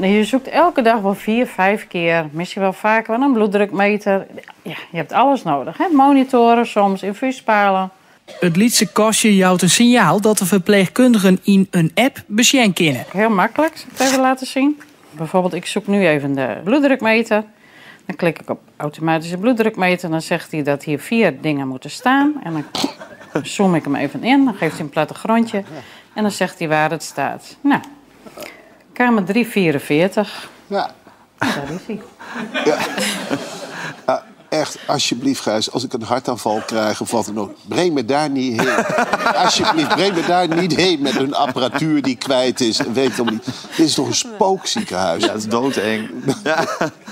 Je 0.00 0.24
zoekt 0.24 0.48
elke 0.48 0.82
dag 0.82 1.00
wel 1.00 1.14
vier, 1.14 1.46
vijf 1.46 1.86
keer, 1.88 2.26
misschien 2.30 2.62
wel 2.62 2.72
vaker, 2.72 3.18
wel 3.18 3.26
een 3.26 3.32
bloeddrukmeter. 3.32 4.26
Ja, 4.62 4.76
je 4.90 4.96
hebt 4.96 5.12
alles 5.12 5.42
nodig. 5.42 5.78
Hè? 5.78 5.88
Monitoren, 5.88 6.66
soms 6.66 7.02
infuuspalen. 7.02 7.90
Het 8.40 8.56
Lietse 8.56 8.92
kastje 8.92 9.36
jouwt 9.36 9.62
een 9.62 9.70
signaal 9.70 10.20
dat 10.20 10.38
de 10.38 10.46
verpleegkundigen 10.46 11.38
in 11.42 11.66
een 11.70 11.90
app 11.94 12.22
besjen 12.26 12.72
kennen. 12.72 13.04
Heel 13.12 13.30
makkelijk, 13.30 13.76
zal 13.76 13.86
ik 13.86 13.98
het 13.98 14.06
even 14.06 14.20
laten 14.20 14.46
zien. 14.46 14.80
Bijvoorbeeld, 15.10 15.54
ik 15.54 15.66
zoek 15.66 15.86
nu 15.86 16.06
even 16.06 16.34
de 16.34 16.60
bloeddrukmeter. 16.64 17.44
Dan 18.06 18.16
klik 18.16 18.40
ik 18.40 18.50
op 18.50 18.60
automatische 18.76 19.36
bloeddrukmeter. 19.36 20.10
Dan 20.10 20.22
zegt 20.22 20.52
hij 20.52 20.62
dat 20.62 20.84
hier 20.84 20.98
vier 20.98 21.40
dingen 21.40 21.68
moeten 21.68 21.90
staan. 21.90 22.34
En 22.42 22.52
dan 23.32 23.46
zoom 23.46 23.74
ik 23.74 23.84
hem 23.84 23.96
even 23.96 24.24
in. 24.24 24.44
Dan 24.44 24.54
geeft 24.54 24.72
hij 24.72 24.80
een 24.84 24.90
plattegrondje. 24.90 25.62
En 26.14 26.22
dan 26.22 26.32
zegt 26.32 26.58
hij 26.58 26.68
waar 26.68 26.90
het 26.90 27.02
staat. 27.02 27.56
Nou, 27.60 27.80
kamer 28.92 29.24
344. 29.24 30.48
Ja. 30.66 30.90
Daar 31.38 31.64
is 31.74 31.80
hij. 31.86 32.00
Ja, 34.06 34.24
echt, 34.48 34.78
alsjeblieft, 34.86 35.40
Gijs, 35.40 35.70
als 35.72 35.84
ik 35.84 35.92
een 35.92 36.02
hartaanval 36.02 36.62
krijg 36.66 37.00
of 37.00 37.10
wat 37.10 37.24
dan 37.26 37.38
ook, 37.38 37.54
breng 37.68 37.92
me 37.94 38.04
daar 38.04 38.30
niet 38.30 38.60
heen. 38.60 38.84
alsjeblieft, 39.36 39.88
breng 39.88 40.14
me 40.14 40.22
daar 40.26 40.48
niet 40.48 40.76
heen 40.76 41.00
met 41.02 41.16
een 41.16 41.34
apparatuur 41.34 42.02
die 42.02 42.16
kwijt 42.16 42.60
is. 42.60 42.78
En 42.78 42.92
Weet 42.92 43.12
allemaal 43.14 43.32
niet. 43.34 43.44
Dit 43.76 43.86
is 43.86 43.94
toch 43.94 44.06
een 44.06 44.14
spookziekenhuis? 44.14 45.22
Ja, 45.22 45.28
dat 45.28 45.36
is 45.36 45.46
doodeng. 45.48 46.08
Ja, 46.44 46.66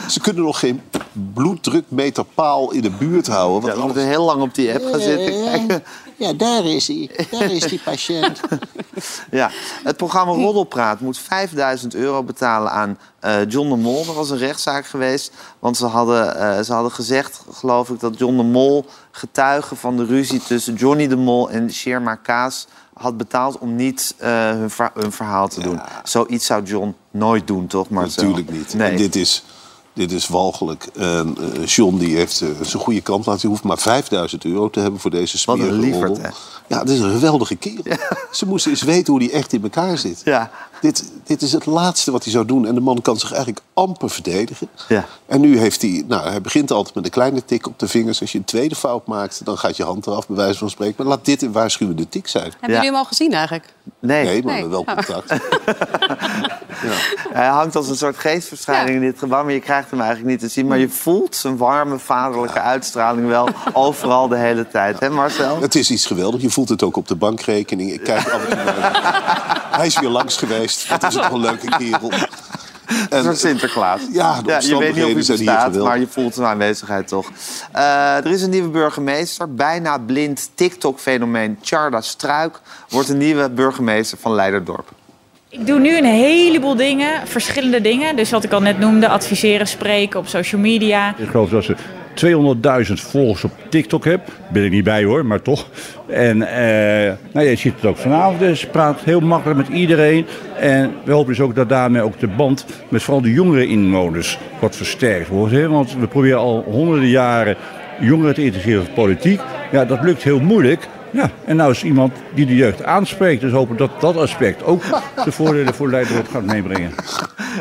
Ze 0.08 0.20
kunnen 0.20 0.42
nog 0.42 0.58
geen 0.58 0.80
bloeddrukmeterpaal 1.34 2.70
in 2.72 2.80
de 2.82 2.90
buurt 2.90 3.26
houden. 3.26 3.60
ja, 3.60 3.66
Want 3.66 3.78
we 3.78 3.84
moeten 3.84 4.06
heel 4.06 4.24
lang 4.24 4.42
op 4.42 4.54
die 4.54 4.72
app 4.74 4.84
gaan 4.90 5.00
zitten 5.00 5.44
kijken. 5.44 5.82
ja, 6.16 6.32
daar 6.32 6.64
is 6.64 6.88
hij. 6.88 7.10
Daar 7.30 7.50
is 7.50 7.62
die 7.62 7.80
patiënt. 7.84 8.40
Ja, 9.30 9.50
het 9.84 9.96
programma 9.96 10.32
Roddelpraat 10.32 11.00
moet 11.00 11.18
5000 11.18 11.94
euro 11.94 12.22
betalen 12.22 12.70
aan 12.72 12.98
eh, 13.20 13.48
John 13.48 13.68
de 13.68 13.76
Mol. 13.76 14.04
Er 14.06 14.14
was 14.14 14.30
een 14.30 14.38
rechtszaak 14.38 14.86
geweest, 14.86 15.32
want 15.58 15.76
ze 15.76 15.86
hadden, 15.86 16.36
eh, 16.36 16.60
ze 16.64 16.72
hadden 16.72 16.92
gezegd, 16.92 17.42
geloof 17.52 17.88
ik, 17.90 18.00
dat 18.00 18.18
John 18.18 18.36
de 18.36 18.42
Mol 18.42 18.84
getuige 19.10 19.76
van 19.76 19.96
de 19.96 20.04
ruzie 20.04 20.40
tussen 20.42 20.74
Johnny 20.74 21.08
de 21.08 21.16
Mol 21.16 21.50
en 21.50 21.72
Sherma 21.72 22.14
Kaas 22.14 22.66
had 22.94 23.16
betaald 23.16 23.58
om 23.58 23.76
niet 23.76 24.14
eh, 24.18 24.30
hun, 24.50 24.70
ver- 24.70 24.90
hun 24.94 25.12
verhaal 25.12 25.48
te 25.48 25.60
doen. 25.60 25.80
Zoiets 26.04 26.46
zou 26.46 26.62
John 26.62 26.94
nooit 27.10 27.46
doen, 27.46 27.66
toch? 27.66 27.88
Maar 27.88 28.02
Natuurlijk 28.06 28.50
niet. 28.50 28.74
Nee. 28.74 28.90
En 28.90 28.96
dit 28.96 29.16
is, 29.16 29.44
dit 29.92 30.12
is 30.12 30.28
walgelijk. 30.28 30.86
En 30.96 31.36
eh, 31.40 31.66
John 31.66 31.96
die 31.98 32.16
heeft 32.16 32.40
eh, 32.40 32.48
zijn 32.62 32.82
goede 32.82 33.00
kant 33.00 33.26
laten 33.26 33.40
zien. 33.40 33.50
hoeft 33.50 33.62
maar 33.62 33.78
5000 33.78 34.44
euro 34.44 34.70
te 34.70 34.80
hebben 34.80 35.00
voor 35.00 35.10
deze 35.10 35.38
Wat 35.46 35.58
een 35.58 35.62
smerige 35.64 35.80
lieverd, 35.80 36.06
roddel. 36.06 36.24
hè? 36.24 36.30
Ja, 36.66 36.78
het 36.78 36.88
is 36.90 36.98
een 37.00 37.10
geweldige 37.10 37.56
kerel. 37.56 37.82
Ze 38.30 38.46
moesten 38.46 38.70
eens 38.70 38.82
weten 38.82 39.12
hoe 39.12 39.22
hij 39.22 39.32
echt 39.32 39.52
in 39.52 39.62
elkaar 39.62 39.98
zit. 39.98 40.22
Ja. 40.24 40.50
Dit, 40.80 41.12
dit 41.24 41.42
is 41.42 41.52
het 41.52 41.66
laatste 41.66 42.10
wat 42.10 42.22
hij 42.24 42.32
zou 42.32 42.44
doen. 42.46 42.66
En 42.66 42.74
de 42.74 42.80
man 42.80 43.02
kan 43.02 43.16
zich 43.16 43.28
eigenlijk 43.32 43.62
amper 43.74 44.10
verdedigen. 44.10 44.68
Ja. 44.88 45.04
En 45.26 45.40
nu 45.40 45.58
heeft 45.58 45.82
hij... 45.82 46.04
Nou, 46.08 46.28
hij 46.28 46.40
begint 46.40 46.70
altijd 46.70 46.94
met 46.94 47.04
een 47.04 47.10
kleine 47.10 47.44
tik 47.44 47.66
op 47.66 47.78
de 47.78 47.88
vingers. 47.88 48.20
Als 48.20 48.32
je 48.32 48.38
een 48.38 48.44
tweede 48.44 48.74
fout 48.74 49.06
maakt, 49.06 49.44
dan 49.44 49.58
gaat 49.58 49.76
je 49.76 49.84
hand 49.84 50.06
eraf, 50.06 50.26
bij 50.26 50.36
wijze 50.36 50.58
van 50.58 50.70
spreken. 50.70 50.94
Maar 50.98 51.06
laat 51.06 51.24
dit 51.24 51.42
een 51.42 51.52
waarschuwende 51.52 52.08
tik 52.08 52.28
zijn. 52.28 52.44
Hebben 52.44 52.60
Ja. 52.60 52.74
jullie 52.74 52.88
hem 52.90 52.98
al 52.98 53.04
gezien 53.04 53.32
eigenlijk? 53.32 53.72
Nee, 54.00 54.24
Nee, 54.24 54.42
maar 54.42 54.54
Nee. 54.54 54.66
wel 54.68 54.84
contact. 54.84 55.32
hij 57.32 57.46
hangt 57.46 57.76
als 57.76 57.88
een 57.88 57.96
soort 57.96 58.16
geestverschijning 58.18 58.96
in 58.96 59.02
dit 59.02 59.18
gebouw... 59.18 59.44
maar 59.44 59.52
je 59.52 59.60
krijgt 59.60 59.90
hem 59.90 60.00
eigenlijk 60.00 60.30
niet 60.30 60.40
te 60.40 60.48
zien. 60.48 60.66
Maar 60.66 60.78
je 60.78 60.88
voelt 60.88 61.36
zijn 61.36 61.56
warme, 61.56 61.98
vaderlijke 61.98 62.60
uitstraling 62.60 63.26
wel 63.28 63.48
overal 63.72 64.28
de 64.28 64.36
hele 64.36 64.68
tijd. 64.68 65.00
Hè 65.00 65.10
Marcel? 65.10 65.60
Het 65.60 65.74
is 65.74 65.90
iets 65.90 66.06
geweldigs. 66.06 66.42
Je 66.42 66.50
voelt 66.50 66.68
het 66.68 66.82
ook 66.82 66.96
op 66.96 67.08
de 67.08 67.16
bankrekening. 67.16 67.92
Ik 67.92 68.02
kijk 68.04 68.28
af 68.32 68.42
en 68.44 68.56
toe 68.56 68.64
naar 68.64 68.92
hem. 68.92 69.58
Hij 69.70 69.86
is 69.86 69.98
weer 69.98 70.08
langs 70.08 70.36
geweest. 70.36 70.88
Dat 70.88 71.02
is 71.02 71.18
ook 71.18 71.30
een 71.30 71.40
leuke 71.40 71.68
kerel. 71.78 72.10
Een 73.08 73.22
soort 73.22 73.38
Sinterklaas. 73.38 74.00
Ja, 74.12 74.42
de 74.42 74.56
je 74.60 74.78
weet 74.78 74.94
niet 74.94 75.04
of 75.04 75.10
hij 75.10 75.36
bestaat, 75.36 75.64
geweldig. 75.64 75.88
maar 75.88 75.98
je 75.98 76.06
voelt 76.06 76.34
zijn 76.34 76.46
aanwezigheid 76.46 77.08
toch. 77.08 77.30
Eh, 77.72 78.16
er 78.16 78.26
is 78.26 78.42
een 78.42 78.50
nieuwe 78.50 78.68
burgemeester. 78.68 79.54
Bijna 79.54 79.98
blind 79.98 80.50
TikTok-fenomeen 80.54 81.58
Charda 81.62 82.00
Struik... 82.00 82.60
wordt 82.88 83.08
de 83.08 83.14
nieuwe 83.14 83.50
burgemeester 83.50 84.18
van 84.18 84.34
Leiderdorp. 84.34 84.88
Ik 85.48 85.66
doe 85.66 85.78
nu 85.78 85.96
een 85.96 86.04
heleboel 86.04 86.76
dingen, 86.76 87.26
verschillende 87.26 87.80
dingen. 87.80 88.16
Dus 88.16 88.30
wat 88.30 88.44
ik 88.44 88.52
al 88.52 88.60
net 88.60 88.78
noemde, 88.78 89.08
adviseren, 89.08 89.66
spreken 89.66 90.20
op 90.20 90.26
social 90.26 90.60
media. 90.60 91.14
Ik 91.16 91.28
geloof 91.28 91.50
dat 91.50 91.64
ze 91.64 91.76
200.000 92.14 92.92
volgers 92.92 93.44
op 93.44 93.52
TikTok 93.68 94.04
heb. 94.04 94.20
Ben 94.52 94.64
ik 94.64 94.70
niet 94.70 94.84
bij 94.84 95.04
hoor, 95.04 95.26
maar 95.26 95.42
toch. 95.42 95.66
En 96.06 96.42
eh, 96.42 97.12
nou, 97.32 97.46
je 97.46 97.56
ziet 97.56 97.74
het 97.74 97.84
ook 97.84 97.96
vanavond. 97.96 98.38
Dus 98.38 98.66
praat 98.66 99.00
heel 99.00 99.20
makkelijk 99.20 99.58
met 99.58 99.78
iedereen. 99.78 100.26
En 100.58 100.92
we 101.04 101.12
hopen 101.12 101.32
dus 101.32 101.40
ook 101.40 101.54
dat 101.54 101.68
daarmee 101.68 102.02
ook 102.02 102.18
de 102.18 102.28
band 102.28 102.66
met 102.88 103.02
vooral 103.02 103.22
de 103.22 103.32
jongere 103.32 103.66
inwoners 103.66 104.38
wat 104.60 104.76
versterkt 104.76 105.28
wordt. 105.28 105.66
Want 105.66 105.96
we 105.98 106.06
proberen 106.06 106.38
al 106.38 106.64
honderden 106.68 107.08
jaren 107.08 107.56
jongeren 108.00 108.34
te 108.34 108.44
interesseren 108.44 108.84
voor 108.84 108.94
politiek. 108.94 109.40
Ja, 109.72 109.84
dat 109.84 110.02
lukt 110.02 110.22
heel 110.22 110.40
moeilijk. 110.40 110.88
Ja, 111.12 111.30
en 111.44 111.56
nou 111.56 111.70
is 111.70 111.84
iemand 111.84 112.12
die 112.34 112.46
de 112.46 112.56
jeugd 112.56 112.84
aanspreekt. 112.84 113.40
Dus 113.40 113.52
hopen 113.52 113.76
dat 113.76 113.90
dat 114.00 114.16
aspect 114.16 114.62
ook 114.62 114.82
de 115.24 115.32
voordelen 115.32 115.74
voor 115.74 115.90
Leiderland 115.90 116.28
gaat 116.28 116.44
meebrengen. 116.44 116.92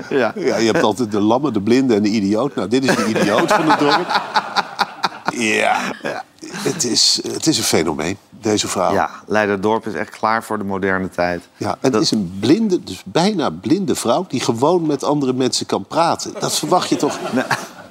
Ja. 0.10 0.34
Ja, 0.36 0.58
je 0.58 0.66
hebt 0.72 0.84
altijd 0.84 1.12
de 1.12 1.20
lamme, 1.20 1.52
de 1.52 1.62
blinde 1.62 1.96
en 1.96 2.04
de 2.04 2.10
idioot. 2.10 2.56
Nou, 2.56 2.68
dit 2.68 2.84
is 2.84 2.96
de 2.96 3.06
idioot 3.08 3.52
van 3.52 3.70
het 3.70 3.80
dorp. 3.80 4.22
Ja, 5.34 5.78
het 6.46 6.84
is, 6.84 7.20
het 7.32 7.48
is 7.48 7.58
een 7.58 7.64
fenomeen, 7.64 8.18
deze 8.30 8.68
vrouw. 8.68 8.94
Ja, 8.94 9.10
Leiderdorp 9.28 9.88
is 9.88 9.94
echt 9.94 10.10
klaar 10.10 10.44
voor 10.44 10.58
de 10.58 10.64
moderne 10.64 11.10
tijd. 11.10 11.48
Ja, 11.58 11.78
en 11.82 11.94
het 11.94 12.02
is 12.02 12.12
een 12.12 12.38
blinde, 12.40 12.84
dus 12.84 13.02
bijna 13.06 13.50
blinde 13.50 13.96
vrouw... 13.96 14.26
die 14.28 14.40
gewoon 14.40 14.88
met 14.88 15.04
andere 15.04 15.34
mensen 15.34 15.66
kan 15.66 15.86
praten. 15.86 16.34
Dat 16.40 16.58
verwacht 16.58 16.90
je 16.90 16.96
toch... 16.96 17.20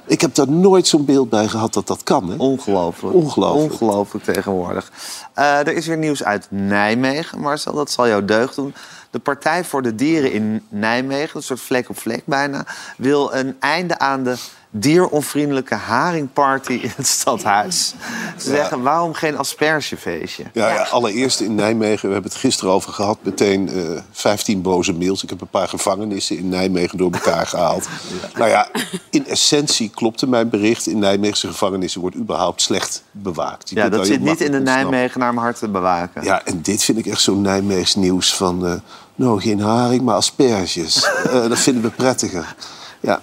Ik 0.09 0.21
heb 0.21 0.35
daar 0.35 0.49
nooit 0.49 0.87
zo'n 0.87 1.05
beeld 1.05 1.29
bij 1.29 1.47
gehad 1.47 1.73
dat 1.73 1.87
dat 1.87 2.03
kan. 2.03 2.29
Hè? 2.29 2.35
Ongelooflijk. 2.37 3.15
Ongelooflijk. 3.15 3.71
Ongelooflijk 3.71 4.25
tegenwoordig. 4.25 4.91
Eh, 5.33 5.59
er 5.59 5.73
is 5.73 5.87
weer 5.87 5.97
nieuws 5.97 6.23
uit 6.23 6.47
Nijmegen, 6.49 7.39
Marcel. 7.39 7.73
Dat 7.73 7.91
zal 7.91 8.07
jou 8.07 8.25
deugd 8.25 8.55
doen. 8.55 8.73
De 9.09 9.19
Partij 9.19 9.63
voor 9.63 9.81
de 9.81 9.95
Dieren 9.95 10.31
in 10.31 10.65
Nijmegen, 10.69 11.35
een 11.35 11.43
soort 11.43 11.59
vlek 11.59 11.89
op 11.89 11.99
vlek 11.99 12.25
bijna... 12.25 12.65
wil 12.97 13.33
een 13.33 13.55
einde 13.59 13.99
aan 13.99 14.23
de 14.23 14.35
dieronvriendelijke 14.71 15.75
haringparty 15.75 16.73
in 16.73 16.91
het 16.95 17.07
stadhuis. 17.07 17.93
Ze 18.37 18.49
Ja. 18.49 18.55
zeggen, 18.55 18.81
waarom 18.81 19.13
geen 19.13 19.37
aspergefeestje? 19.37 20.43
Ja, 20.53 20.69
ja, 20.73 20.81
allereerst 20.81 21.39
in 21.39 21.55
Nijmegen, 21.55 22.07
we 22.07 22.13
hebben 22.13 22.31
het 22.31 22.39
gisteren 22.39 22.73
over 22.73 22.93
gehad, 22.93 23.17
meteen 23.21 23.69
eh 23.69 24.01
15 24.11 24.61
boze 24.61 24.93
mails. 24.93 25.23
Ik 25.23 25.29
heb 25.29 25.41
een 25.41 25.47
paar 25.47 25.67
gevangenissen 25.67 26.37
in 26.37 26.49
Nijmegen 26.49 26.97
door 26.97 27.11
elkaar 27.11 27.47
gehaald. 27.53 27.87
Nou 28.35 28.49
ja, 28.49 28.67
in 29.09 29.27
essentie 29.27 29.89
klopte 29.89 30.27
mijn 30.27 30.49
bericht. 30.49 30.87
In 30.87 30.99
Nijmeegse 30.99 31.47
gevangenissen 31.47 32.01
wordt 32.01 32.15
überhaupt 32.15 32.61
slecht 32.61 33.03
bewaakt. 33.11 33.69
Je 33.69 33.75
Ja, 33.75 33.89
dat 33.89 34.05
zit 34.05 34.19
niet 34.19 34.19
in 34.19 34.27
de 34.27 34.33
makkelijk 34.35 34.59
ontsnappen. 34.59 34.91
Nijmegen 34.91 35.19
naar 35.19 35.33
mijn 35.33 35.45
hart 35.45 35.59
te 35.59 35.67
bewaken. 35.69 36.23
Ja, 36.23 36.45
en 36.45 36.61
dit 36.61 36.83
vind 36.83 36.97
ik 36.97 37.05
echt 37.05 37.21
zo'n 37.21 37.41
Nijmeegs 37.41 37.95
nieuws 37.95 38.33
van... 38.35 38.65
eh, 38.65 38.73
nou, 39.15 39.41
geen 39.41 39.59
haring, 39.61 40.01
maar 40.01 40.15
asperges. 40.15 41.03
Eh, 41.29 41.49
dat 41.49 41.59
vinden 41.59 41.83
we 41.83 41.89
prettiger. 41.89 42.55
Ja. 42.99 43.19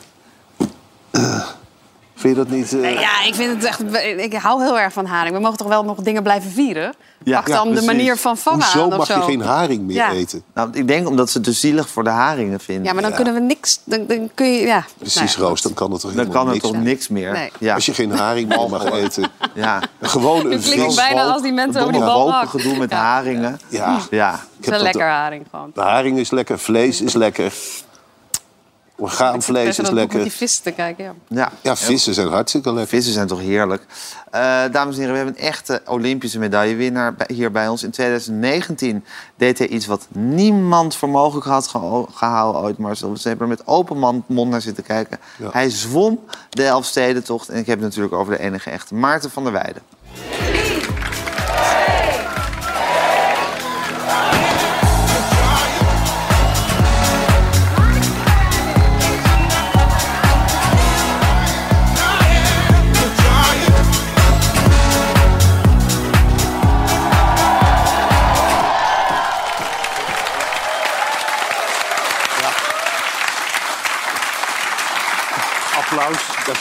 Vind 2.19 2.37
je 2.37 2.43
dat 2.45 2.53
niet... 2.53 2.73
eh, 2.73 2.93
Ja, 3.01 3.23
ik 3.27 3.35
vind 3.35 3.55
het 3.55 3.65
echt. 3.65 3.81
Ik 4.17 4.33
hou 4.35 4.63
heel 4.63 4.79
erg 4.79 4.93
van 4.93 5.07
haring. 5.07 5.35
We 5.35 5.41
mogen 5.41 5.57
toch 5.59 5.69
wel 5.69 5.85
nog 5.85 5.97
dingen 6.01 6.23
blijven 6.23 6.51
vieren? 6.51 6.95
Ja, 7.25 7.37
Pak 7.41 7.49
dan 7.49 7.73
de 7.75 7.83
manier 7.83 8.17
van 8.17 8.37
vangen 8.39 8.61
Hoezo 8.63 8.83
aan 8.83 8.91
of 8.91 8.97
mag 8.97 9.07
zo. 9.07 9.17
je 9.17 9.23
geen 9.23 9.41
haring 9.41 9.83
meer 9.83 9.97
Ja. 9.97 10.11
eten? 10.13 10.43
Nou, 10.55 10.69
ik 10.73 10.89
denk 10.89 11.09
omdat 11.09 11.31
ze 11.31 11.37
het 11.37 11.47
dus 11.47 11.61
zielig 11.61 11.89
voor 11.89 12.05
de 12.05 12.11
haringen 12.11 12.61
vinden. 12.61 12.85
Ja, 12.85 12.93
maar 12.93 13.03
dan 13.03 13.13
kunnen 13.15 13.35
we 13.35 13.41
niks. 13.41 13.81
Dan, 13.85 14.07
dan 14.07 14.31
kun 14.35 14.47
je. 14.53 14.67
Ja. 14.67 14.85
Precies, 14.99 15.17
Nou 15.17 15.29
ja. 15.43 15.49
Roos, 15.49 15.63
dan 15.63 15.75
kan 15.75 15.93
het 15.93 16.01
toch 16.01 16.13
Dan 16.13 16.29
kan 16.29 16.49
het 16.49 16.61
toch 16.61 16.77
niks 16.77 17.09
meer? 17.09 17.33
Nee. 17.33 17.51
Ja. 17.59 17.75
Als 17.75 17.87
je 17.87 17.95
geen 17.95 18.11
haring 18.11 18.49
meer 18.49 18.69
mag 18.71 18.85
eten. 18.93 19.29
Ja. 19.55 19.83
Gewoon 20.01 20.45
een 20.47 20.51
Het 20.53 20.63
klinkt 20.63 20.85
vis. 20.85 20.95
bijna 20.95 21.23
als 21.23 21.43
die 21.43 21.53
mensen 21.53 21.81
over 21.81 21.93
die 21.93 22.03
Een 22.03 22.07
bal 22.09 22.33
gedoe 22.47 22.77
met 22.77 22.91
Ja. 22.91 22.97
haringen. 22.97 23.61
Ja, 23.69 23.99
Ja. 24.11 24.33
ik 24.35 24.39
Het 24.41 24.41
heb 24.41 24.61
is 24.61 24.67
een 24.67 24.73
dat- 24.73 24.83
lekker 24.83 25.07
haring 25.07 25.47
gewoon. 25.51 25.71
De 25.75 25.81
haring 25.81 26.19
is 26.19 26.31
lekker, 26.31 26.59
vlees 26.59 27.01
is 27.01 27.13
lekker. 27.13 27.53
Orgaanvlees 28.99 29.69
is 29.69 29.77
met 29.77 29.87
die 29.87 29.95
lekker. 29.95 30.31
vis 30.31 30.59
te 30.59 30.71
kijken. 30.71 31.05
Ja. 31.05 31.15
Ja. 31.29 31.53
Ja, 31.63 31.77
vissen 31.77 32.15
zijn 32.15 32.29
hartstikke 32.29 32.69
lekker. 32.73 32.89
Vissen 32.89 33.13
zijn 33.13 33.27
toch 33.27 33.41
heerlijk. 33.41 33.87
Eh, 34.31 34.41
dames 34.73 34.95
en 34.95 35.01
heren, 35.01 35.11
we 35.11 35.17
hebben 35.17 35.35
een 35.39 35.49
echte 35.49 35.83
Olympische 35.87 36.39
medaillewinnaar 36.39 37.15
hier 37.27 37.51
bij 37.51 37.69
ons. 37.69 37.83
In 37.83 37.91
2019 37.91 39.05
deed 39.37 39.59
hij 39.59 39.69
iets 39.69 39.87
wat 39.87 40.07
niemand 40.13 40.97
voor 40.97 41.09
mogelijk 41.09 41.47
had 41.47 41.67
geho- 41.69 42.09
gehouden 42.15 42.63
ooit, 42.63 42.79
Marcel. 42.79 43.17
Ze 43.17 43.29
hebben 43.29 43.47
er 43.51 43.57
met 43.57 43.67
open 43.67 44.23
mond 44.27 44.51
naar 44.51 44.61
zitten 44.61 44.85
kijken. 44.85 45.19
Ja. 45.39 45.49
Hij 45.53 45.71
zwom 45.71 46.21
de 46.51 46.65
Elfstedentocht. 46.65 47.49
En 47.49 47.59
ik 47.59 47.67
heb 47.67 47.79
het 47.79 47.89
natuurlijk 47.89 48.15
over 48.15 48.37
de 48.37 48.43
enige 48.43 48.71
echte 48.71 48.95
Maarten 48.95 49.31
van 49.31 49.43
der 49.45 49.53
Weijden. 49.53 49.83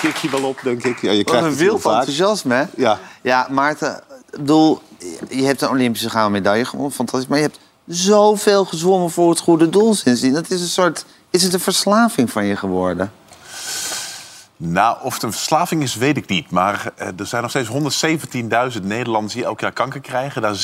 Kik 0.02 0.16
je 0.16 0.30
wel 0.30 0.44
op, 0.44 0.60
denk 0.64 0.84
ik. 0.84 1.02
Ja, 1.02 1.12
je 1.12 1.18
Wat 1.18 1.26
krijgt 1.26 1.48
een 1.48 1.56
wild 1.56 1.86
enthousiasme, 1.86 2.54
hè? 2.54 2.64
Ja. 2.76 3.00
Ja, 3.22 3.48
Maarten, 3.52 4.02
ik 4.32 4.38
bedoel, 4.38 4.82
je 5.30 5.44
hebt 5.44 5.62
een 5.62 5.70
Olympische 5.70 6.10
gouden 6.10 6.32
medaille 6.32 6.66
gewonnen, 6.66 6.94
fantastisch. 6.94 7.30
Maar 7.30 7.38
je 7.38 7.44
hebt 7.44 7.60
zoveel 7.88 8.66
gezwommen 8.66 9.12
voor 9.12 9.30
het 9.30 9.40
goede 9.40 9.70
doel 9.70 9.94
sindsdien. 9.94 10.34
Dat 10.34 10.50
is 10.50 10.62
een 10.62 10.68
soort, 10.68 11.06
is 11.30 11.44
het 11.44 11.54
een 11.54 11.60
verslaving 11.60 12.32
van 12.32 12.46
je 12.46 12.56
geworden? 12.56 13.12
Nou, 14.58 14.98
of 15.02 15.14
het 15.14 15.24
een 15.24 15.32
verslaving 15.32 15.82
is, 15.84 15.96
weet 15.96 16.18
ik 16.18 16.28
niet. 16.28 16.52
Maar 16.52 16.92
eh, 16.96 17.08
er 17.20 17.26
zijn 17.26 17.42
nog 17.42 17.52
steeds 17.52 17.70
117.000 18.78 18.84
Nederlanders 18.84 19.34
die 19.34 19.44
elk 19.44 19.60
jaar 19.60 19.72
kanker 19.72 20.00
krijgen. 20.00 20.42
Daar 20.42 20.56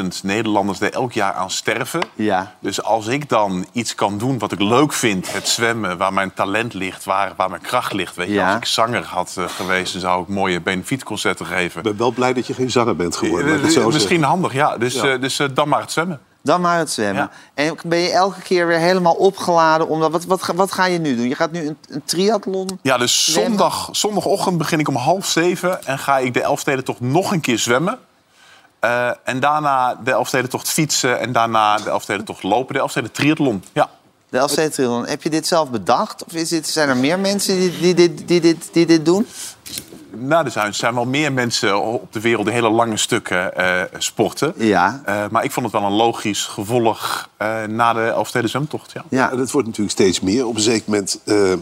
47.000 0.00 0.06
Nederlanders 0.22 0.78
die 0.78 0.90
elk 0.90 1.12
jaar 1.12 1.32
aan 1.32 1.50
sterven. 1.50 2.02
Ja. 2.14 2.54
Dus 2.60 2.82
als 2.82 3.06
ik 3.06 3.28
dan 3.28 3.66
iets 3.72 3.94
kan 3.94 4.18
doen 4.18 4.38
wat 4.38 4.52
ik 4.52 4.60
leuk 4.60 4.92
vind, 4.92 5.32
het 5.32 5.48
zwemmen, 5.48 5.96
waar 5.98 6.12
mijn 6.12 6.32
talent 6.34 6.74
ligt, 6.74 7.04
waar, 7.04 7.32
waar 7.36 7.50
mijn 7.50 7.62
kracht 7.62 7.92
ligt. 7.92 8.16
Weet 8.16 8.26
je, 8.28 8.32
Ja. 8.34 8.46
als 8.48 8.56
ik 8.56 8.64
zanger 8.64 9.04
had 9.04 9.34
eh, 9.38 9.44
geweest, 9.48 9.92
dan 9.92 10.00
zou 10.00 10.22
ik 10.22 10.28
mooie 10.28 10.60
benefietconcerten 10.60 11.46
geven. 11.46 11.78
Ik 11.78 11.82
ben 11.84 11.96
wel 11.96 12.12
blij 12.12 12.32
dat 12.32 12.46
je 12.46 12.54
geen 12.54 12.70
zanger 12.70 12.96
bent 12.96 13.16
geworden. 13.16 13.62
Eh, 13.62 13.68
zo 13.68 13.84
Misschien 13.86 14.00
zeggen. 14.00 14.22
handig, 14.22 14.52
ja. 14.52 14.76
Dus, 14.78 14.94
Ja. 14.94 15.16
dus 15.16 15.40
dan 15.54 15.68
maar 15.68 15.80
het 15.80 15.92
zwemmen. 15.92 16.20
Dan 16.42 16.60
maar 16.60 16.78
het 16.78 16.90
zwemmen. 16.90 17.22
Ja. 17.54 17.64
En 17.64 17.76
ben 17.84 17.98
je 17.98 18.10
elke 18.10 18.40
keer 18.40 18.66
weer 18.66 18.78
helemaal 18.78 19.14
opgeladen? 19.14 19.88
Omdat, 19.88 20.10
wat, 20.10 20.24
wat, 20.24 20.42
ga- 20.42 20.54
wat 20.54 20.72
ga 20.72 20.84
je 20.84 20.98
nu 20.98 21.16
doen? 21.16 21.28
Je 21.28 21.34
gaat 21.34 21.52
nu 21.52 21.66
een, 21.66 21.76
een 21.88 22.02
triathlon? 22.04 22.78
Ja, 22.82 22.98
dus 22.98 23.24
Zwemmen? 23.24 23.50
zondag, 23.58 23.88
zondagochtend 23.92 24.58
begin 24.58 24.78
ik 24.78 24.88
om 24.88 24.96
half 24.96 25.26
zeven... 25.26 25.84
en 25.84 25.98
ga 25.98 26.18
ik 26.18 26.34
de 26.34 26.42
Elfstedentocht 26.42 27.00
nog 27.00 27.32
een 27.32 27.40
keer 27.40 27.58
zwemmen. 27.58 27.98
Eh, 28.80 29.10
en 29.24 29.40
daarna 29.40 29.94
de 30.04 30.10
Elfstedentocht 30.10 30.68
fietsen 30.68 31.18
en 31.20 31.32
daarna 31.32 31.76
de 31.76 31.90
Elfstedentocht 31.90 32.42
lopen. 32.42 32.74
De 32.74 32.80
Elfsteden 32.80 33.12
triathlon, 33.12 33.64
ja. 33.72 33.88
De 34.30 34.38
LC 34.38 34.48
Triathlon. 34.48 35.06
Heb 35.06 35.22
je 35.22 35.30
dit 35.30 35.46
zelf 35.46 35.70
bedacht? 35.70 36.24
Of 36.24 36.32
is 36.32 36.48
dit, 36.48 36.68
zijn 36.68 36.88
er 36.88 36.96
meer 36.96 37.18
mensen 37.18 37.58
die, 37.58 37.78
die, 37.80 37.94
dit- 37.94 38.28
die, 38.28 38.40
dit, 38.40 38.68
die 38.72 38.86
dit 38.86 39.04
doen? 39.04 39.26
Nou, 40.16 40.44
er 40.44 40.50
zijn, 40.50 40.66
er 40.66 40.74
zijn 40.74 40.94
wel 40.94 41.04
meer 41.04 41.32
mensen 41.32 41.80
op 41.82 42.12
de 42.12 42.20
wereld 42.20 42.44
die 42.44 42.54
hele 42.54 42.70
lange 42.70 42.96
stukken 42.96 43.56
eh, 43.56 43.82
sporten. 43.98 44.52
Ja. 44.56 45.02
Eh, 45.04 45.24
maar 45.30 45.44
ik 45.44 45.52
vond 45.52 45.66
het 45.72 45.74
wel 45.80 45.90
een 45.90 45.96
logisch 45.96 46.44
gevolg 46.44 47.28
eh, 47.36 47.64
na 47.64 47.92
de 47.92 48.00
Elfsteden 48.00 48.50
zwemtocht, 48.50 48.92
ja. 48.92 49.04
Ja. 49.08 49.30
En 49.30 49.38
het 49.38 49.50
wordt 49.50 49.66
natuurlijk 49.66 49.96
steeds 49.96 50.20
meer. 50.20 50.46
Op 50.46 50.54
een 50.54 50.60
zeker 50.60 50.82
moment, 50.86 51.20
eh, 51.24 51.52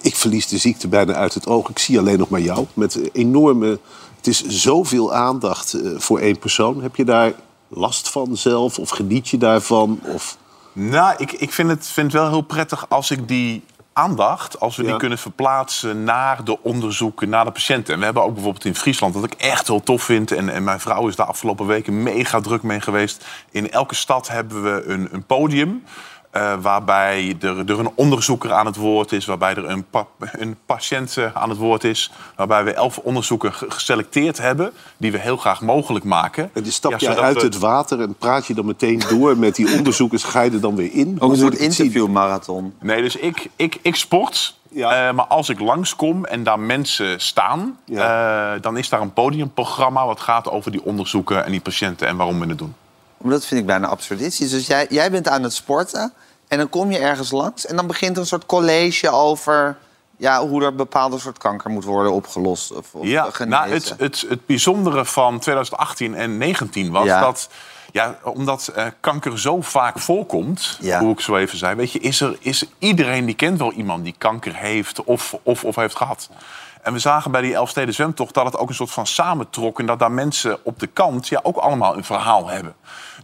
ik 0.00 0.14
verlies 0.16 0.48
de 0.48 0.58
ziekte 0.58 0.88
bijna 0.88 1.12
uit 1.14 1.34
het 1.34 1.46
oog. 1.46 1.68
Ik 1.68 1.78
zie 1.78 1.98
alleen 1.98 2.18
nog 2.18 2.28
maar 2.28 2.40
jou. 2.40 2.66
Met 2.74 2.98
enorme, 3.12 3.78
het 4.16 4.26
is 4.26 4.44
zoveel 4.46 5.14
aandacht 5.14 5.72
eh, 5.72 5.90
voor 5.96 6.18
één 6.18 6.38
persoon. 6.38 6.82
Heb 6.82 6.96
je 6.96 7.04
daar 7.04 7.32
last 7.68 8.08
van 8.08 8.36
zelf? 8.36 8.78
Of 8.78 8.90
geniet 8.90 9.28
je 9.28 9.38
daarvan? 9.38 10.00
Of... 10.14 10.36
Nou, 10.80 11.14
ik, 11.16 11.32
ik 11.32 11.52
vind, 11.52 11.68
het, 11.68 11.86
vind 11.86 12.12
het 12.12 12.20
wel 12.22 12.30
heel 12.30 12.40
prettig 12.40 12.88
als 12.88 13.10
ik 13.10 13.28
die 13.28 13.64
aandacht... 13.92 14.60
als 14.60 14.76
we 14.76 14.82
Ja. 14.82 14.88
die 14.88 14.98
kunnen 14.98 15.18
verplaatsen 15.18 16.04
naar 16.04 16.44
de 16.44 16.62
onderzoeken, 16.62 17.28
naar 17.28 17.44
de 17.44 17.50
patiënten. 17.50 17.92
En 17.92 17.98
we 17.98 18.04
hebben 18.04 18.22
ook 18.22 18.34
bijvoorbeeld 18.34 18.64
in 18.64 18.74
Friesland, 18.74 19.14
wat 19.14 19.24
ik 19.24 19.32
echt 19.32 19.66
heel 19.66 19.82
tof 19.82 20.02
vind... 20.02 20.32
en, 20.32 20.48
en 20.48 20.64
mijn 20.64 20.80
vrouw 20.80 21.08
is 21.08 21.16
de 21.16 21.24
afgelopen 21.24 21.66
weken 21.66 22.02
mega 22.02 22.40
druk 22.40 22.62
mee 22.62 22.80
geweest. 22.80 23.24
In 23.50 23.70
elke 23.70 23.94
stad 23.94 24.28
hebben 24.28 24.62
we 24.62 24.82
een, 24.86 25.08
een 25.12 25.24
podium... 25.24 25.84
eh, 26.30 26.54
waarbij 26.60 27.36
er, 27.40 27.58
er 27.70 27.78
een 27.78 27.90
onderzoeker 27.94 28.52
aan 28.52 28.66
het 28.66 28.76
woord 28.76 29.12
is, 29.12 29.24
waarbij 29.26 29.54
er 29.54 29.68
een, 29.68 29.84
pa- 29.90 30.06
een 30.32 30.56
patiënt 30.66 31.16
eh, 31.16 31.24
aan 31.34 31.48
het 31.48 31.58
woord 31.58 31.84
is, 31.84 32.10
waarbij 32.36 32.64
we 32.64 32.72
elf 32.72 32.98
onderzoeken 32.98 33.52
ge- 33.54 33.70
geselecteerd 33.70 34.38
hebben, 34.38 34.72
die 34.96 35.12
we 35.12 35.18
heel 35.18 35.36
graag 35.36 35.60
mogelijk 35.60 36.04
maken. 36.04 36.50
En 36.54 36.62
die 36.62 36.72
stap 36.72 36.90
Ja, 36.90 36.98
zodat 36.98 37.18
uit 37.18 37.36
we- 37.36 37.42
het 37.46 37.58
water 37.58 38.00
en 38.00 38.14
praat 38.14 38.46
je 38.46 38.54
dan 38.54 38.66
meteen 38.66 39.02
door 39.08 39.38
met 39.38 39.54
die 39.54 39.76
onderzoekers? 39.78 40.24
Ga 40.24 40.40
je 40.40 40.50
er 40.50 40.60
dan 40.60 40.76
weer 40.76 40.92
in? 40.92 41.14
Ook 41.14 41.20
Hoe 41.20 41.30
een 41.30 41.36
soort 41.38 41.54
interviewmarathon. 41.54 42.74
Nee, 42.80 43.02
dus 43.02 43.16
ik, 43.16 43.48
ik, 43.56 43.78
ik 43.82 43.96
sport. 43.96 44.56
Ja. 44.70 45.08
Eh, 45.08 45.14
maar 45.14 45.26
als 45.26 45.48
ik 45.48 45.60
langskom 45.60 46.24
en 46.24 46.42
daar 46.42 46.60
mensen 46.60 47.20
staan, 47.20 47.78
eh, 47.94 48.50
dan 48.60 48.76
is 48.76 48.88
daar 48.88 49.00
een 49.00 49.12
podiumprogramma 49.12 50.06
wat 50.06 50.20
gaat 50.20 50.50
over 50.50 50.70
die 50.70 50.84
onderzoeken 50.84 51.44
en 51.44 51.50
die 51.50 51.60
patiënten 51.60 52.06
en 52.08 52.16
waarom 52.16 52.40
we 52.40 52.46
het 52.46 52.58
doen. 52.58 52.74
Dat 53.22 53.44
vind 53.46 53.60
ik 53.60 53.66
bijna 53.66 53.86
absurdistisch. 53.86 54.50
Dus 54.50 54.66
jij, 54.66 54.86
jij 54.90 55.10
bent 55.10 55.28
aan 55.28 55.42
het 55.42 55.52
sporten 55.52 56.12
en 56.48 56.58
dan 56.58 56.68
kom 56.68 56.90
je 56.90 56.98
ergens 56.98 57.30
langs... 57.30 57.66
en 57.66 57.76
dan 57.76 57.86
begint 57.86 58.16
een 58.16 58.26
soort 58.26 58.46
college 58.46 59.10
over 59.10 59.76
ja, 60.16 60.46
hoe 60.46 60.64
er 60.64 60.74
bepaalde 60.74 61.18
soort 61.18 61.38
kanker 61.38 61.70
moet 61.70 61.84
worden 61.84 62.12
opgelost. 62.12 62.72
Of, 62.72 62.94
of 62.94 63.06
Ja, 63.06 63.22
genezen. 63.22 63.48
nou, 63.48 63.70
het, 63.70 63.94
het, 63.98 64.24
het 64.28 64.46
bijzondere 64.46 65.04
van 65.04 65.38
2018 65.38 66.06
en 66.06 66.12
2019 66.12 66.90
was 66.90 67.04
Ja. 67.04 67.20
dat... 67.20 67.48
Ja, 67.92 68.18
omdat 68.22 68.68
eh, 68.68 68.86
kanker 69.00 69.38
zo 69.38 69.60
vaak 69.60 69.98
voorkomt, 69.98 70.78
hoe 70.98 71.12
ik 71.12 71.20
zo 71.20 71.36
even 71.36 71.58
zei... 71.58 71.74
Weet 71.74 71.92
je, 71.92 71.98
is, 71.98 72.20
er, 72.20 72.36
is 72.40 72.64
iedereen 72.78 73.26
die 73.26 73.34
kent 73.34 73.58
wel 73.58 73.72
iemand 73.72 74.04
die 74.04 74.14
kanker 74.18 74.54
heeft 74.56 75.04
of, 75.04 75.36
of, 75.42 75.64
of 75.64 75.76
heeft 75.76 75.96
gehad. 75.96 76.28
En 76.82 76.92
we 76.92 76.98
zagen 76.98 77.30
bij 77.30 77.40
die 77.40 77.54
Elfsteden 77.54 77.94
zwemtocht 77.94 78.34
dat 78.34 78.44
het 78.44 78.56
ook 78.56 78.68
een 78.68 78.74
soort 78.74 78.90
van 78.90 79.06
samentrok... 79.06 79.80
en 79.80 79.86
dat 79.86 79.98
daar 79.98 80.12
mensen 80.12 80.64
op 80.64 80.78
de 80.78 80.86
kant 80.86 81.28
ja, 81.28 81.40
ook 81.42 81.56
allemaal 81.56 81.96
een 81.96 82.04
verhaal 82.04 82.48
hebben. 82.48 82.74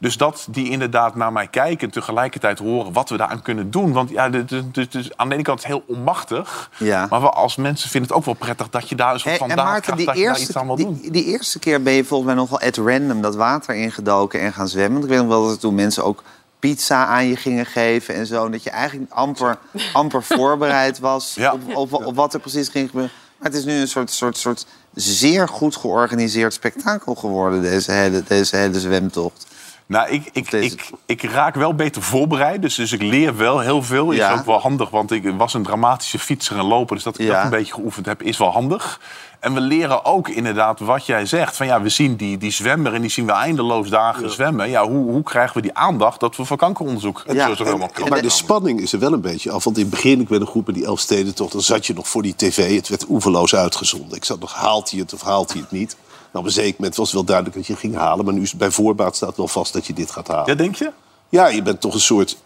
Dus 0.00 0.16
dat 0.16 0.46
die 0.50 0.70
inderdaad 0.70 1.14
naar 1.14 1.32
mij 1.32 1.46
kijken 1.46 1.86
en 1.86 1.92
tegelijkertijd 1.92 2.58
horen 2.58 2.92
wat 2.92 3.08
we 3.08 3.16
daaraan 3.16 3.42
kunnen 3.42 3.70
doen. 3.70 3.92
Want 3.92 4.10
ja, 4.10 4.30
het 4.30 4.94
is 4.94 5.16
aan 5.16 5.28
de 5.28 5.34
ene 5.34 5.42
kant 5.42 5.66
heel 5.66 5.84
onmachtig. 5.86 6.70
Ja. 6.76 7.06
Maar 7.10 7.20
we 7.20 7.30
als 7.30 7.56
mensen 7.56 7.90
vinden 7.90 8.08
het 8.08 8.18
ook 8.18 8.24
wel 8.24 8.34
prettig 8.34 8.70
dat 8.70 8.88
je 8.88 8.94
daar 8.94 9.14
een 9.14 9.20
soort 9.20 9.36
van 9.36 9.50
en 9.50 9.56
Maarten, 9.56 9.72
daadkracht, 9.72 9.98
die 9.98 10.06
dat 10.06 10.16
je 10.16 10.22
daar 10.22 10.32
iets 10.32 10.40
eerste, 10.40 10.58
aan 10.58 10.66
wil 10.66 10.76
doen. 10.76 11.00
die, 11.10 11.24
eerste 11.24 11.58
keer 11.58 11.82
ben 11.82 11.92
je 11.92 12.04
volgens 12.04 12.28
mij 12.28 12.38
nog 12.38 12.48
wel 12.48 12.60
at 12.60 12.76
random 12.76 13.22
dat 13.22 13.34
water 13.34 13.74
ingedoken 13.74 14.40
en 14.40 14.52
gaan 14.52 14.68
zwemmen. 14.68 15.02
Ik 15.02 15.08
weet 15.08 15.18
nog 15.18 15.28
wel 15.28 15.42
dat 15.42 15.52
er 15.52 15.58
toen 15.58 15.74
mensen 15.74 16.04
ook 16.04 16.22
pizza 16.58 17.06
aan 17.06 17.26
je 17.26 17.36
gingen 17.36 17.66
geven 17.66 18.14
en 18.14 18.26
zo. 18.26 18.44
En 18.44 18.50
dat 18.50 18.62
je 18.62 18.70
eigenlijk 18.70 19.12
amper, 19.12 19.58
amper 19.92 20.22
voorbereid 20.36 20.98
was 20.98 21.38
op, 21.52 21.76
op, 21.76 21.92
op 22.06 22.14
wat 22.14 22.34
er 22.34 22.40
precies 22.40 22.68
ging 22.68 22.90
gebeuren. 22.90 23.12
Maar 23.44 23.52
het 23.52 23.62
is 23.62 23.68
nu 23.68 23.80
een 23.80 23.88
soort, 23.88 24.10
soort, 24.10 24.36
soort 24.36 24.66
zeer 24.94 25.48
goed 25.48 25.76
georganiseerd 25.76 26.52
spektakel 26.52 27.14
geworden, 27.14 27.62
deze 27.62 27.92
hele, 27.92 28.22
deze 28.22 28.56
hele 28.56 28.80
zwemtocht. 28.80 29.46
Nou, 29.86 30.08
ik, 30.10 30.28
ik, 30.32 30.52
ik, 30.52 30.90
ik 31.06 31.22
raak 31.22 31.54
wel 31.54 31.74
beter 31.74 32.02
voorbereid, 32.02 32.62
dus, 32.62 32.74
dus 32.74 32.92
ik 32.92 33.02
leer 33.02 33.36
wel 33.36 33.58
heel 33.60 33.82
veel. 33.82 34.10
Is 34.10 34.16
Ja. 34.18 34.32
ook 34.32 34.46
wel 34.46 34.58
handig, 34.60 34.90
want 34.90 35.10
ik 35.10 35.32
was 35.36 35.54
een 35.54 35.62
dramatische 35.62 36.18
fietser 36.18 36.58
en 36.58 36.64
loper... 36.64 36.94
dus 36.94 37.04
dat 37.04 37.18
ik 37.18 37.26
Ja. 37.26 37.34
dat 37.34 37.44
een 37.44 37.50
beetje 37.50 37.72
geoefend 37.74 38.06
heb, 38.06 38.22
is 38.22 38.38
wel 38.38 38.50
handig. 38.50 39.00
En 39.40 39.54
we 39.54 39.60
leren 39.60 40.04
ook 40.04 40.28
inderdaad 40.28 40.80
wat 40.80 41.06
jij 41.06 41.26
zegt. 41.26 41.56
Van 41.56 41.66
ja, 41.66 41.82
we 41.82 41.88
zien 41.88 42.16
die, 42.16 42.38
die 42.38 42.50
zwemmer 42.50 42.94
en 42.94 43.00
die 43.00 43.10
zien 43.10 43.26
we 43.26 43.32
eindeloos 43.32 43.88
dagen 43.88 44.30
zwemmen. 44.30 44.70
Ja, 44.70 44.88
hoe, 44.88 45.10
hoe 45.10 45.22
krijgen 45.22 45.56
we 45.56 45.62
die 45.62 45.74
aandacht 45.74 46.20
dat 46.20 46.36
we 46.36 46.44
voor 46.44 46.56
kankeronderzoek 46.56 47.22
zo 47.26 47.32
zoveel 47.34 47.64
mogelijk 47.64 47.92
kunnen 47.94 48.12
Maar 48.12 48.22
de 48.22 48.28
spanning 48.28 48.80
is 48.80 48.92
er 48.92 48.98
wel 48.98 49.12
een 49.12 49.20
beetje 49.20 49.50
af. 49.50 49.64
Want 49.64 49.76
in 49.76 49.82
het 49.82 49.90
begin, 49.90 50.20
ik 50.20 50.28
ben 50.28 50.40
een 50.40 50.46
groep 50.46 50.66
met 50.66 50.74
die 50.74 50.84
Elfstedentocht... 50.84 51.52
dan 51.52 51.60
zat 51.60 51.86
je 51.86 51.94
nog 51.94 52.08
voor 52.08 52.22
die 52.22 52.34
tv. 52.36 52.76
Het 52.76 52.88
werd 52.88 53.04
oeverloos 53.08 53.54
uitgezonden. 53.54 54.16
Ik 54.16 54.24
zat 54.24 54.40
nog, 54.40 54.54
haalt 54.54 54.90
hij 54.90 55.00
het 55.00 55.12
of 55.14 55.22
haalt 55.22 55.52
hij 55.52 55.60
het 55.60 55.70
niet? 55.70 55.96
Nou, 56.34 56.46
op 56.46 56.52
een 56.52 56.62
zeker 56.62 56.74
moment 56.78 56.96
was 56.96 57.06
het 57.06 57.14
wel 57.14 57.24
duidelijk 57.24 57.56
dat 57.56 57.66
je 57.66 57.76
ging 57.76 57.94
halen. 57.94 58.24
Maar 58.24 58.34
nu 58.34 58.42
is 58.42 58.54
bij 58.54 58.70
voorbaat 58.70 59.16
staat 59.16 59.36
wel 59.36 59.48
vast 59.48 59.72
dat 59.72 59.86
je 59.86 59.92
dit 59.92 60.10
gaat 60.10 60.28
halen. 60.28 60.46
Ja, 60.46 60.54
denk 60.54 60.74
je? 60.74 60.90
Ja, 61.28 61.46
je 61.46 61.62
bent 61.62 61.80
toch 61.80 61.94
een 61.94 62.00
soort 62.00 62.36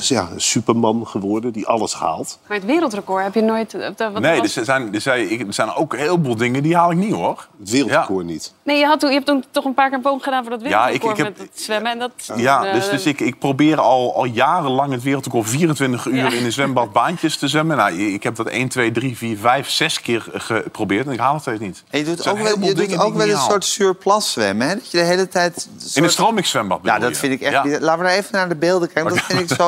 ja, 0.00 0.28
superman 0.36 1.06
geworden 1.06 1.52
die 1.52 1.66
alles 1.66 1.94
haalt. 1.94 2.38
Maar 2.48 2.56
het 2.56 2.66
wereldrecord 2.66 3.24
heb 3.24 3.34
je 3.34 3.42
nooit... 3.42 3.74
eh, 3.74 3.88
dat- 3.96 4.12
wat 4.12 4.22
Nee, 4.22 4.40
was- 4.40 4.56
er 4.56 4.64
zijn, 4.64 4.94
er, 4.94 5.00
zijn, 5.00 5.68
er 5.68 5.76
ook 5.76 5.92
een 5.92 5.98
heleboel 5.98 6.36
dingen 6.36 6.62
die 6.62 6.76
haal 6.76 6.90
ik 6.90 6.96
niet 6.96 7.12
hoor. 7.12 7.46
Het 7.58 7.70
wereldrecord 7.70 8.26
niet. 8.26 8.52
Nee, 8.62 8.78
je, 8.78 8.86
had 8.86 9.00
toen, 9.00 9.08
je 9.08 9.14
hebt 9.14 9.26
toen 9.26 9.44
toch 9.50 9.64
een 9.64 9.74
paar 9.74 9.86
keer 9.88 9.96
een 9.96 10.02
poging 10.02 10.22
gedaan 10.22 10.42
voor 10.44 10.50
dat 10.50 10.60
Ja, 10.60 10.68
wereldrecord 10.68 11.18
ik- 11.18 11.18
ik 11.18 11.24
heb- 11.24 11.38
met 11.38 11.48
het 11.54 11.62
zwemmen. 11.62 11.92
En 11.92 11.98
dat, 11.98 12.10
Ja, 12.36 12.64
eh, 12.64 12.72
dus, 12.74 12.88
dus 12.88 13.06
ik, 13.06 13.20
ik 13.20 13.38
probeer 13.38 13.80
al, 13.80 14.14
al 14.16 14.24
jarenlang 14.24 14.92
het 14.92 15.02
wereldrecord 15.02 15.48
24 15.48 16.06
uur 16.06 16.14
Ja. 16.16 16.30
in 16.32 16.44
een 16.44 16.52
zwembad 16.52 16.92
baantjes 16.92 17.36
te 17.38 17.48
zwemmen. 17.48 17.76
Nou, 17.76 17.92
ik 18.02 18.22
heb 18.22 18.36
dat 18.36 18.46
1, 18.46 18.68
2, 18.68 18.90
3, 18.92 19.16
4, 19.16 19.36
5, 19.38 19.70
6 19.70 20.00
keer 20.00 20.24
geprobeerd 20.32 21.06
en 21.06 21.12
ik 21.12 21.18
haal 21.18 21.32
het 21.32 21.42
steeds 21.42 21.60
niet. 21.60 21.82
En 21.90 21.98
je 21.98 22.04
doet 22.04 22.28
ook 22.28 22.38
wel, 22.38 22.58
je 22.60 22.74
doet 22.74 22.98
ook 22.98 23.14
wel 23.14 23.28
een 23.28 23.36
soort 23.38 23.64
surplus 23.64 24.32
zwemmen, 24.32 24.68
hè? 24.68 24.74
Dat 24.74 24.90
je 24.90 24.98
de 24.98 25.04
hele 25.04 25.28
tijd... 25.28 25.68
In 25.94 26.04
een 26.04 26.10
stromingszwembad 26.10 26.80
Ja, 26.82 26.98
dat 26.98 27.08
je? 27.10 27.16
vind 27.16 27.32
ik 27.32 27.40
echt... 27.40 27.52
Ja. 27.52 27.64
Laten 27.64 27.80
we 27.80 28.04
nou 28.04 28.08
even 28.16 28.28
naar 28.32 28.48
de 28.48 28.56
beelden 28.56 28.92
kijken. 28.92 29.04
want 29.12 29.28
Dat 29.28 29.36
vind 29.36 29.50
ik 29.50 29.56
zo 29.56 29.65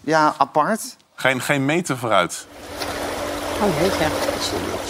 ja, 0.00 0.34
apart. 0.38 0.96
Geen, 1.14 1.40
geen 1.40 1.64
meter 1.64 1.98
vooruit. 1.98 2.46
Oh, 3.62 3.80
weet 3.80 3.92
je. 3.92 4.06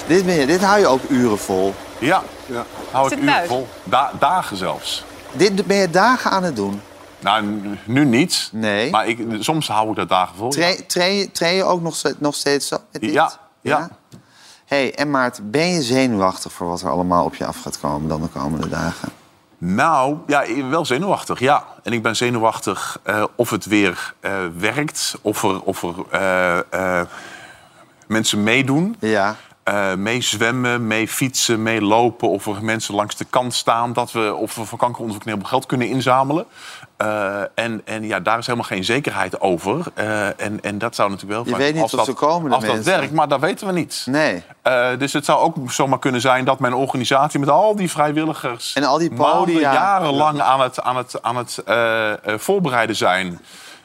Dit, 0.06 0.24
ben 0.26 0.34
je, 0.34 0.46
dit 0.46 0.64
hou 0.64 0.78
je 0.80 0.86
ook 0.86 1.00
uren 1.08 1.38
vol. 1.38 1.74
Ja, 1.98 2.22
ja. 2.46 2.64
hou 2.90 3.06
ik 3.06 3.12
uren 3.18 3.26
thuis? 3.26 3.48
vol. 3.48 3.68
Da- 3.84 4.12
dagen 4.18 4.56
zelfs. 4.56 5.04
Dit 5.32 5.66
ben 5.66 5.76
je 5.76 5.90
dagen 5.90 6.30
aan 6.30 6.42
het 6.42 6.56
doen. 6.56 6.80
Nou, 7.20 7.60
nu 7.84 8.04
niet. 8.04 8.48
Nee. 8.52 8.90
Maar 8.90 9.06
ik, 9.06 9.26
soms 9.40 9.68
hou 9.68 9.90
ik 9.90 9.96
dat 9.96 10.08
dagen 10.08 10.36
vol. 10.36 10.50
Train, 10.50 10.86
train, 10.86 11.14
je- 11.14 11.30
train 11.32 11.54
je 11.54 11.64
ook 11.64 11.80
nog, 11.82 12.02
nog 12.18 12.34
steeds 12.34 12.66
zo? 12.68 12.76
met 12.92 13.00
dit? 13.00 13.12
Ja, 13.12 13.32
ja. 13.60 13.88
hey, 14.64 14.94
en 14.94 15.10
Maarten, 15.10 15.50
ben 15.50 15.66
je 15.66 15.82
zenuwachtig 15.82 16.52
voor 16.52 16.66
wat 16.68 16.80
er 16.80 16.88
allemaal 16.90 17.24
op 17.24 17.34
je 17.34 17.46
af 17.46 17.62
gaat 17.62 17.80
komen 17.80 18.08
dan 18.08 18.20
de 18.22 18.28
komende 18.28 18.68
dagen? 18.68 19.08
Nou, 19.66 20.18
ja, 20.26 20.44
wel 20.68 20.84
zenuwachtig, 20.84 21.38
ja. 21.38 21.64
En 21.82 21.92
ik 21.92 22.02
ben 22.02 22.16
zenuwachtig 22.16 22.98
eh, 23.02 23.24
of 23.34 23.50
het 23.50 23.66
weer 23.66 24.14
eh, 24.20 24.32
werkt, 24.58 25.18
of 25.22 25.42
er, 25.42 25.60
of 25.60 25.82
er 25.82 25.94
eh, 26.70 27.00
mensen 28.06 28.42
meedoen. 28.42 28.96
Ja. 28.98 29.36
Eh, 29.64 29.94
mee 29.94 30.20
zwemmen, 30.20 30.86
mee 30.86 31.08
fietsen, 31.08 31.62
mee 31.62 31.80
lopen. 31.80 32.28
Of 32.28 32.46
er 32.46 32.64
mensen 32.64 32.94
langs 32.94 33.16
de 33.16 33.24
kant 33.30 33.54
staan. 33.54 33.92
Dat 33.92 34.12
we, 34.12 34.34
of 34.34 34.54
we 34.54 34.64
voor 34.64 34.78
kankeronderzoek 34.78 35.22
een 35.22 35.28
heleboel 35.28 35.50
geld 35.50 35.66
kunnen 35.66 35.88
inzamelen. 35.88 36.44
Eh, 36.96 37.40
en, 37.54 37.82
en 37.84 38.06
ja, 38.06 38.20
daar 38.20 38.38
is 38.38 38.46
helemaal 38.46 38.68
geen 38.68 38.84
zekerheid 38.84 39.40
over. 39.40 39.86
Eh, 39.94 40.26
en, 40.40 40.58
en 40.62 40.78
dat 40.78 40.94
zou 40.94 41.10
natuurlijk 41.10 41.38
wel... 41.38 41.44
Je 41.44 41.50
fijn- 41.50 41.62
weet 41.62 41.72
niet 41.72 41.82
als 41.82 41.92
of 41.92 41.98
dat, 41.98 42.08
ze 42.08 42.12
komen, 42.12 42.52
Als 42.52 42.64
dat 42.64 42.84
werkt, 42.84 43.12
maar 43.12 43.28
dat 43.28 43.40
weten 43.40 43.66
we 43.66 43.72
niet. 43.72 44.06
Nee. 44.08 44.42
Dus 44.98 45.12
het 45.12 45.24
zou 45.24 45.40
ook 45.40 45.56
zomaar 45.72 45.98
kunnen 45.98 46.20
zijn 46.20 46.44
dat 46.44 46.58
mijn 46.58 46.74
organisatie 46.74 47.40
met 47.40 47.48
al 47.48 47.76
die 47.76 47.90
vrijwilligers... 47.90 48.72
En 48.72 48.84
al 48.84 48.98
die 48.98 49.10
maanden, 49.10 49.54
podia. 49.54 49.72
jarenlang 49.72 50.40
aan 50.40 50.60
het, 50.60 50.82
aan 50.82 50.96
het, 50.96 51.22
aan 51.22 51.36
het 51.36 51.62
voorbereiden 52.42 52.96
zijn... 52.96 53.40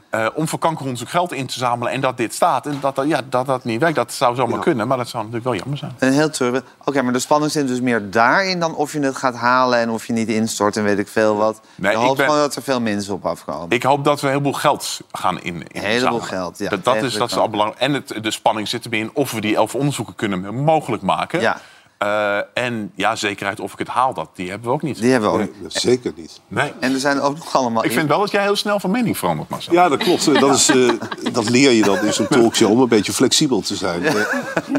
eh, 0.10 0.28
om 0.34 0.48
voor 0.48 0.60
kankeronderzoek 0.60 1.10
geld 1.10 1.34
in 1.34 1.46
te 1.46 1.60
zamelen 1.60 1.94
en 1.94 2.02
dat 2.02 2.18
dit 2.18 2.34
staat. 2.34 2.66
En 2.66 2.78
dat 2.82 3.02
ja, 3.06 3.22
dat, 3.30 3.46
dat 3.46 3.64
niet 3.64 3.80
werkt, 3.80 3.96
dat 3.96 4.14
zou 4.14 4.36
zomaar 4.36 4.60
kunnen. 4.60 4.88
Maar 4.88 4.98
dat 4.98 5.10
zou 5.10 5.24
natuurlijk 5.24 5.50
wel 5.50 5.60
jammer 5.60 5.78
zijn. 5.78 5.96
Een 6.00 6.14
heel 6.14 6.30
treurig. 6.30 6.64
Oké, 6.84 7.02
maar 7.02 7.14
de 7.14 7.20
spanning 7.20 7.52
zit 7.52 7.68
dus 7.68 7.82
meer 7.82 8.12
daarin 8.12 8.60
dan 8.60 8.76
of 8.76 8.94
je 8.94 9.00
het 9.00 9.16
gaat 9.16 9.36
halen 9.36 9.80
en 9.80 9.90
of 9.90 10.08
je 10.08 10.14
niet 10.14 10.28
instort 10.28 10.78
en 10.78 10.84
weet 10.84 11.00
ik 11.00 11.08
veel 11.08 11.36
wat. 11.36 11.62
Nee, 11.76 11.92
je 11.92 11.98
ik 11.98 12.04
hoopt 12.04 12.18
ben- 12.18 12.26
gewoon 12.26 12.42
dat 12.42 12.56
er 12.56 12.62
veel 12.62 12.82
mensen 12.82 13.14
op 13.14 13.26
afkomen. 13.26 13.70
Ik 13.70 13.84
hoop 13.84 14.04
dat 14.04 14.20
we 14.22 14.26
een 14.28 14.32
heleboel 14.32 14.54
geld 14.54 15.00
gaan 15.12 15.42
in, 15.42 15.56
in 15.56 15.66
Een 15.74 15.82
heleboel 15.82 16.20
geld, 16.20 16.58
ja. 16.58 16.70
Dat, 16.70 16.84
dat 16.84 16.96
is, 16.96 17.14
dat 17.14 17.30
is 17.32 17.38
al 17.38 17.50
belangrijk. 17.50 17.82
En 17.82 17.94
het, 17.94 18.14
de 18.22 18.32
spanning 18.32 18.68
zit 18.68 18.84
erbij 18.84 19.00
in 19.00 19.10
of 19.14 19.32
we 19.32 19.42
die 19.42 19.56
elf 19.56 19.76
onderzoeken 19.76 20.16
kunnen 20.16 20.56
mogelijk 20.56 21.04
maken. 21.04 21.42
Ja. 21.42 21.58
Eh, 22.00 22.38
en 22.54 22.92
ja, 22.96 23.16
zekerheid 23.16 23.60
of 23.60 23.74
ik 23.74 23.80
het 23.80 23.88
haal, 23.88 24.14
dat, 24.14 24.30
die 24.36 24.50
hebben 24.50 24.68
we 24.68 24.74
ook 24.74 24.82
niet. 24.82 25.02
Die 25.02 25.12
hebben 25.12 25.32
we 25.32 25.36
ook 25.42 25.50
Nee, 25.60 25.70
zeker 25.70 26.14
niet. 26.16 26.42
Nee. 26.48 26.72
En 26.80 26.94
er 26.94 27.00
zijn 27.00 27.22
ook 27.22 27.36
nog 27.36 27.56
allemaal... 27.56 27.86
Ik 27.86 27.92
vind 27.92 28.08
wel 28.08 28.20
dat 28.20 28.32
jij 28.32 28.42
heel 28.42 28.56
snel 28.56 28.80
van 28.80 28.92
mening 28.92 29.18
verandert, 29.18 29.50
Marcel. 29.50 29.74
Ja, 29.74 29.90
dat 29.90 29.98
klopt. 30.04 30.26
Dat, 30.40 30.56
is, 30.56 30.70
eh, 30.70 30.90
dat 31.34 31.50
leer 31.50 31.72
je 31.72 31.84
dan 31.84 32.06
in 32.06 32.14
zo'n 32.14 32.28
talkshow 32.28 32.72
om 32.72 32.80
een 32.82 32.88
beetje 32.88 33.14
flexibel 33.14 33.62
te 33.62 33.76
zijn. 33.76 34.06
Eh, 34.06 34.16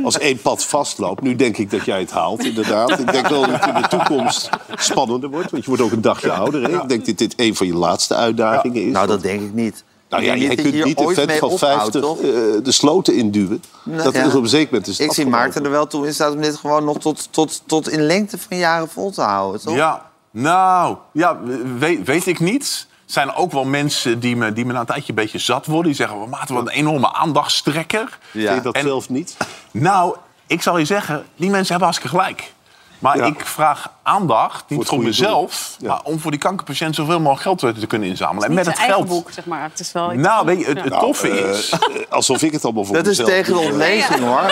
Als 0.05 0.19
één 0.19 0.41
pad 0.41 0.65
vastloopt, 0.65 1.23
nu 1.23 1.37
denk 1.37 1.57
ik 1.57 1.71
dat 1.71 1.85
jij 1.85 2.01
het 2.01 2.11
haalt, 2.11 2.45
inderdaad. 2.45 2.99
Ik 2.99 3.13
denk 3.13 3.29
wel 3.29 3.41
dat 3.41 3.51
het 3.51 3.67
in 3.67 3.83
de 3.83 3.89
toekomst 3.89 4.49
spannender 4.75 5.31
wordt, 5.31 5.51
want 5.51 5.63
je 5.63 5.69
wordt 5.69 5.85
ook 5.85 5.93
een 5.93 6.01
dagje 6.01 6.33
ouder. 6.33 6.63
Hè? 6.63 6.83
Ik 6.83 6.89
denk 6.89 7.07
dat 7.07 7.19
dit 7.19 7.35
een 7.37 7.57
van 7.57 7.67
je 7.67 7.75
laatste 7.75 8.15
uitdagingen 8.15 8.87
is. 8.87 8.93
Nou, 8.93 9.07
dat 9.07 9.23
denk 9.23 9.41
ik 9.41 9.55
niet. 9.55 9.85
Nou 10.11 10.23
ja, 10.25 10.49
kunt 10.49 10.61
je 10.61 10.69
hier 10.71 10.85
niet 10.85 11.01
een 11.01 11.15
vent 11.15 11.27
mee 11.27 11.39
van 11.39 11.49
ophoudt, 11.51 11.81
50 11.93 12.01
toch? 12.01 12.19
eh, 12.19 12.25
de 12.63 12.73
sloten 12.73 13.15
induwen. 13.15 13.63
Nou, 13.83 14.03
dat 14.03 14.15
ja. 14.15 14.25
is 14.25 14.35
op 14.35 14.43
een 14.43 14.49
zeker 14.49 14.69
moment 14.73 14.87
is 14.91 15.01
Ik 15.01 15.13
zie. 15.13 15.27
Maarten 15.27 15.65
er 15.65 15.71
wel 15.71 15.87
toe 15.87 16.07
in 16.07 16.15
staat 16.15 16.33
om 16.35 16.41
dit 16.41 16.57
gewoon 16.57 16.85
nog 16.85 16.99
tot, 16.99 17.29
tot, 17.33 17.63
tot 17.67 17.91
in 17.91 18.03
lengte 18.03 18.39
van 18.39 18.57
jaren 18.57 18.89
vol 18.89 19.11
te 19.11 19.23
houden, 19.23 19.61
toch? 19.61 19.75
Ja, 19.75 20.11
nou, 20.31 20.97
ja, 21.13 21.39
weet, 21.79 22.05
weet 22.07 22.27
ik 22.27 22.41
niet. 22.41 22.87
Er 23.07 23.13
zijn 23.17 23.35
ook 23.35 23.53
wel 23.53 23.65
mensen 23.65 24.21
die 24.21 24.37
me, 24.37 24.53
die 24.53 24.65
me 24.67 24.73
na 24.73 24.81
een 24.81 24.87
tijdje 24.87 25.09
een 25.09 25.15
beetje 25.15 25.39
zat 25.39 25.67
worden. 25.67 25.85
Die 25.87 25.95
zeggen, 25.95 26.29
Maarten, 26.29 26.55
wat 26.55 26.67
een 26.67 26.73
enorme 26.73 27.13
aandachtstrekker. 27.13 28.19
Vind 28.31 28.49
je 28.49 28.61
dat 28.63 28.75
En- 28.75 28.83
zelf 28.83 29.09
niet? 29.09 29.37
Nou, 29.71 30.17
ik 30.47 30.63
zal 30.63 30.79
je 30.79 30.85
zeggen, 30.85 31.25
die 31.37 31.51
mensen 31.51 31.69
hebben 31.69 31.89
hartstikke 31.89 32.17
gelijk. 32.17 32.53
Maar 33.01 33.17
Ja. 33.17 33.25
ik 33.25 33.47
vraag 33.47 33.91
aandacht, 34.03 34.65
niet 34.69 34.87
voor, 34.87 35.03
mezelf... 35.03 35.77
Ja. 35.79 35.89
maar 35.89 36.01
om 36.03 36.21
voor 36.21 36.31
die 36.31 36.41
kankerpatiënt 36.41 36.95
zoveel 36.95 37.21
mogelijk 37.21 37.43
geld 37.43 37.81
te 37.81 37.87
kunnen 37.87 38.09
inzamelen. 38.09 38.49
En 38.49 38.55
met 38.55 38.67
het 38.67 38.79
geld... 38.79 39.09
boek, 39.09 39.31
zeg 39.31 39.45
maar. 39.45 39.63
Het 39.63 39.81
is 39.81 39.93
wel 39.93 40.13
iets 40.13 40.23
Nou, 40.23 40.47
weet 40.47 40.61
je, 40.61 40.65
het, 40.67 40.83
het 40.83 40.93
Ja. 40.93 40.99
toffe 40.99 41.29
Eh, 41.31 41.51
is... 41.51 41.73
alsof 42.09 42.43
ik 42.43 42.53
het 42.53 42.65
allemaal 42.65 42.85
voor 42.85 42.95
Dat 42.97 43.07
is 43.07 43.19
mezelf 43.19 43.31
tegen 43.31 43.53
de 43.53 43.59
ontlezing, 43.59 44.21
hoor. 44.21 44.43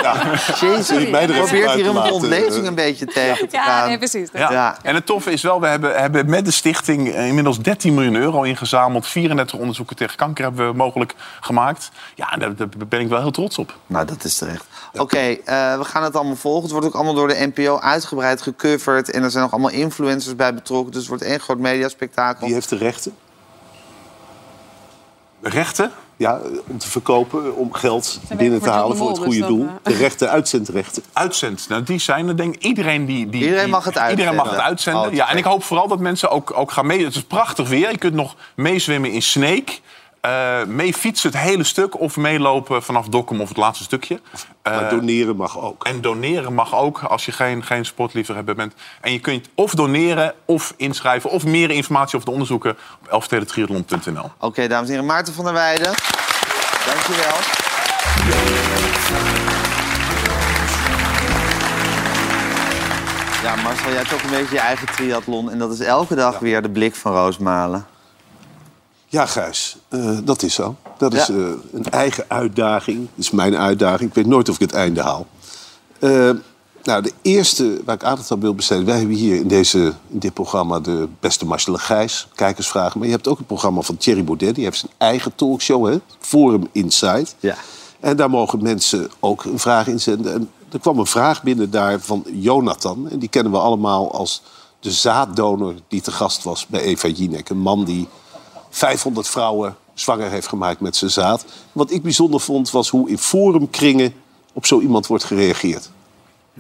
Jezus, 0.61 0.89
je 0.89 1.17
er 1.17 1.33
probeert 1.33 1.73
hier 1.73 1.87
een 1.87 2.13
ontlezing 2.13 2.63
eh? 2.63 2.69
een 2.69 2.75
beetje 2.75 3.07
tegen 3.07 3.49
te 3.49 3.57
Ja, 3.57 3.65
gaan. 3.65 3.89
nee, 3.89 3.99
precies. 3.99 4.29
Ja. 4.33 4.51
Ja. 4.51 4.77
En 4.83 4.95
het 4.95 5.07
toffe 5.07 5.31
is 5.31 5.43
wel, 5.43 5.61
we 5.61 5.67
hebben, 5.67 6.01
hebben 6.01 6.31
met 6.31 6.45
de 6.45 6.51
stichting 6.51 7.15
inmiddels 7.15 7.59
13 7.61 7.95
miljoen 7.95 8.15
euro 8.15 8.43
ingezameld. 8.43 9.07
34 9.07 9.59
onderzoeken 9.59 9.97
tegen 9.97 10.17
kanker 10.17 10.45
hebben 10.45 10.67
we 10.69 10.77
mogelijk 10.77 11.15
gemaakt. 11.41 11.91
Ja, 12.15 12.37
daar 12.37 12.53
ben 12.89 13.01
ik 13.01 13.09
wel 13.09 13.21
heel 13.21 13.31
trots 13.31 13.59
op. 13.59 13.75
Nou, 13.87 14.07
dat 14.07 14.25
is 14.25 14.37
terecht. 14.39 14.65
Oké, 14.96 15.18
eh, 15.18 15.79
we 15.79 15.85
gaan 15.85 16.03
het 16.03 16.16
allemaal 16.16 16.37
volgen. 16.37 16.62
Het 16.62 16.70
wordt 16.70 16.87
ook 16.87 16.94
allemaal 16.94 17.14
door 17.14 17.29
de 17.29 17.51
NPO 17.55 17.79
uitgebreid 17.79 18.42
gecoverd. 18.42 19.11
En 19.11 19.22
er 19.22 19.31
zijn 19.31 19.42
nog 19.42 19.53
allemaal 19.53 19.70
influencers 19.70 20.37
bij 20.37 20.55
betrokken. 20.55 20.92
Dus 20.92 21.01
het 21.01 21.09
wordt 21.09 21.24
één 21.24 21.40
groot 21.40 21.59
mediaspectakel. 21.59 22.46
Wie 22.46 22.55
heeft 22.55 22.68
de 22.68 22.77
rechten? 22.77 23.14
Rechten? 25.41 25.93
Ja, 26.16 26.41
om 26.66 26.78
te 26.78 26.89
verkopen, 26.89 27.57
om 27.57 27.72
geld 27.72 28.20
binnen 28.36 28.61
te 28.61 28.70
halen 28.70 28.97
voor 28.97 29.09
het 29.09 29.18
goede 29.18 29.39
dus 29.39 29.47
doel. 29.47 29.66
dat, 29.66 29.84
De 29.84 29.95
rechten, 29.95 30.30
uitzendrechten. 30.30 31.03
Uitzend, 31.12 31.68
nou, 31.68 31.82
die 31.82 31.99
zijn 31.99 32.28
er 32.28 32.36
denk 32.36 32.55
ik. 32.55 32.62
Iedereen 32.62 33.07
die... 33.07 33.28
die 33.28 33.43
Iedereen 33.43 33.70
mag 33.70 33.84
het 33.84 33.99
uitzenden. 33.99 34.26
Iedereen 34.26 34.36
mag 34.36 34.51
het 34.51 34.61
uitzenden. 34.68 35.09
Oh, 35.09 35.12
ja, 35.12 35.30
en 35.30 35.36
ik 35.36 35.45
hoop 35.45 35.64
vooral 35.64 35.89
dat 35.89 35.99
mensen 35.99 36.30
ook, 36.30 36.53
ook 36.57 36.70
gaan 36.70 36.86
mee. 36.86 37.05
Het 37.05 37.14
is 37.14 37.22
prachtig 37.22 37.68
weer. 37.68 37.91
Je 37.91 37.99
kunt 37.99 38.14
nog 38.14 38.36
meezwemmen 38.55 39.11
in 39.11 39.22
Sneek. 39.22 39.80
Eh 40.21 40.64
mee 40.66 40.95
fietsen 40.95 41.31
het 41.31 41.41
hele 41.41 41.64
stuk 41.64 42.01
of 42.01 42.16
meelopen 42.16 42.83
vanaf 42.83 43.07
Dokkum 43.07 43.41
of 43.41 43.49
het 43.49 43.57
laatste 43.57 43.85
stukje. 43.85 44.21
Maar 44.62 44.83
Eh, 44.83 44.91
doneren 44.91 45.37
mag 45.37 45.59
ook. 45.61 45.85
En 45.85 46.01
doneren 46.01 46.55
mag 46.55 46.75
ook 46.75 47.03
als 47.03 47.25
je 47.25 47.33
geen, 47.33 47.64
geen 47.64 47.85
sportliefhebber 47.85 48.55
bent. 48.55 48.75
En 49.01 49.12
je 49.12 49.19
kunt 49.19 49.49
of 49.55 49.75
doneren 49.75 50.35
of 50.45 50.75
inschrijven 50.77 51.31
of 51.31 51.45
meer 51.45 51.71
informatie 51.71 52.14
over 52.14 52.27
de 52.27 52.33
onderzoeken 52.33 52.77
op 53.03 53.09
elfstedentriathlon.nl. 53.09 54.31
Oké, 54.39 54.66
dames 54.69 54.87
en 54.87 54.93
heren. 54.93 55.07
Maarten 55.07 55.35
van 55.35 55.45
der 55.45 55.55
Weijden. 55.55 55.95
Dankjewel. 56.87 57.37
Ja, 63.43 63.55
Marcel, 63.57 63.89
jij 63.89 63.97
hebt 63.97 64.12
ook 64.12 64.23
een 64.23 64.31
beetje 64.31 64.55
je 64.55 64.61
eigen 64.61 64.87
triathlon. 64.87 65.51
En 65.51 65.59
dat 65.59 65.73
is 65.73 65.81
elke 65.81 66.14
dag 66.14 66.39
weer 66.39 66.62
de 66.62 66.71
blik 66.71 66.95
van 66.95 67.12
Roosmalen. 67.12 67.87
Ja, 69.11 69.27
Gijs, 69.27 69.77
eh, 69.89 70.19
dat 70.25 70.43
is 70.43 70.55
zo. 70.55 70.77
Dat 70.99 71.15
is 71.15 71.27
Ja. 71.27 71.35
eh, 71.35 71.41
een 71.73 71.91
eigen 71.91 72.25
uitdaging. 72.29 72.99
Dat 72.99 73.25
is 73.25 73.31
mijn 73.31 73.57
uitdaging. 73.57 74.09
Ik 74.09 74.15
weet 74.15 74.27
nooit 74.27 74.49
of 74.49 74.55
ik 74.55 74.61
het 74.61 74.73
einde 74.73 75.03
haal. 75.03 75.27
Eh, 75.99 76.31
nou, 76.83 77.03
de 77.03 77.13
eerste 77.23 77.81
waar 77.85 77.95
ik 77.95 78.05
aandacht 78.05 78.31
aan 78.31 78.41
wil 78.41 78.55
besteden... 78.55 78.85
wij 78.85 78.99
hebben 78.99 79.17
hier 79.17 79.35
in, 79.37 79.49
deze, 79.49 79.79
in 80.09 80.19
dit 80.19 80.35
programma 80.35 80.81
de 80.81 81.09
beste 81.21 81.47
Marcel 81.47 81.75
Gijs, 81.75 82.29
kijkersvragen. 82.35 82.99
Maar 82.99 83.09
je 83.09 83.15
hebt 83.15 83.29
ook 83.29 83.39
een 83.39 83.47
programma 83.47 83.81
van 83.81 83.97
Thierry 83.97 84.25
Baudet. 84.25 84.55
Die 84.55 84.65
heeft 84.65 84.79
zijn 84.79 84.93
eigen 84.99 85.35
talkshow, 85.35 85.87
hè? 85.87 86.01
Forum 86.19 86.69
Insight. 86.73 87.35
Ja. 87.41 87.57
En 88.01 88.17
daar 88.17 88.31
mogen 88.31 88.63
mensen 88.63 89.11
ook 89.21 89.45
een 89.45 89.59
vraag 89.59 89.87
inzenden. 89.87 90.33
En 90.33 90.51
er 90.73 90.79
kwam 90.79 90.99
een 90.99 91.07
vraag 91.07 91.43
binnen 91.43 91.71
daar 91.71 92.01
van 92.01 92.25
Jonathan. 92.33 93.09
En 93.11 93.19
die 93.19 93.29
kennen 93.29 93.53
we 93.53 93.59
allemaal 93.59 94.13
als 94.13 94.43
de 94.81 94.91
zaaddonor 94.91 95.75
die 95.89 96.01
te 96.01 96.11
gast 96.13 96.43
was 96.43 96.67
bij 96.67 96.81
Eva 96.81 97.09
Jinek. 97.09 97.49
Een 97.49 97.59
man 97.59 97.85
die 97.85 98.09
500 98.79 99.29
vrouwen 99.29 99.76
zwanger 99.95 100.31
heeft 100.31 100.47
gemaakt 100.47 100.81
met 100.81 100.97
zijn 100.97 101.11
zaad. 101.11 101.45
Wat 101.72 101.91
ik 101.91 102.03
bijzonder 102.03 102.41
vond, 102.41 102.70
was 102.70 102.89
hoe 102.89 103.11
in 103.11 103.18
forumkringen 103.18 104.12
op 104.53 104.66
zo 104.66 104.81
iemand 104.81 105.07
wordt 105.07 105.24
gereageerd. 105.24 105.91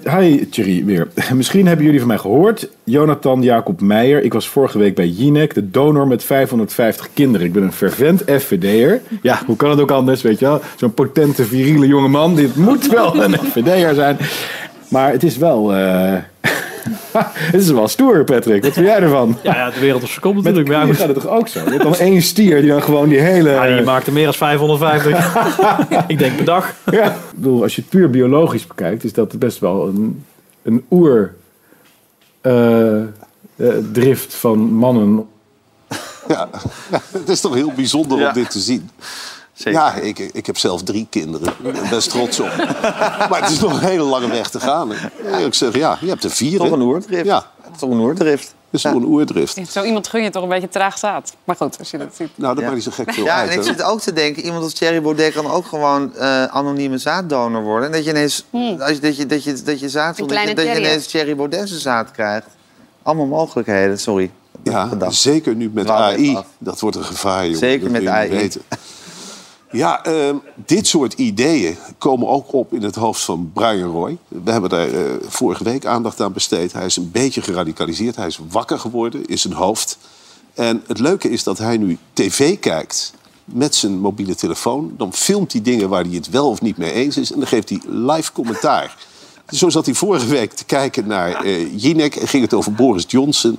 Hi 0.02 0.48
Thierry 0.48 0.84
weer. 0.84 1.08
Misschien 1.34 1.66
hebben 1.66 1.84
jullie 1.84 2.00
van 2.00 2.08
mij 2.08 2.18
gehoord. 2.18 2.68
Jonathan 2.84 3.42
Jacob 3.42 3.80
Meijer. 3.80 4.22
Ik 4.22 4.32
was 4.32 4.48
vorige 4.48 4.78
week 4.78 4.94
bij 4.94 5.06
Jinek, 5.08 5.54
de 5.54 5.70
donor 5.70 6.06
met 6.06 6.24
550 6.24 7.08
kinderen. 7.14 7.46
Ik 7.46 7.52
ben 7.52 7.62
een 7.62 7.72
fervent 7.72 8.22
FVD'er. 8.26 9.02
Ja, 9.22 9.42
hoe 9.46 9.56
kan 9.56 9.70
het 9.70 9.80
ook 9.80 9.90
anders, 9.90 10.22
weet 10.22 10.38
je 10.38 10.44
wel? 10.44 10.60
Zo'n 10.76 10.94
potente, 10.94 11.44
viriele 11.44 11.86
jonge 11.86 12.08
man. 12.08 12.34
Dit 12.34 12.56
moet 12.56 12.86
wel 12.86 13.22
een 13.22 13.38
FVD'er 13.38 13.94
zijn. 13.94 14.16
Maar 14.88 15.12
het 15.12 15.22
is 15.22 15.36
wel... 15.36 15.74
eh, 15.74 16.14
het 17.52 17.60
is 17.60 17.70
wel 17.70 17.88
stoer, 17.88 18.24
Patrick. 18.24 18.62
Wat 18.62 18.72
vind 18.72 18.86
jij 18.86 19.00
ervan? 19.00 19.38
Ja, 19.42 19.54
ja, 19.54 19.70
de 19.70 19.80
wereld 19.80 20.02
op 20.02 20.34
natuurlijk. 20.34 20.68
jullie 20.68 20.94
gaat 20.94 21.08
het 21.08 21.20
toch 21.20 21.28
ook 21.28 21.48
zo? 21.48 21.64
Je 21.64 21.70
hebt 21.70 21.82
dan 21.82 21.94
één 21.96 22.22
stier 22.22 22.60
die 22.60 22.70
dan 22.70 22.82
gewoon 22.82 23.08
die 23.08 23.18
hele... 23.18 23.50
Ja, 23.50 23.76
die 23.76 23.84
maakt 23.84 24.06
er 24.06 24.12
meer 24.12 24.24
dan 24.24 24.34
550. 24.34 25.36
ik 26.06 26.18
denk 26.18 26.36
per 26.36 26.44
dag. 26.44 26.74
Ja. 26.90 27.04
Ik 27.10 27.16
bedoel, 27.34 27.62
als 27.62 27.74
je 27.74 27.80
het 27.80 27.90
puur 27.90 28.10
biologisch 28.10 28.66
bekijkt, 28.66 29.04
is 29.04 29.12
dat 29.12 29.38
best 29.38 29.58
wel 29.58 29.86
een, 29.86 30.24
een 30.62 30.84
oer 30.90 31.34
eh, 32.40 33.00
eh, 33.00 33.06
drift 33.92 34.34
van 34.34 34.58
mannen. 34.58 35.26
Ja, 36.28 36.48
het 37.18 37.28
is 37.28 37.40
toch 37.40 37.54
heel 37.54 37.72
bijzonder 37.76 38.18
Ja. 38.18 38.28
om 38.28 38.34
dit 38.34 38.50
te 38.50 38.58
zien. 38.58 38.90
Ja, 39.64 39.94
ik, 39.94 40.18
ik 40.18 40.46
heb 40.46 40.58
zelf 40.58 40.82
drie 40.82 41.06
kinderen. 41.10 41.48
Ik 41.48 41.72
ben 41.72 41.88
best 41.90 42.10
trots 42.10 42.40
op. 42.40 42.56
maar 43.30 43.40
het 43.42 43.50
is 43.50 43.60
nog 43.60 43.72
een 43.72 43.88
hele 43.88 44.02
lange 44.02 44.28
weg 44.28 44.50
te 44.50 44.60
gaan. 44.60 44.90
hè. 44.92 45.44
Ik 45.44 45.54
zeg, 45.54 45.74
ja, 45.76 45.98
je 46.00 46.08
hebt 46.08 46.24
er 46.24 46.30
vier. 46.30 46.58
Toch 46.58 46.70
een 46.70 46.80
oerdrift. 46.82 47.24
Ja. 47.24 47.46
Toch 47.78 47.90
een 47.90 47.98
oerdrift. 48.00 48.54
Is 48.70 48.82
toch 48.82 48.92
een 48.94 49.04
oerdrift. 49.04 49.60
Zo 49.70 49.82
iemand 49.82 50.08
gun 50.08 50.22
je 50.22 50.30
toch 50.30 50.42
een 50.42 50.48
beetje 50.48 50.68
traag 50.68 50.98
zaad. 50.98 51.34
Maar 51.44 51.56
goed, 51.56 51.78
als 51.78 51.90
je 51.90 51.98
dat 51.98 52.08
ziet. 52.14 52.28
Nou, 52.34 52.54
dat 52.54 52.62
maakt 52.64 52.74
niet 52.74 52.84
zo 52.84 52.90
gek 52.90 53.12
veel 53.12 53.24
Ja, 53.24 53.36
uit. 53.36 53.50
en 53.50 53.56
ik 53.58 53.62
zit 53.62 53.82
ook 53.82 54.00
te 54.00 54.12
denken, 54.12 54.44
iemand 54.44 54.62
als 54.62 54.72
Thierry 54.72 55.02
Baudet 55.02 55.32
kan 55.34 55.46
ook 55.50 55.66
gewoon 55.66 56.16
eh, 56.16 56.44
anonieme 56.44 56.98
zaaddonor 56.98 57.62
worden. 57.62 57.86
En 57.86 57.92
dat 57.92 58.04
je 58.04 58.10
ineens, 58.10 58.44
als 58.78 58.90
je, 58.90 58.98
dat 58.98 59.16
je, 59.16 59.26
dat 59.26 59.44
je, 59.44 59.62
dat 59.62 59.80
je 59.80 59.88
zaad 59.88 60.16
dat 60.16 60.28
dat 60.28 60.48
je 60.48 60.54
Thierry, 60.54 60.78
ineens 60.78 61.06
Thierry 61.06 61.36
Baudet 61.36 61.68
zijn 61.68 61.80
zaad 61.80 62.10
krijgt. 62.10 62.46
Allemaal 63.02 63.26
mogelijkheden, 63.26 63.98
sorry. 63.98 64.30
Ja, 64.62 64.88
zeker 65.10 65.54
nu 65.54 65.70
met 65.74 65.90
AI. 65.90 66.38
Dat 66.58 66.80
wordt 66.80 66.96
een 66.96 67.04
gevaar, 67.04 67.46
joh. 67.48 67.58
Zeker 67.58 67.92
Dat 67.92 68.02
met 68.02 68.06
AI. 68.06 68.30
weten. 68.30 68.60
Ja, 69.70 70.04
ehm, 70.04 70.36
dit 70.54 70.86
soort 70.86 71.12
ideeën 71.12 71.76
komen 71.98 72.28
ook 72.28 72.52
op 72.52 72.72
in 72.72 72.82
het 72.82 72.94
hoofd 72.94 73.22
van 73.22 73.50
Brian 73.52 73.90
Roy. 73.90 74.16
We 74.28 74.50
hebben 74.50 74.70
daar 74.70 74.88
eh, 74.88 75.00
vorige 75.26 75.64
week 75.64 75.86
aandacht 75.86 76.20
aan 76.20 76.32
besteed. 76.32 76.72
Hij 76.72 76.84
is 76.84 76.96
een 76.96 77.10
beetje 77.10 77.42
geradicaliseerd. 77.42 78.16
Hij 78.16 78.26
is 78.26 78.40
wakker 78.50 78.78
geworden 78.78 79.26
in 79.26 79.38
zijn 79.38 79.54
hoofd. 79.54 79.98
En 80.54 80.82
het 80.86 80.98
leuke 80.98 81.30
is 81.30 81.42
dat 81.42 81.58
hij 81.58 81.76
nu 81.76 81.98
tv 82.12 82.58
kijkt 82.58 83.12
met 83.44 83.74
zijn 83.74 83.98
mobiele 83.98 84.34
telefoon. 84.34 84.94
Dan 84.96 85.12
filmt 85.12 85.52
hij 85.52 85.62
dingen 85.62 85.88
waar 85.88 86.04
hij 86.04 86.14
het 86.14 86.30
wel 86.30 86.48
of 86.48 86.60
niet 86.60 86.76
mee 86.76 86.92
eens 86.92 87.16
is. 87.16 87.32
En 87.32 87.38
dan 87.38 87.48
geeft 87.48 87.68
hij 87.68 87.80
live 87.86 88.32
commentaar. 88.32 88.96
Zo 89.48 89.68
zat 89.68 89.84
hij 89.84 89.94
vorige 89.94 90.26
week 90.26 90.52
te 90.52 90.64
kijken 90.64 91.06
naar 91.06 91.44
eh 91.44 91.82
Jinek 91.82 92.16
en 92.16 92.28
ging 92.28 92.42
het 92.42 92.54
over 92.54 92.72
Boris 92.72 93.04
Johnson. 93.08 93.58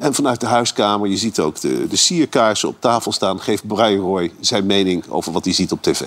En 0.00 0.14
vanuit 0.14 0.40
de 0.40 0.46
huiskamer, 0.46 1.08
je 1.08 1.16
ziet 1.16 1.40
ook 1.40 1.60
de, 1.60 1.86
de 1.86 1.96
sierkaarsen 1.96 2.68
op 2.68 2.76
tafel 2.78 3.12
staan... 3.12 3.40
geeft 3.40 3.66
Brian 3.66 4.00
Roy 4.00 4.32
zijn 4.40 4.66
mening 4.66 5.08
over 5.08 5.32
wat 5.32 5.44
hij 5.44 5.54
ziet 5.54 5.72
op 5.72 5.82
tv. 5.82 6.00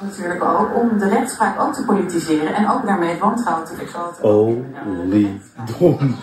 natuurlijk 0.00 0.44
ook 0.44 0.74
om 0.74 0.98
de 0.98 1.08
rechtspraak 1.08 1.60
ook 1.60 1.74
te 1.74 1.84
politiseren 1.84 2.54
en 2.54 2.70
ook 2.70 2.86
daarmee 2.86 3.10
het 3.10 3.18
wantrouwen 3.18 3.66
te 3.66 3.74
vergroten. 3.74 4.24
Oliedom. 4.24 6.16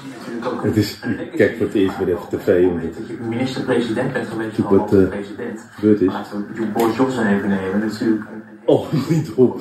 Het 0.61 0.77
is, 0.77 0.99
kijk 1.35 1.57
voor 1.57 1.65
het 1.65 1.75
eerst 1.75 1.97
weer 1.97 2.07
even 2.07 2.27
tv. 2.29 2.67
Omdat 2.67 3.07
de 3.07 3.17
minister-president 3.29 4.13
bent 4.13 4.27
geweest 4.27 4.55
van 4.55 4.77
wat, 4.77 4.89
de 4.89 5.03
eh, 5.03 5.09
president. 5.09 5.59
gebeurd 5.71 6.01
is. 6.01 6.07
Laten 6.11 6.47
we 6.53 6.65
Boris 6.65 6.95
Johnson 6.95 7.25
even 7.25 7.49
nemen. 7.49 7.79
Natuurlijk. 7.79 8.23
Oliedom. 8.65 9.59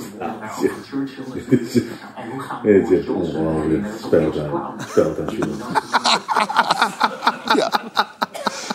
Dit 1.49 1.61
is 1.61 1.75
het 2.63 2.91
is 2.91 2.99
echt 2.99 3.09
ongelooflijk. 3.09 3.87
Speeltuin. 3.99 4.51
Speeltuin, 4.79 5.37
jongen. 5.37 5.57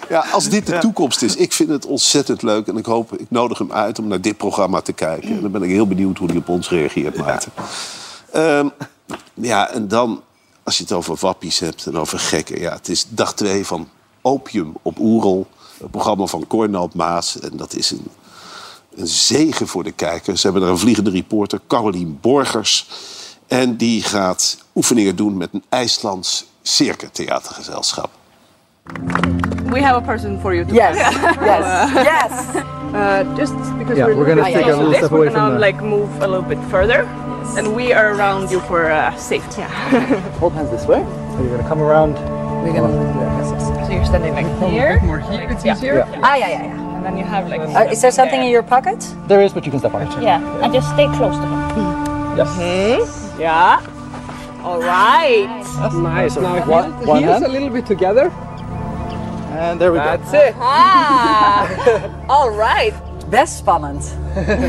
Ja, 0.09 0.25
als 0.31 0.49
dit 0.49 0.65
de 0.65 0.77
toekomst 0.77 1.21
is, 1.21 1.35
ik 1.35 1.53
vind 1.53 1.69
het 1.69 1.85
ontzettend 1.85 2.41
leuk. 2.41 2.67
En 2.67 2.77
ik 2.77 2.85
hoop, 2.85 3.17
ik 3.17 3.31
nodig 3.31 3.57
hem 3.57 3.71
uit 3.71 3.99
om 3.99 4.07
naar 4.07 4.21
dit 4.21 4.37
programma 4.37 4.81
te 4.81 4.93
kijken. 4.93 5.29
En 5.29 5.41
dan 5.41 5.51
ben 5.51 5.63
ik 5.63 5.69
heel 5.69 5.87
benieuwd 5.87 6.17
hoe 6.17 6.27
hij 6.27 6.37
op 6.37 6.49
ons 6.49 6.69
reageert, 6.69 7.17
Maarten. 7.17 7.51
Ehm, 8.31 8.69
ja, 9.33 9.69
en 9.69 9.87
dan, 9.87 10.21
als 10.63 10.77
je 10.77 10.83
het 10.83 10.91
over 10.91 11.15
wappies 11.19 11.59
hebt 11.59 11.85
en 11.85 11.97
over 11.97 12.19
gekken. 12.19 12.59
Ja, 12.59 12.73
het 12.73 12.89
is 12.89 13.05
dag 13.09 13.33
twee 13.33 13.65
van 13.65 13.89
Opium 14.21 14.73
op 14.81 14.99
Oerol. 14.99 15.47
Een 15.81 15.89
programma 15.89 16.25
van 16.25 16.47
Cornald 16.47 16.93
Maas. 16.93 17.39
En 17.39 17.57
dat 17.57 17.73
is 17.73 17.91
een, 17.91 18.07
een 18.95 19.07
zegen 19.07 19.67
voor 19.67 19.83
de 19.83 19.91
kijkers. 19.91 20.41
Ze 20.41 20.47
hebben 20.47 20.65
er 20.65 20.73
een 20.73 20.77
vliegende 20.77 21.11
reporter, 21.11 21.61
Carolien 21.67 22.17
Borgers. 22.21 22.87
En 23.47 23.77
die 23.77 24.03
gaat 24.03 24.57
oefeningen 24.75 25.15
doen 25.15 25.37
met 25.37 25.49
een 25.51 25.63
IJslands 25.69 26.45
circutheatergezelschap. 26.61 28.18
We 29.71 29.81
have 29.81 29.95
a 30.01 30.05
person 30.05 30.39
for 30.41 30.53
you 30.53 30.65
to 30.65 30.73
Yes, 30.81 30.95
yes, 30.97 31.35
yes, 31.41 31.95
yes. 32.11 32.55
Uh, 32.93 33.23
just 33.37 33.53
because 33.77 33.97
Yeah, 33.97 34.05
we're, 34.07 34.15
we're 34.17 34.25
gonna 34.25 34.43
take 34.43 34.65
a 34.65 34.69
little 34.69 34.89
this, 34.89 34.99
step 34.99 35.11
we're 35.11 35.17
away 35.17 35.27
gonna 35.27 35.37
from 35.39 35.53
the- 35.53 35.59
like 35.59 35.81
move 35.83 36.09
a 36.21 36.27
little 36.27 36.41
bit 36.41 36.57
further, 36.71 37.03
and 37.57 37.75
we 37.75 37.93
are 37.93 38.15
around 38.15 38.49
you 38.49 38.59
for 38.61 38.89
uh, 38.91 39.15
safety. 39.15 39.61
Hold 40.41 40.53
hands 40.53 40.71
this 40.71 40.85
way. 40.87 41.03
So 41.33 41.43
you're 41.43 41.55
gonna 41.57 41.69
come 41.69 41.81
around. 41.81 42.13
We're 42.63 42.73
gonna. 42.73 43.85
So 43.85 43.93
you're 43.93 44.05
standing 44.05 44.33
like 44.33 44.49
here. 44.71 44.99
More 45.01 45.19
here. 45.19 45.47
It's 45.51 45.63
easier. 45.65 45.95
Yeah. 46.01 46.21
Ah, 46.23 46.35
yeah, 46.35 46.49
yeah, 46.49 46.63
yeah. 46.63 46.95
And 46.97 47.05
then 47.05 47.17
you 47.17 47.23
have 47.23 47.47
like. 47.47 47.61
Uh, 47.61 47.91
is 47.91 48.01
there 48.01 48.11
something 48.11 48.41
in 48.41 48.49
your 48.49 48.63
pocket? 48.63 48.99
There 49.27 49.41
is, 49.41 49.53
but 49.53 49.65
you 49.65 49.71
can 49.71 49.79
step 49.79 49.93
on 49.93 50.01
it. 50.07 50.21
Yeah, 50.21 50.41
and 50.63 50.73
just 50.73 50.89
stay 50.89 51.05
close 51.13 51.35
to 51.37 51.45
him. 51.45 52.37
Yes. 52.37 52.49
Hmm? 52.57 53.39
Yeah. 53.39 53.79
All 54.63 54.81
right. 54.81 55.63
That's 55.77 55.95
nice. 55.95 56.35
Now 56.35 56.65
one, 56.67 57.05
one 57.05 57.21
heels 57.23 57.39
hand. 57.41 57.45
a 57.45 57.49
little 57.49 57.69
bit 57.69 57.85
together. 57.85 58.31
And 59.57 59.79
there 59.79 59.91
we 59.91 59.97
That's 59.97 60.31
go. 60.31 60.37
it. 60.37 60.53
Ah. 60.59 61.67
All 62.27 62.49
right. 62.49 62.93
Best 63.29 63.57
spannend. 63.57 64.05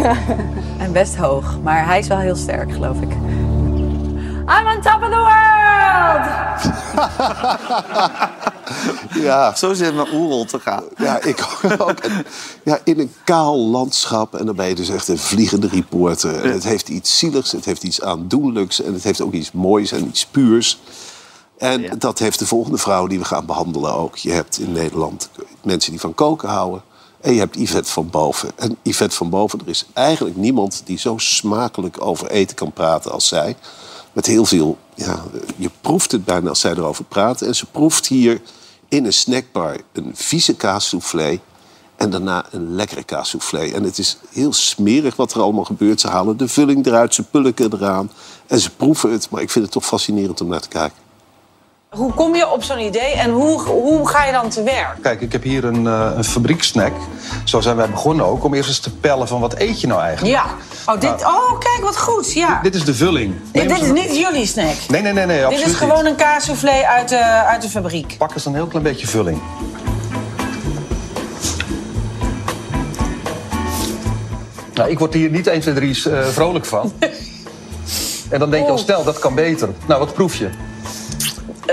en 0.85 0.93
best 0.93 1.17
hoog. 1.17 1.59
Maar 1.63 1.87
hij 1.87 1.99
is 1.99 2.07
wel 2.07 2.19
heel 2.19 2.37
sterk, 2.37 2.73
geloof 2.73 3.01
ik. 3.01 3.13
I'm 4.49 4.67
on 4.67 4.81
top 4.81 5.03
of 5.03 5.11
the 5.11 5.17
world! 5.17 6.29
Ja. 9.15 9.55
Zo 9.55 9.75
zit 9.75 9.95
mijn 9.95 10.15
oerol 10.15 10.45
te 10.45 10.61
gaan. 10.61 10.83
Ja, 10.97 11.23
ik 11.23 11.47
ook. 11.79 11.99
En, 11.99 12.27
ja, 12.63 12.79
in 12.85 12.99
een 12.99 13.13
kaal 13.25 13.59
landschap. 13.59 14.35
En 14.35 14.47
dan 14.47 14.57
ben 14.57 14.69
je 14.69 14.75
dus 14.75 14.89
echt 14.89 15.09
een 15.09 15.19
vliegende 15.19 15.69
reporter. 15.69 16.45
En 16.45 16.53
het 16.53 16.65
heeft 16.65 16.89
iets 16.89 17.19
zieligs, 17.19 17.53
het 17.53 17.65
heeft 17.65 17.83
iets 17.83 18.03
aandoenlijks... 18.03 18.83
en 18.83 18.93
het 18.93 19.05
heeft 19.05 19.21
ook 19.21 19.33
iets 19.33 19.53
moois 19.53 19.93
en 19.93 20.07
iets 20.07 20.27
puurs. 20.27 20.79
En 21.61 21.99
dat 21.99 22.19
heeft 22.19 22.39
de 22.39 22.47
volgende 22.47 22.79
vrouw 22.79 23.07
die 23.07 23.19
we 23.19 23.25
gaan 23.25 23.47
behandelen 23.47 23.95
ook. 23.95 24.17
Je 24.17 24.33
hebt 24.33 24.59
in 24.59 24.73
Nederland 24.73 25.31
mensen 25.63 25.91
die 25.91 26.01
van 26.01 26.15
koken 26.15 26.49
houden... 26.49 26.83
En 27.21 27.33
je 27.33 27.39
hebt 27.39 27.57
Yvette 27.57 27.91
van 27.91 28.11
Boven. 28.11 28.51
En 28.57 28.77
Yvette 28.83 29.17
van 29.17 29.31
Boven, 29.31 29.61
er 29.61 29.69
is 29.69 29.87
eigenlijk 29.93 30.37
niemand 30.37 30.83
die 30.85 30.99
zo 30.99 31.19
smakelijk 31.19 32.05
over 32.05 32.31
eten 32.31 32.57
kan 32.57 32.73
praten 32.73 33.13
als 33.13 33.29
zij. 33.29 33.57
Met 34.13 34.27
heel 34.27 34.45
veel, 34.45 34.79
ja, 34.95 35.23
je 35.57 35.71
proeft 35.81 36.13
het 36.13 36.25
bijna 36.25 36.49
als 36.49 36.61
zij 36.61 36.71
erover 36.71 37.05
praat. 37.05 37.43
En 37.43 37.55
ze 37.55 37.67
proeft 37.67 38.07
hier 38.07 38.41
in 38.89 39.05
een 39.05 39.13
snackbar 39.13 39.77
een 39.93 40.11
vieze 40.15 40.55
kaassoufflé. 40.55 41.41
En 41.97 42.11
daarna 42.11 42.45
een 42.51 42.75
lekkere 42.75 43.05
kaassoufflé. 43.05 43.73
En 43.73 43.83
het 43.83 43.99
is 43.99 44.19
heel 44.31 44.53
smerig 44.53 45.17
wat 45.17 45.33
er 45.33 45.41
allemaal 45.41 45.65
gebeurt. 45.65 46.01
Ze 46.01 46.09
halen 46.09 46.37
de 46.37 46.49
vulling 46.49 46.87
eruit, 46.87 47.15
ze 47.15 47.23
pulken 47.23 47.73
eraan. 47.73 48.11
En 48.47 48.61
ze 48.61 48.71
proeven 48.71 49.13
het. 49.13 49.31
Maar 49.31 49.43
ik 49.43 49.51
vind 49.51 49.65
het 49.65 49.75
toch 49.75 49.87
fascinerend 49.87 50.41
om 50.41 50.49
naar 50.49 50.61
te 50.61 50.69
kijken. 50.69 51.10
Hoe 51.97 52.13
kom 52.13 52.35
je 52.37 52.51
op 52.51 52.63
zo'n 52.63 52.79
idee 52.79 53.13
en 53.15 53.31
hoe, 53.31 53.61
hoe 53.61 54.09
ga 54.09 54.25
je 54.25 54.33
dan 54.33 54.49
te 54.49 54.63
werk? 54.63 54.97
Kijk, 55.03 55.21
ik 55.21 55.33
heb 55.33 55.43
hier 55.43 55.65
een, 55.65 55.87
eh, 55.87 56.11
een 56.17 56.25
fabrieksnack. 56.25 56.93
Zo 57.45 57.61
zijn 57.61 57.77
wij 57.77 57.91
begonnen 57.91 58.27
ook, 58.27 58.45
om 58.45 58.55
eerst 58.55 58.69
eens 58.69 58.79
te 58.79 58.91
pellen 58.97 59.29
van 59.29 59.41
wat 59.41 59.55
eet 59.59 59.81
je 59.81 59.87
nou 59.87 60.01
eigenlijk. 60.03 60.35
Ja. 60.37 60.45
Oh, 60.95 61.01
dit, 61.01 61.25
oh 61.25 61.59
kijk, 61.59 61.79
wat 61.83 61.99
goed. 61.99 62.33
Ja. 62.33 62.61
Dit 62.63 62.75
is 62.75 62.85
de 62.85 62.95
vulling. 62.95 63.35
Dit, 63.53 63.67
Neem 63.67 63.75
dit 63.79 63.83
is 63.87 63.93
niet 63.93 64.17
jullie 64.19 64.47
snack. 64.47 64.75
Nee, 64.89 65.03
nee, 65.03 65.13
nee, 65.13 65.27
nee, 65.27 65.37
Dit 65.37 65.47
absoluut 65.47 65.67
is 65.67 65.75
gewoon 65.75 66.07
een 66.07 66.17
kaassoufflé 66.17 66.85
uit 66.87 67.09
de, 67.09 67.25
uit 67.25 67.63
de 67.63 67.69
fabriek. 67.69 68.15
Pak 68.19 68.35
eens 68.35 68.45
een 68.47 68.55
heel 68.55 68.67
klein 68.67 68.85
beetje 68.85 69.07
vulling. 69.07 69.41
Nou, 74.75 74.91
ik 74.91 74.99
word 74.99 75.15
hier 75.15 75.31
niet 75.31 75.47
1, 75.47 75.61
2, 75.61 75.75
3 75.75 76.11
eh, 76.13 76.27
vrolijk 76.27 76.65
van. 76.65 76.93
En 78.31 78.39
dan 78.39 78.51
denk 78.51 78.65
je 78.65 78.71
al 78.71 78.77
Oh. 78.77 78.83
snel, 78.85 79.05
dat 79.05 79.19
kan 79.19 79.35
beter. 79.35 79.69
Nou, 79.87 80.01
wat 80.01 80.15
proef 80.15 80.35
je? 80.37 80.51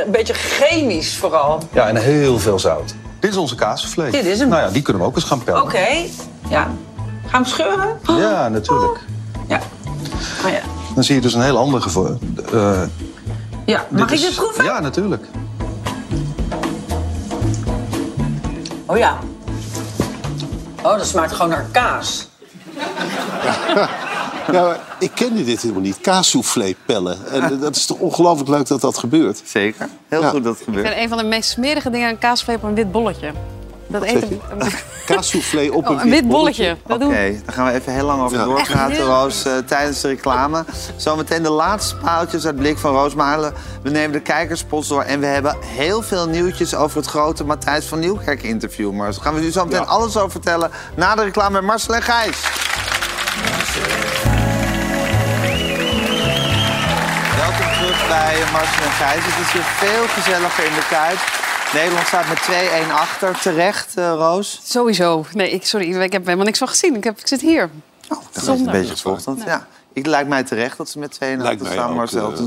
Een 0.06 0.12
beetje 0.12 0.34
chemisch 0.34 1.18
vooral. 1.18 1.62
Ja, 1.72 1.88
en 1.88 1.96
heel 1.96 2.40
veel 2.40 2.60
zout. 2.60 2.96
Dit 3.20 3.32
is 3.32 3.38
onze 3.38 3.56
kaassoufflé. 3.56 4.10
Dit 4.10 4.26
is 4.26 4.40
hem. 4.40 4.50
Nou 4.50 4.62
ja, 4.62 4.70
die 4.70 4.82
kunnen 4.82 5.02
we 5.02 5.08
ook 5.08 5.16
eens 5.16 5.24
gaan 5.24 5.44
pellen. 5.44 5.62
Oké. 5.62 5.88
Ja. 6.50 6.72
Gaan 7.28 7.44
we 7.44 7.50
scheuren? 7.50 8.00
Ja, 8.04 8.50
natuurlijk. 8.50 9.00
Ja. 9.48 9.60
Oh, 10.46 10.52
ja. 10.52 10.60
Dan 10.96 11.04
zie 11.04 11.16
je 11.16 11.22
dus 11.22 11.34
een 11.34 11.42
heel 11.42 11.58
ander 11.58 11.82
gevoel. 11.82 12.18
Eh, 12.54 12.82
ja. 13.66 13.86
Mag 13.90 14.08
dit 14.10 14.20
ik 14.20 14.26
dit 14.26 14.36
proeven? 14.36 14.64
Ja, 14.64 14.80
natuurlijk. 14.80 15.26
Oh 18.86 18.98
ja. 18.98 19.18
Oh, 20.82 20.98
dat 20.98 21.08
smaakt 21.08 21.32
gewoon 21.32 21.50
naar 21.50 21.66
kaas. 21.72 22.28
Ja, 23.76 23.90
ik 25.00 25.12
kende 25.14 25.44
dit 25.44 25.62
helemaal 25.62 25.82
niet. 25.84 26.02
Kaassoufflé 26.02 26.76
pellen. 26.86 27.18
En 27.32 27.60
dat 27.60 27.76
is 27.76 27.86
toch 27.86 27.98
ongelooflijk 27.98 28.50
leuk 28.50 28.68
dat 28.68 28.82
dat 28.82 28.98
gebeurt. 28.98 29.42
Zeker. 29.46 29.88
Heel 30.08 30.22
Ja. 30.22 30.30
goed 30.30 30.44
dat 30.44 30.52
het 30.52 30.60
Ik 30.60 30.66
gebeurt. 30.66 30.88
vind 30.88 31.00
een 31.00 31.10
van 31.10 31.18
de 31.18 31.24
meest 31.24 31.50
smerige 31.50 31.90
dingen 31.90 32.08
aan 32.10 32.18
kaasvlees 32.18 32.56
op 32.56 32.64
een 32.64 32.76
wit 32.76 32.92
bolletje. 32.92 33.32
Dat 33.90 34.02
Wat 34.02 34.10
eten. 34.10 34.42
Kaassoufflé 35.06 35.70
op 35.72 35.88
Oh, 35.88 35.96
een, 35.96 36.02
een 36.02 36.10
wit 36.10 36.28
bolletje. 36.28 36.78
Dat 36.88 36.96
Oké, 36.98 37.06
doen 37.06 37.42
daar 37.46 37.54
gaan 37.56 37.66
we 37.66 37.72
even 37.72 37.94
heel 37.94 38.06
lang 38.06 38.22
over 38.22 38.38
Ja. 38.38 38.44
doorpraten, 38.44 39.04
Roos, 39.06 39.46
eh, 39.46 39.58
tijdens 39.58 40.02
de 40.02 40.08
reclame. 40.08 40.66
Zometeen 40.96 41.44
de 41.44 41.50
laatste 41.50 41.96
paaltjes 41.96 42.46
uit 42.46 42.56
blik 42.56 42.78
van 42.78 42.92
Roos 42.94 43.16
Malen. 43.16 43.54
We 43.82 43.90
nemen 43.90 44.12
de 44.12 44.20
kijkerspots 44.20 44.88
door 44.88 45.02
en 45.02 45.20
we 45.20 45.26
hebben 45.26 45.56
heel 45.66 46.02
veel 46.02 46.28
nieuwtjes 46.28 46.76
over 46.76 46.98
het 46.98 47.06
grote 47.06 47.44
Matthijs 47.44 47.86
van 47.86 48.00
Nieuwkerk 48.00 48.44
interview. 48.44 48.92
Maar 48.92 49.12
daar 49.12 49.22
gaan 49.22 49.34
we 49.34 49.46
u 49.46 49.52
zo 49.52 49.66
meteen 49.66 49.88
alles 49.88 50.18
over 50.18 50.32
vertellen 50.32 50.72
na 50.96 51.16
de 51.16 51.24
reclame 51.24 51.54
met 51.54 51.64
Marcel 51.64 51.96
en 51.96 52.02
Gijs. 52.02 52.38
Marcel 58.58 58.84
en 58.86 58.92
Gijs. 58.92 59.24
Het 59.26 59.46
is 59.46 59.52
hier 59.54 59.62
veel 59.64 60.08
gezelliger 60.08 60.66
in 60.66 60.74
de 60.74 60.86
Kuip. 60.90 61.20
Nederland 61.74 62.08
staat 62.08 62.28
met 62.28 62.38
2-1 62.88 62.92
achter. 62.92 63.40
Terecht, 63.40 63.98
eh, 63.98 64.12
Roos? 64.18 64.62
Sowieso. 64.64 65.26
Nee, 65.34 65.52
ik, 65.52 65.66
sorry, 65.66 66.02
ik 66.02 66.12
heb 66.12 66.26
helemaal 66.26 66.46
niks 66.46 66.58
van 66.58 66.68
gezien. 66.68 66.96
Ik, 66.96 67.04
heb, 67.04 67.20
ik 67.20 67.28
zit 67.28 67.42
hier. 67.42 67.70
Dat 68.08 68.20
is 68.42 68.48
een 68.48 68.66
beetje 68.72 68.96
gevolgd. 68.96 69.26
Ja. 69.46 69.68
Ik 69.94 70.06
lijkt 70.06 70.30
mij 70.30 70.44
terecht 70.44 70.78
dat 70.78 70.90
ze 70.90 71.00
met 71.00 71.12
2 71.12 71.38
Lijkt 71.38 71.62
achter 71.62 71.66
mij 71.66 71.74
staan. 71.76 71.90
ook, 71.90 71.96
Marcel. 71.96 72.32
eh, 72.34 72.38
Het 72.38 72.40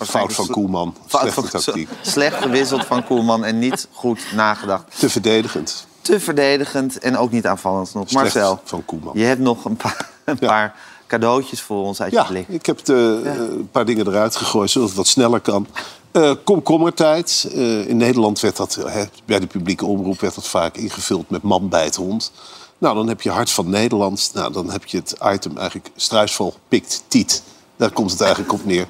is 0.00 0.08
fout 0.08 0.32
van 0.32 0.46
Koelman. 0.46 0.96
Fout 1.06 1.20
Slechte 1.32 1.40
van- 1.50 1.60
tactiek. 1.60 1.88
Slecht 2.00 2.36
gewisseld 2.42 2.84
van 2.84 3.04
Koelman 3.04 3.44
en 3.44 3.58
niet 3.58 3.88
goed 3.92 4.20
nagedacht. 4.34 4.98
Te 4.98 5.10
verdedigend. 5.10 5.86
Te 6.00 6.20
verdedigend 6.20 6.98
en 6.98 7.16
ook 7.18 7.30
niet 7.30 7.46
aanvallend 7.46 7.88
genoeg. 7.90 8.08
Slecht 8.08 8.24
Marcel, 8.34 8.60
van 8.64 8.84
Koelman. 8.84 9.12
je 9.18 9.24
hebt 9.24 9.40
nog 9.40 9.64
een 9.64 9.76
paar, 9.76 10.08
een 10.24 10.38
paar 10.38 10.74
cadeautjes 11.08 11.60
voor 11.60 11.84
ons 11.84 12.00
uit 12.02 12.12
Ja, 12.12 12.22
je 12.22 12.28
blik. 12.28 12.48
ik 12.48 12.66
heb 12.66 12.84
de, 12.84 13.20
eh, 13.24 13.32
een 13.34 13.68
paar 13.70 13.84
dingen 13.84 14.06
eruit 14.08 14.36
gegooid, 14.36 14.70
zodat 14.70 14.88
het 14.88 14.96
wat 14.96 15.06
sneller 15.06 15.40
kan. 15.40 15.66
Eh 16.10 16.32
komkommertijd. 16.44 17.50
Eh, 17.54 17.88
in 17.88 17.96
Nederland 17.96 18.40
werd 18.40 18.56
dat, 18.56 18.74
hè, 18.74 19.04
bij 19.24 19.40
de 19.40 19.46
publieke 19.46 19.86
omroep 19.86 20.20
werd 20.20 20.34
dat 20.34 20.48
vaak 20.48 20.76
ingevuld 20.76 21.30
met 21.30 21.42
man 21.42 21.68
bij 21.68 21.84
het 21.84 21.96
hond. 21.96 22.32
Nou, 22.78 22.94
dan 22.94 23.08
heb 23.08 23.20
je 23.20 23.30
Hart 23.30 23.50
van 23.50 23.70
Nederland. 23.70 24.30
Nou, 24.34 24.52
dan 24.52 24.70
heb 24.70 24.84
je 24.84 24.96
het 24.96 25.16
item 25.32 25.56
eigenlijk 25.56 25.90
struisvogel 25.96 26.58
pikt 26.68 27.04
tiet. 27.08 27.42
Daar 27.76 27.90
komt 27.90 28.10
het 28.10 28.20
eigenlijk 28.20 28.52
op 28.52 28.64
neer. 28.64 28.86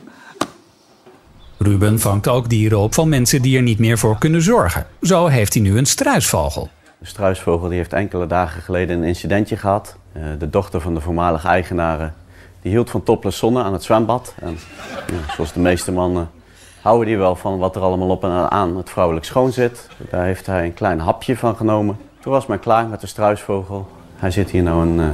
Ruben 1.59 2.01
vangt 2.01 2.29
ook 2.29 2.49
dieren 2.49 2.79
op 2.79 2.95
van 2.95 3.09
mensen 3.09 3.43
die 3.43 3.57
er 3.57 3.63
niet 3.63 3.79
meer 3.79 3.99
voor 3.99 4.19
kunnen 4.19 4.43
zorgen. 4.43 4.87
Zo 5.03 5.27
heeft 5.27 5.55
hij 5.55 5.63
nu 5.63 5.79
een 5.79 5.87
struisvogel. 5.87 6.69
De 6.99 7.07
struisvogel 7.07 7.69
die 7.69 7.79
heeft 7.79 7.93
enkele 7.93 8.27
dagen 8.27 8.63
geleden 8.63 8.99
een 8.99 9.05
incidentje 9.05 9.57
gehad. 9.57 9.97
Eh, 10.19 10.25
de 10.39 10.51
dochter 10.51 10.81
van 10.81 10.95
de 10.95 11.01
voormalige 11.01 11.49
eigenaren 11.49 12.15
die 12.63 12.71
hield 12.71 12.91
van 12.91 13.03
topless 13.03 13.39
zonne 13.39 13.63
aan 13.63 13.73
het 13.73 13.83
zwembad. 13.83 14.35
En 14.41 14.59
ja, 15.07 15.35
zoals 15.35 15.53
de 15.53 15.61
meeste 15.61 15.93
mannen 15.93 16.31
houden 16.83 17.07
die 17.07 17.19
wel 17.19 17.37
van 17.37 17.59
wat 17.59 17.77
er 17.77 17.83
allemaal 17.83 18.09
op 18.09 18.25
en 18.25 18.51
aan 18.51 18.77
het 18.77 18.91
vrouwelijk 18.91 19.27
schoon 19.27 19.53
zit. 19.53 19.89
Daar 20.11 20.25
heeft 20.25 20.47
hij 20.47 20.65
een 20.65 20.75
klein 20.75 21.01
hapje 21.01 21.37
van 21.37 21.57
genomen. 21.57 21.97
Toen 22.21 22.33
was 22.33 22.47
men 22.47 22.61
klaar 22.61 22.87
met 22.87 23.01
de 23.01 23.07
struisvogel. 23.07 23.89
Hij 24.17 24.31
zit 24.31 24.51
hier 24.51 24.63
nou 24.63 24.87
een 24.87 25.01
eh, 25.01 25.07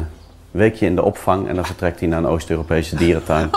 weekje 0.51 0.87
in 0.87 0.95
de 0.95 1.03
opvang 1.03 1.49
en 1.49 1.55
dan 1.55 1.65
vertrekt 1.65 2.01
hij 2.01 2.09
naar 2.09 2.19
een 2.19 2.27
Oost-Europese 2.27 2.97
dierentuin. 2.97 3.51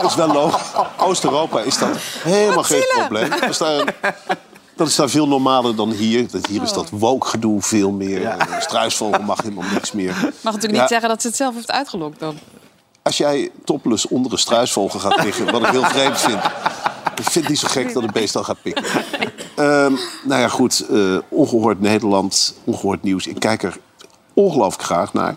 Dat 0.00 0.10
is 0.10 0.14
wel 0.14 0.32
logisch. 0.32 0.72
Oost-Europa 0.98 1.60
is 1.60 1.78
dat 1.78 1.96
helemaal 2.22 2.62
geen 2.62 2.84
probleem. 2.98 3.30
Dat 3.30 3.48
is, 3.48 3.58
daar, 3.58 3.94
dat 4.76 4.88
is 4.88 4.94
daar 4.96 5.08
veel 5.08 5.28
normaler 5.28 5.76
dan 5.76 5.90
hier. 5.90 6.30
Dat 6.30 6.46
hier 6.46 6.62
is 6.62 6.72
dat 6.72 6.90
woke-gedoe 6.90 7.62
veel 7.62 7.90
meer. 7.90 8.26
Een 8.26 8.62
Struisvogel 8.62 9.22
mag 9.22 9.42
helemaal 9.42 9.70
niks 9.72 9.92
meer. 9.92 10.14
mag 10.14 10.52
natuurlijk 10.52 10.72
Ja, 10.74 10.80
niet 10.80 10.88
zeggen 10.88 11.08
dat 11.08 11.20
ze 11.22 11.26
het 11.28 11.36
zelf 11.36 11.54
heeft 11.54 11.70
uitgelokt 11.70 12.18
dan. 12.20 12.38
Als 13.02 13.16
jij 13.16 13.50
topless 13.64 14.08
onder 14.08 14.32
een 14.32 14.38
struisvogel 14.38 15.00
gaat 15.00 15.24
liggen, 15.24 15.52
wat 15.52 15.60
ik 15.62 15.68
heel 15.68 15.84
vreemd 15.84 16.18
vind. 16.20 16.42
Ik 17.16 17.22
vind 17.30 17.34
het 17.34 17.48
niet 17.48 17.58
zo 17.58 17.68
gek 17.70 17.92
dat 17.92 18.02
het 18.02 18.12
beest 18.12 18.32
dan 18.32 18.44
gaat 18.44 18.62
pikken. 18.62 18.84
Ehm, 19.54 19.92
nou 20.24 20.40
ja, 20.40 20.48
goed. 20.48 20.80
eh, 20.90 21.16
ongehoord 21.28 21.80
Nederland, 21.80 22.54
ongehoord 22.64 23.02
nieuws. 23.02 23.26
Ik 23.26 23.38
kijk 23.38 23.62
er 23.62 23.76
ongelooflijk 24.34 24.82
graag 24.84 25.12
naar. 25.12 25.34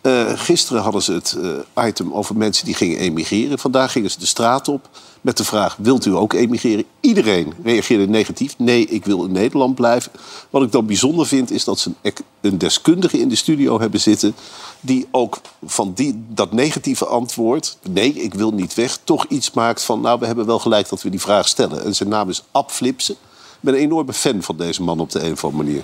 Eh, 0.00 0.30
gisteren 0.34 0.82
hadden 0.82 1.02
ze 1.02 1.12
het 1.12 1.36
eh, 1.76 1.86
item 1.86 2.12
over 2.12 2.36
mensen 2.36 2.64
die 2.64 2.74
gingen 2.74 2.98
emigreren. 2.98 3.58
Vandaag 3.58 3.92
gingen 3.92 4.10
ze 4.10 4.18
de 4.18 4.26
straat 4.26 4.68
op 4.68 4.88
met 5.20 5.36
de 5.36 5.44
vraag: 5.44 5.76
wilt 5.76 6.06
u 6.06 6.14
ook 6.14 6.32
emigreren? 6.32 6.84
Iedereen 7.00 7.52
reageerde 7.64 8.08
negatief. 8.08 8.54
Nee, 8.58 8.86
ik 8.86 9.04
wil 9.04 9.24
in 9.24 9.32
Nederland 9.32 9.74
blijven. 9.74 10.12
Wat 10.50 10.62
ik 10.62 10.72
dan 10.72 10.86
bijzonder 10.86 11.26
vind, 11.26 11.50
is 11.50 11.64
dat 11.64 11.78
ze 11.78 11.90
een, 12.02 12.12
een 12.40 12.58
deskundige 12.58 13.18
in 13.18 13.28
de 13.28 13.36
studio 13.36 13.80
hebben 13.80 14.00
zitten. 14.00 14.34
die 14.80 15.06
ook 15.10 15.40
van 15.64 15.92
die, 15.94 16.24
dat 16.28 16.52
negatieve 16.52 17.06
antwoord: 17.06 17.78
nee, 17.90 18.12
ik 18.12 18.34
wil 18.34 18.50
niet 18.50 18.74
weg. 18.74 18.98
toch 19.04 19.24
iets 19.28 19.50
maakt 19.50 19.82
van: 19.82 20.00
nou, 20.00 20.18
we 20.18 20.26
hebben 20.26 20.46
wel 20.46 20.58
gelijk 20.58 20.88
dat 20.88 21.02
we 21.02 21.10
die 21.10 21.20
vraag 21.20 21.48
stellen. 21.48 21.84
En 21.84 21.94
zijn 21.94 22.08
naam 22.08 22.28
is 22.28 22.42
Ab 22.50 22.70
Flipsen. 22.70 23.14
Ik 23.14 23.66
ben 23.66 23.74
een 23.74 23.80
enorme 23.80 24.12
fan 24.12 24.42
van 24.42 24.56
deze 24.56 24.82
man 24.82 25.00
op 25.00 25.10
de 25.10 25.24
een 25.24 25.32
of 25.32 25.44
andere 25.44 25.64
manier. 25.64 25.82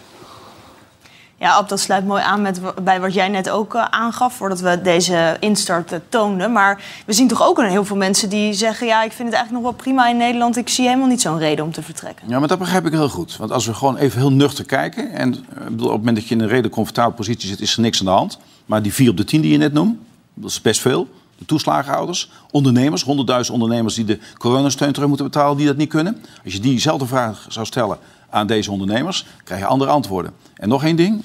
Ja, 1.38 1.52
Ab, 1.52 1.68
dat 1.68 1.80
sluit 1.80 2.06
mooi 2.06 2.22
aan 2.22 2.42
met, 2.42 2.60
bij 2.84 3.00
wat 3.00 3.14
jij 3.14 3.28
net 3.28 3.50
ook 3.50 3.74
eh, 3.74 3.84
aangaf... 3.84 4.34
voordat 4.34 4.60
we 4.60 4.80
deze 4.82 5.36
instart 5.40 5.92
eh, 5.92 5.98
toonden. 6.08 6.52
Maar 6.52 6.82
we 7.06 7.12
zien 7.12 7.28
toch 7.28 7.42
ook 7.42 7.62
heel 7.62 7.84
veel 7.84 7.96
mensen 7.96 8.28
die 8.28 8.52
zeggen... 8.52 8.86
ja, 8.86 9.02
ik 9.02 9.12
vind 9.12 9.28
het 9.28 9.36
eigenlijk 9.36 9.64
nog 9.64 9.72
wel 9.72 9.82
prima 9.82 10.08
in 10.08 10.16
Nederland. 10.16 10.56
Ik 10.56 10.68
zie 10.68 10.86
helemaal 10.86 11.08
niet 11.08 11.20
zo'n 11.20 11.38
reden 11.38 11.64
om 11.64 11.72
te 11.72 11.82
vertrekken. 11.82 12.28
Ja, 12.28 12.38
maar 12.38 12.48
dat 12.48 12.58
begrijp 12.58 12.86
ik 12.86 12.92
heel 12.92 13.08
goed. 13.08 13.36
Want 13.36 13.50
als 13.50 13.66
we 13.66 13.74
gewoon 13.74 13.96
even 13.96 14.18
heel 14.18 14.32
nuchter 14.32 14.64
kijken... 14.64 15.12
en 15.12 15.34
eh, 15.34 15.66
op 15.66 15.78
het 15.78 15.90
moment 15.90 16.16
dat 16.16 16.28
je 16.28 16.34
in 16.34 16.40
een 16.40 16.48
redelijk 16.48 16.74
comfortabele 16.74 17.14
positie 17.14 17.48
zit... 17.48 17.60
is 17.60 17.74
er 17.74 17.80
niks 17.80 17.98
aan 17.98 18.06
de 18.06 18.12
hand. 18.12 18.38
Maar 18.66 18.82
die 18.82 18.92
vier 18.92 19.10
op 19.10 19.16
de 19.16 19.24
tien 19.24 19.40
die 19.40 19.52
je 19.52 19.58
net 19.58 19.72
noemt, 19.72 19.98
dat 20.34 20.50
is 20.50 20.60
best 20.60 20.80
veel. 20.80 21.08
De 21.38 21.44
toeslagenhouders, 21.44 22.30
ondernemers, 22.50 23.04
100.000 23.04 23.52
ondernemers... 23.52 23.94
die 23.94 24.04
de 24.04 24.18
coronasteun 24.38 24.92
terug 24.92 25.08
moeten 25.08 25.26
betalen, 25.26 25.56
die 25.56 25.66
dat 25.66 25.76
niet 25.76 25.88
kunnen. 25.88 26.24
Als 26.44 26.52
je 26.52 26.60
diezelfde 26.60 27.06
vraag 27.06 27.46
zou 27.48 27.66
stellen 27.66 27.98
aan 28.30 28.46
deze 28.46 28.70
ondernemers... 28.70 29.26
krijg 29.44 29.60
je 29.60 29.66
andere 29.66 29.90
antwoorden. 29.90 30.32
En 30.56 30.68
nog 30.68 30.84
één 30.84 30.96
ding, 30.96 31.24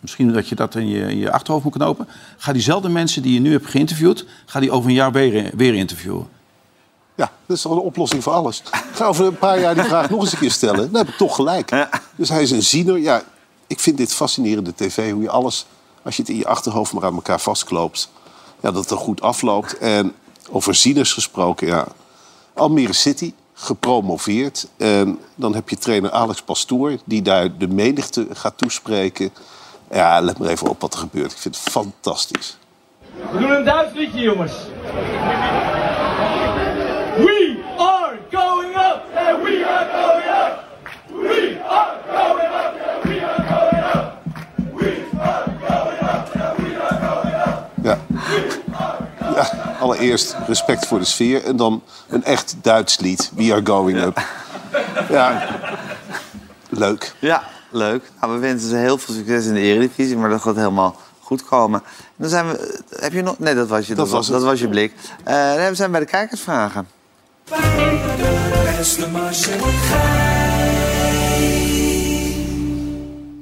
misschien 0.00 0.32
dat 0.32 0.48
je 0.48 0.54
dat 0.54 0.74
in 0.74 0.88
je, 0.88 1.00
in 1.00 1.18
je 1.18 1.32
achterhoofd 1.32 1.64
moet 1.64 1.74
knopen... 1.74 2.08
ga 2.36 2.52
diezelfde 2.52 2.88
mensen 2.88 3.22
die 3.22 3.34
je 3.34 3.40
nu 3.40 3.52
hebt 3.52 3.66
geïnterviewd... 3.66 4.24
ga 4.46 4.60
die 4.60 4.70
over 4.70 4.88
een 4.88 4.94
jaar 4.94 5.12
weer, 5.12 5.50
weer 5.56 5.74
interviewen. 5.74 6.28
Ja, 7.14 7.30
dat 7.46 7.56
is 7.56 7.62
toch 7.62 7.72
een 7.72 7.78
oplossing 7.78 8.22
voor 8.22 8.32
alles. 8.32 8.62
Ga 8.92 9.06
over 9.06 9.26
een 9.26 9.38
paar 9.38 9.60
jaar 9.60 9.74
die 9.74 9.84
vraag 9.84 10.10
nog 10.10 10.20
eens 10.20 10.32
een 10.32 10.38
keer 10.38 10.50
stellen. 10.50 10.92
Dan 10.92 11.04
heb 11.04 11.08
ik 11.08 11.16
toch 11.16 11.34
gelijk. 11.34 11.88
Dus 12.16 12.28
hij 12.28 12.42
is 12.42 12.50
een 12.50 12.62
ziener. 12.62 12.98
Ja, 12.98 13.22
ik 13.66 13.80
vind 13.80 13.96
dit 13.96 14.14
fascinerende 14.14 14.74
tv. 14.74 15.12
Hoe 15.12 15.22
je 15.22 15.30
alles, 15.30 15.66
als 16.02 16.16
je 16.16 16.22
het 16.22 16.30
in 16.30 16.36
je 16.36 16.46
achterhoofd 16.46 16.92
maar 16.92 17.04
aan 17.04 17.14
elkaar 17.14 17.40
vastkloopt... 17.40 18.10
Ja, 18.60 18.70
dat 18.70 18.82
het 18.82 18.90
er 18.90 18.96
goed 18.96 19.20
afloopt. 19.20 19.78
En 19.78 20.12
over 20.50 20.74
zieners 20.74 21.12
gesproken, 21.12 21.66
ja. 21.66 21.86
Almere 22.54 22.92
City. 22.92 23.32
Gepromoveerd. 23.58 24.68
En 24.76 25.18
dan 25.34 25.54
heb 25.54 25.68
je 25.68 25.76
trainer 25.76 26.10
Alex 26.10 26.42
Pastoor, 26.42 26.96
die 27.04 27.22
daar 27.22 27.56
de 27.58 27.68
menigte 27.68 28.26
gaat 28.32 28.58
toespreken. 28.58 29.30
Ja, 29.90 30.20
let 30.20 30.38
maar 30.38 30.48
even 30.48 30.68
op 30.68 30.80
wat 30.80 30.92
er 30.92 30.98
gebeurt. 30.98 31.32
Ik 31.32 31.38
vind 31.38 31.56
het 31.56 31.72
fantastisch. 31.72 32.58
We 33.32 33.38
doen 33.38 33.50
een 33.50 33.64
Duits 33.64 33.94
liedje, 33.94 34.20
jongens. 34.20 34.52
Ja, 49.36 49.76
allereerst 49.80 50.36
respect 50.46 50.86
voor 50.86 50.98
de 50.98 51.04
sfeer. 51.04 51.44
En 51.44 51.56
dan 51.56 51.82
een 52.08 52.24
echt 52.24 52.54
Duits 52.62 52.98
lied. 52.98 53.30
We 53.34 53.52
are 53.52 53.66
going 53.66 54.02
up. 54.02 54.20
Ja, 55.10 55.48
leuk. 56.68 57.14
Ja, 57.18 57.42
leuk. 57.70 58.10
Nou, 58.20 58.32
we 58.32 58.38
wensen 58.38 58.68
ze 58.68 58.76
heel 58.76 58.98
veel 58.98 59.14
succes 59.14 59.46
in 59.46 59.54
de 59.54 59.60
Eredivisie, 59.60 60.16
maar 60.16 60.30
dat 60.30 60.42
gaat 60.42 60.56
helemaal 60.56 60.96
goed 61.20 61.44
komen. 61.44 61.82
En 61.84 62.14
dan 62.16 62.28
zijn 62.28 62.48
we. 62.48 62.80
Heb 62.90 63.12
je 63.12 63.22
nog? 63.22 63.38
Nee, 63.38 63.54
dat 63.54 63.68
was 63.68 63.86
je. 63.86 63.94
Dat, 63.94 64.08
was 64.08 64.26
dat 64.26 64.42
was 64.42 64.60
je 64.60 64.68
blik. 64.68 64.92
Eh, 65.24 65.54
nee, 65.54 65.68
we 65.68 65.74
zijn 65.74 65.90
bij 65.90 66.00
de 66.00 66.06
kijkersvragen. 66.06 66.88
Beste 68.78 69.08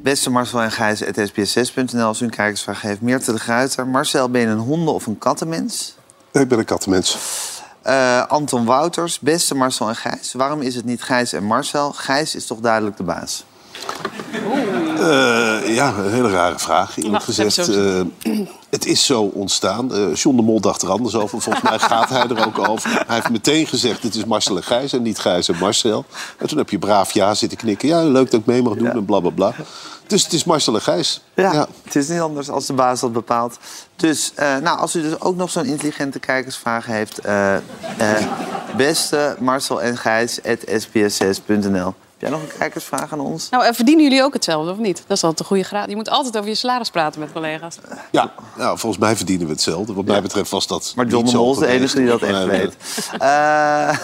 Beste 0.04 0.30
Marcel 0.30 0.60
en 0.62 0.70
Gijs, 0.70 1.02
sbs6.nl 1.02 2.04
als 2.06 2.20
u 2.20 2.24
een 2.24 2.30
kijkersvraag 2.30 2.82
heeft. 2.82 3.00
Meerte 3.00 3.32
de 3.32 3.38
Gruiter. 3.38 3.86
Marcel, 3.86 4.28
ben 4.28 4.40
je 4.40 4.46
een 4.46 4.58
honden- 4.58 4.94
of 4.94 5.06
een 5.06 5.18
kattenmens? 5.18 5.94
Ik 6.32 6.48
ben 6.48 6.58
een 6.58 6.64
kattenmens. 6.64 7.18
Eh, 7.82 8.26
Anton 8.26 8.64
Wouters, 8.64 9.18
beste 9.18 9.54
Marcel 9.54 9.88
en 9.88 9.96
Gijs. 9.96 10.32
Waarom 10.32 10.60
is 10.60 10.74
het 10.74 10.84
niet 10.84 11.02
Gijs 11.02 11.32
en 11.32 11.44
Marcel? 11.44 11.92
Gijs 11.92 12.34
is 12.34 12.46
toch 12.46 12.58
duidelijk 12.60 12.96
de 12.96 13.02
baas? 13.02 13.44
Eh, 14.98 15.74
ja, 15.74 15.94
een 15.98 16.10
hele 16.10 16.30
rare 16.30 16.58
vraag. 16.58 16.96
Iemand 16.96 17.24
Ja, 17.26 17.42
dat 17.42 17.52
gezegd, 17.52 17.68
eh, 17.68 18.00
het 18.70 18.86
is 18.86 19.04
zo 19.06 19.22
ontstaan. 19.22 19.94
Eh 19.94 20.14
John 20.14 20.36
de 20.36 20.42
Mol 20.42 20.60
dacht 20.60 20.82
er 20.82 20.90
anders 20.90 21.14
over. 21.14 21.40
Volgens 21.40 21.64
mij 21.70 21.78
gaat 21.78 22.08
hij 22.08 22.26
er 22.28 22.46
ook 22.46 22.68
over. 22.68 22.90
Hij 22.90 23.14
heeft 23.14 23.30
meteen 23.30 23.66
gezegd, 23.66 24.02
het 24.02 24.14
is 24.14 24.24
Marcel 24.24 24.56
en 24.56 24.62
Gijs 24.62 24.92
en 24.92 25.02
niet 25.02 25.18
Gijs 25.18 25.48
en 25.48 25.58
Marcel. 25.58 26.04
En 26.38 26.48
toen 26.48 26.58
heb 26.58 26.70
je 26.70 26.78
braaf 26.78 27.12
ja 27.12 27.34
zitten 27.34 27.58
knikken. 27.58 27.88
Ja, 27.88 28.02
leuk 28.02 28.30
dat 28.30 28.40
ik 28.40 28.46
mee 28.46 28.62
mag 28.62 28.74
doen 28.74 28.90
en 28.90 29.04
bla 29.04 29.20
bla 29.20 29.30
bla. 29.30 29.54
Dus 30.06 30.22
het 30.24 30.32
is 30.32 30.44
Marcel 30.44 30.74
en 30.74 30.80
Gijs. 30.80 31.20
Ja, 31.34 31.66
het 31.84 31.96
is 31.96 32.08
niet 32.08 32.20
anders 32.20 32.50
als 32.50 32.66
de 32.66 32.72
baas 32.72 33.00
dat 33.00 33.12
bepaalt. 33.12 33.58
Dus 33.96 34.32
eh, 34.34 34.56
nou, 34.56 34.78
als 34.78 34.94
u 34.94 35.02
dus 35.02 35.20
ook 35.20 35.36
nog 35.36 35.50
zo'n 35.50 35.64
intelligente 35.64 36.18
kijkersvraag 36.18 36.86
heeft... 36.86 37.18
eh, 37.18 37.54
eh, 37.56 37.62
beste 38.76 39.36
Marcel 39.38 39.82
en 39.82 39.96
Gijs, 39.96 40.40
sbs6.nl. 40.66 41.94
Heb 42.14 42.18
jij 42.18 42.30
nog 42.30 42.40
een 42.40 42.58
kijkersvraag 42.58 43.12
aan 43.12 43.20
ons? 43.20 43.48
Nou, 43.48 43.64
en 43.64 43.74
verdienen 43.74 44.04
jullie 44.04 44.22
ook 44.22 44.32
hetzelfde, 44.32 44.70
of 44.70 44.78
niet? 44.78 45.04
Dat 45.06 45.16
is 45.16 45.22
altijd 45.22 45.40
een 45.40 45.46
goede 45.46 45.62
graad. 45.62 45.88
Je 45.88 45.96
moet 45.96 46.08
altijd 46.08 46.36
over 46.36 46.48
je 46.48 46.54
salaris 46.54 46.90
praten 46.90 47.20
met 47.20 47.32
collega's. 47.32 47.76
Ja, 48.10 48.32
nou, 48.56 48.78
volgens 48.78 49.02
mij 49.02 49.16
verdienen 49.16 49.46
we 49.46 49.52
hetzelfde. 49.52 49.92
Wat 49.92 50.04
mij 50.04 50.22
betreft 50.22 50.50
was 50.50 50.66
dat 50.66 50.92
Maar 50.96 51.06
John 51.06 51.16
niet 51.16 51.32
de 51.32 51.38
zo 51.38 51.44
Mol 51.44 51.52
is 51.52 51.58
de 51.58 51.66
enige 51.66 51.96
die 51.96 52.06
dat 52.06 52.22
echt 52.22 52.44
weet. 52.44 52.76
Eh, 53.18 53.98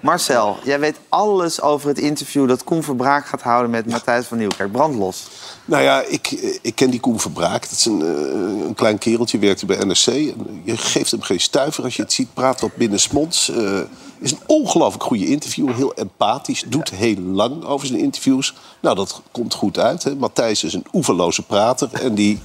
Marcel, 0.00 0.56
jij 0.64 0.80
weet 0.80 0.96
alles 1.08 1.60
over 1.60 1.88
het 1.88 1.98
interview 1.98 2.48
dat 2.48 2.64
Koen 2.64 2.82
Verbraak 2.82 3.26
gaat 3.26 3.42
houden 3.42 3.70
met 3.70 3.86
Matthijs 3.86 4.26
van 4.26 4.38
Nieuwkerk. 4.38 4.72
Brandlos. 4.72 5.26
Nou 5.64 5.82
ja, 5.82 6.02
ik, 6.02 6.30
ik 6.62 6.74
ken 6.74 6.90
die 6.90 7.00
Koen 7.00 7.20
Verbraak. 7.20 7.62
Dat 7.62 7.78
is 7.78 7.84
een, 7.84 8.02
eh, 8.02 8.66
een 8.66 8.74
klein 8.74 8.98
kereltje, 8.98 9.38
werkte 9.38 9.66
bij 9.66 9.76
NRC. 9.84 10.34
Je 10.64 10.76
geeft 10.76 11.10
hem 11.10 11.22
geen 11.22 11.40
stuiver 11.40 11.84
als 11.84 11.96
je 11.96 12.02
het 12.02 12.12
ziet. 12.12 12.34
Praat 12.34 12.60
wat 12.60 12.76
binnensmonds. 12.76 13.50
Eh 13.50 13.80
is 14.24 14.30
een 14.32 14.38
ongelooflijk 14.46 15.02
goede 15.02 15.26
interviewer. 15.26 15.74
Heel 15.74 15.94
empathisch. 15.94 16.64
Doet 16.66 16.90
heel 16.90 17.16
lang 17.16 17.64
over 17.64 17.86
zijn 17.86 17.98
interviews. 17.98 18.54
Nou, 18.80 18.96
dat 18.96 19.22
komt 19.30 19.54
goed 19.54 19.78
uit. 19.78 20.18
Matthijs 20.18 20.64
is 20.64 20.74
een 20.74 20.86
oeverloze 20.92 21.42
prater. 21.42 21.88
En 21.92 22.14
die 22.14 22.40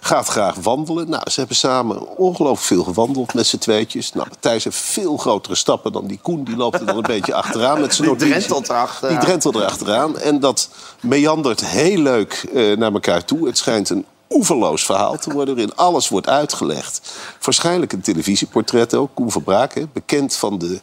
gaat 0.00 0.28
graag 0.28 0.54
wandelen. 0.54 1.10
Nou, 1.10 1.30
ze 1.30 1.38
hebben 1.38 1.56
samen 1.56 2.16
ongelooflijk 2.16 2.66
veel 2.66 2.84
gewandeld 2.84 3.34
met 3.34 3.46
z'n 3.46 3.58
tweetjes. 3.58 4.12
Nou, 4.12 4.28
Matthijs 4.28 4.64
heeft 4.64 4.76
veel 4.76 5.16
grotere 5.16 5.54
stappen 5.54 5.92
dan 5.92 6.06
die 6.06 6.18
Koen. 6.22 6.44
Die 6.44 6.56
loopt 6.56 6.80
er 6.80 6.86
dan 6.86 6.96
een 6.96 7.02
beetje 7.16 7.34
achteraan 7.34 7.80
met 7.80 7.94
zijn 7.94 8.08
Die 8.08 8.28
drentelt 8.28 8.68
erachteraan. 8.68 9.14
Die 9.14 9.24
drentelt 9.24 9.54
erachteraan. 9.54 10.18
En 10.18 10.40
dat 10.40 10.68
meandert 11.00 11.66
heel 11.66 11.98
leuk 11.98 12.48
eh, 12.54 12.76
naar 12.76 12.92
elkaar 12.92 13.24
toe. 13.24 13.46
Het 13.46 13.58
schijnt 13.58 13.90
een 13.90 14.06
oeverloos 14.30 14.84
verhaal 14.84 15.18
te 15.18 15.32
worden... 15.32 15.54
waarin 15.54 15.76
alles 15.76 16.08
wordt 16.08 16.28
uitgelegd. 16.28 17.12
Waarschijnlijk 17.40 17.92
een 17.92 18.00
televisieportret 18.00 18.94
ook. 18.94 19.10
Koen 19.14 19.30
Verbraak, 19.30 19.74
hè, 19.74 19.84
bekend 19.92 20.36
van 20.36 20.58
de 20.58 20.80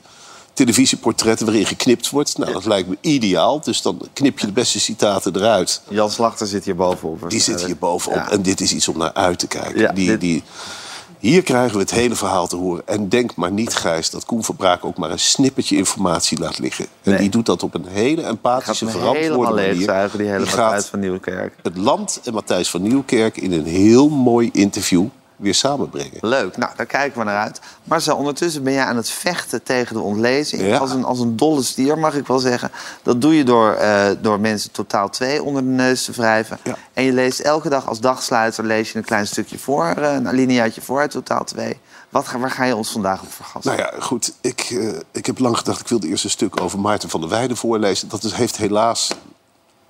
televisieportretten 0.57 1.45
waarin 1.45 1.65
geknipt 1.65 2.09
wordt. 2.09 2.37
Nou, 2.37 2.51
dat 2.53 2.65
lijkt 2.65 2.89
me 2.89 2.97
ideaal. 3.01 3.61
Dus 3.61 3.81
dan 3.81 4.01
knip 4.13 4.39
je 4.39 4.45
de 4.45 4.51
beste 4.51 4.79
citaten 4.79 5.35
eruit. 5.35 5.81
Jan 5.89 6.11
Slachter 6.11 6.47
zit 6.47 6.65
hier 6.65 6.75
bovenop. 6.75 7.29
Die 7.29 7.39
zit 7.41 7.65
hier 7.65 7.77
bovenop. 7.77 8.17
Ja. 8.17 8.29
En 8.31 8.41
dit 8.41 8.61
is 8.61 8.73
iets 8.73 8.87
om 8.87 8.97
naar 8.97 9.13
uit 9.13 9.39
te 9.39 9.47
kijken. 9.47 9.79
Ja, 9.79 9.91
die, 9.91 10.07
dit- 10.07 10.21
die, 10.21 10.43
hier 11.19 11.43
krijgen 11.43 11.73
we 11.73 11.79
het 11.81 11.91
hele 11.91 12.15
verhaal 12.15 12.47
te 12.47 12.55
horen. 12.55 12.87
En 12.87 13.09
denk 13.09 13.35
maar 13.35 13.51
niet, 13.51 13.75
Gijs, 13.75 14.09
dat 14.09 14.25
Koen 14.25 14.43
Verbraak 14.43 14.85
ook 14.85 14.97
maar 14.97 15.11
een 15.11 15.19
snippertje 15.19 15.77
informatie 15.77 16.39
laat 16.39 16.59
liggen. 16.59 16.85
En 17.03 17.17
die 17.17 17.29
doet 17.29 17.45
dat 17.45 17.63
op 17.63 17.73
een 17.73 17.85
hele 17.89 18.21
empathische, 18.21 18.85
Gaat 18.85 18.93
verantwoorde 18.95 19.53
manier. 19.53 19.73
leegzuigen, 19.73 20.17
die 20.19 20.27
hele 20.27 20.43
Die 20.45 20.55
Matthijs 20.55 20.85
van 20.85 20.99
Nieuwkerk. 20.99 21.53
het 21.63 21.77
land 21.77 22.19
en 22.23 22.33
Matthijs 22.33 22.69
van 22.69 22.81
Nieuwkerk 22.81 23.37
in 23.37 23.51
een 23.51 23.65
heel 23.65 24.09
mooi 24.09 24.49
interview 24.53 25.05
weer 25.37 25.55
samenbrengen. 25.55 26.17
Leuk, 26.21 26.57
nou, 26.57 26.71
daar 26.75 26.85
kijken 26.85 27.19
we 27.19 27.25
naar 27.25 27.43
uit. 27.43 27.59
Marcel, 27.83 28.17
ondertussen 28.17 28.63
ben 28.63 28.73
jij 28.73 28.83
aan 28.83 28.95
het 28.95 29.09
vechten 29.09 29.63
tegen 29.63 29.95
de 29.95 30.01
ontlezing. 30.01 30.61
Ja. 30.61 30.77
Als, 30.77 30.91
een, 30.91 31.03
als 31.03 31.19
een 31.19 31.35
dolle 31.35 31.63
stier, 31.63 31.97
mag 31.97 32.15
ik 32.15 32.27
wel 32.27 32.39
zeggen. 32.39 32.71
Dat 33.03 33.21
doe 33.21 33.37
je 33.37 33.43
door, 33.43 33.73
eh, 33.73 34.09
door 34.21 34.39
mensen 34.39 34.71
totaal 34.71 35.09
twee 35.09 35.43
onder 35.43 35.61
de 35.61 35.69
neus 35.69 36.05
te 36.05 36.11
wrijven. 36.11 36.59
En 36.93 37.03
je 37.03 37.13
leest 37.13 37.39
elke 37.39 37.69
dag 37.69 37.87
als 37.87 37.99
dagsluiter 37.99 38.65
lees 38.65 38.91
je 38.91 38.97
een 38.97 39.05
klein 39.05 39.27
stukje 39.27 39.59
voor, 39.59 39.85
eh, 39.85 40.13
een 40.13 40.27
alineaatje 40.27 40.81
voor 40.81 40.99
uit 40.99 41.11
totaal 41.11 41.43
twee. 41.43 41.79
Wat, 42.09 42.31
waar 42.31 42.51
ga 42.51 42.63
je 42.63 42.75
ons 42.75 42.91
vandaag 42.91 43.21
op 43.21 43.31
vergassen? 43.31 43.75
Nou 43.75 43.89
ja, 43.91 44.01
goed. 44.01 44.33
Ik, 44.41 44.61
eh, 44.69 44.89
ik 45.11 45.25
heb 45.25 45.39
lang 45.39 45.57
gedacht, 45.57 45.79
ik 45.79 45.87
wilde 45.87 46.07
eerst 46.07 46.23
een 46.23 46.29
stuk 46.29 46.61
over 46.61 46.79
Maarten 46.79 47.09
van 47.09 47.21
der 47.21 47.29
Weijden 47.29 47.57
voorlezen. 47.57 48.09
Dat 48.09 48.23
is, 48.23 48.33
heeft 48.33 48.57
helaas 48.57 49.11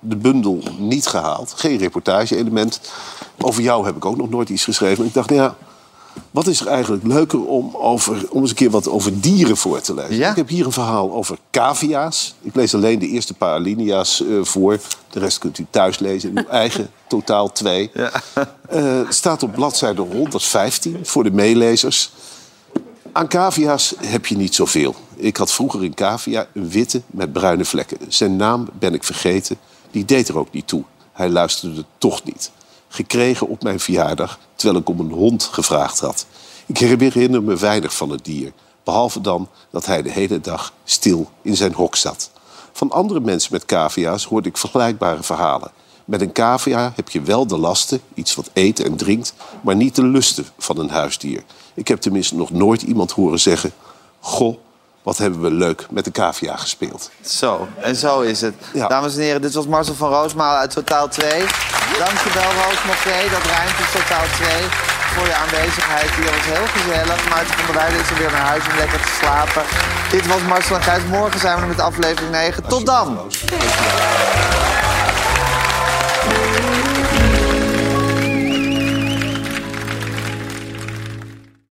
de 0.00 0.16
bundel 0.16 0.62
niet 0.78 1.06
gehaald. 1.06 1.52
Geen 1.56 1.78
reportage-element. 1.78 2.80
Over 3.38 3.62
jou 3.62 3.86
heb 3.86 3.96
ik 3.96 4.04
ook 4.04 4.16
nog 4.16 4.30
nooit 4.30 4.48
iets 4.48 4.64
geschreven. 4.64 5.04
Ik 5.04 5.14
dacht, 5.14 5.28
nou 5.30 5.40
ja, 5.40 5.56
wat 6.30 6.46
is 6.46 6.60
er 6.60 6.66
eigenlijk 6.66 7.04
leuker 7.04 7.44
om, 7.46 7.76
over, 7.76 8.26
om 8.30 8.40
eens 8.40 8.50
een 8.50 8.56
keer 8.56 8.70
wat 8.70 8.88
over 8.88 9.20
dieren 9.20 9.56
voor 9.56 9.80
te 9.80 9.94
lezen? 9.94 10.30
Ik 10.30 10.36
heb 10.36 10.48
hier 10.48 10.66
een 10.66 10.72
verhaal 10.72 11.12
over 11.12 11.38
cavia's. 11.50 12.34
Ik 12.42 12.54
lees 12.54 12.74
alleen 12.74 12.98
de 12.98 13.08
eerste 13.08 13.34
paar 13.34 13.54
alinea's 13.54 14.22
eh, 14.22 14.28
voor. 14.42 14.80
De 15.10 15.18
rest 15.18 15.38
kunt 15.38 15.58
u 15.58 15.66
thuis 15.70 15.98
lezen 15.98 16.30
in 16.30 16.38
uw 16.38 16.48
eigen 16.64 16.90
totaal 17.06 17.52
twee. 17.52 17.90
Eh, 18.68 19.00
staat 19.08 19.42
op 19.42 19.52
bladzijde 19.52 20.02
115 20.02 20.98
voor 21.02 21.24
de 21.24 21.30
meelezers. 21.30 22.10
Aan 23.12 23.28
cavia's 23.28 23.94
heb 24.00 24.26
je 24.26 24.36
niet 24.36 24.54
zoveel. 24.54 24.94
Ik 25.16 25.36
had 25.36 25.52
vroeger 25.52 25.82
een 25.82 25.94
cavia, 25.94 26.46
een 26.54 26.70
witte 26.70 27.02
met 27.06 27.32
bruine 27.32 27.64
vlekken. 27.64 27.98
Zijn 28.08 28.36
naam 28.36 28.68
ben 28.78 28.94
ik 28.94 29.04
vergeten. 29.04 29.58
Die 29.98 30.06
deed 30.06 30.28
er 30.28 30.38
ook 30.38 30.52
niet 30.52 30.66
toe. 30.66 30.84
Hij 31.12 31.28
luisterde 31.28 31.84
toch 31.98 32.24
niet. 32.24 32.50
Gekregen 32.88 33.48
op 33.48 33.62
mijn 33.62 33.80
verjaardag, 33.80 34.38
terwijl 34.54 34.80
ik 34.80 34.88
om 34.88 35.00
een 35.00 35.10
hond 35.10 35.44
gevraagd 35.44 36.00
had. 36.00 36.26
Ik 36.66 36.78
herinner 36.78 37.42
me 37.42 37.56
weinig 37.56 37.94
van 37.94 38.10
het 38.10 38.24
dier. 38.24 38.52
Behalve 38.84 39.20
dan 39.20 39.48
dat 39.70 39.86
hij 39.86 40.02
de 40.02 40.10
hele 40.10 40.40
dag 40.40 40.72
stil 40.84 41.30
in 41.42 41.56
zijn 41.56 41.72
hok 41.72 41.96
zat. 41.96 42.30
Van 42.72 42.90
andere 42.90 43.20
mensen 43.20 43.52
met 43.52 43.64
cavia's 43.64 44.24
hoorde 44.24 44.48
ik 44.48 44.56
vergelijkbare 44.56 45.22
verhalen. 45.22 45.70
Met 46.04 46.20
een 46.20 46.32
cavia 46.32 46.92
heb 46.96 47.10
je 47.10 47.20
wel 47.20 47.46
de 47.46 47.58
lasten, 47.58 48.00
iets 48.14 48.34
wat 48.34 48.50
eet 48.52 48.80
en 48.80 48.96
drinkt, 48.96 49.34
maar 49.60 49.76
niet 49.76 49.94
de 49.94 50.04
lusten 50.04 50.46
van 50.58 50.78
een 50.78 50.90
huisdier. 50.90 51.44
Ik 51.74 51.88
heb 51.88 52.00
tenminste 52.00 52.36
nog 52.36 52.50
nooit 52.50 52.82
iemand 52.82 53.12
horen 53.12 53.40
zeggen: 53.40 53.72
Goh, 54.20 54.58
wat 55.08 55.18
hebben 55.18 55.40
we 55.40 55.50
leuk 55.50 55.86
met 55.90 56.04
de 56.04 56.10
cavia 56.10 56.56
gespeeld. 56.56 57.10
Zo, 57.24 57.68
en 57.80 57.96
zo 57.96 58.20
is 58.20 58.40
het. 58.40 58.54
Dames 58.72 59.14
en 59.14 59.20
heren, 59.20 59.40
dit 59.42 59.54
was 59.54 59.66
Marcel 59.66 59.94
van 59.94 60.10
Roosmalen 60.10 60.58
uit 60.58 60.70
Totaal 60.70 61.08
2. 61.08 61.30
Dankjewel, 61.98 62.50
Roos 62.62 62.80
2. 63.00 63.30
Dat 63.30 63.44
in 63.82 64.00
Totaal 64.00 64.24
2. 64.34 64.50
Voor 65.14 65.26
je 65.26 65.34
aanwezigheid 65.34 66.10
hier. 66.10 66.30
was 66.30 66.44
heel 66.44 66.66
gezellig. 66.66 67.28
Maarten 67.28 67.54
van 67.54 67.66
der 67.66 67.74
Weijden 67.74 68.00
is 68.00 68.10
er 68.10 68.18
weer 68.18 68.30
naar 68.30 68.46
huis 68.46 68.62
om 68.70 68.76
lekker 68.76 69.00
te 69.00 69.12
slapen. 69.20 69.62
Dit 70.10 70.26
was 70.26 70.40
Marcel 70.42 70.76
en 70.76 70.82
Gijs. 70.82 71.02
Morgen 71.10 71.40
zijn 71.40 71.56
we 71.56 71.62
er 71.62 71.68
met 71.68 71.80
aflevering 71.80 72.30
9. 72.30 72.68
Tot 72.68 72.86
dan! 72.86 73.18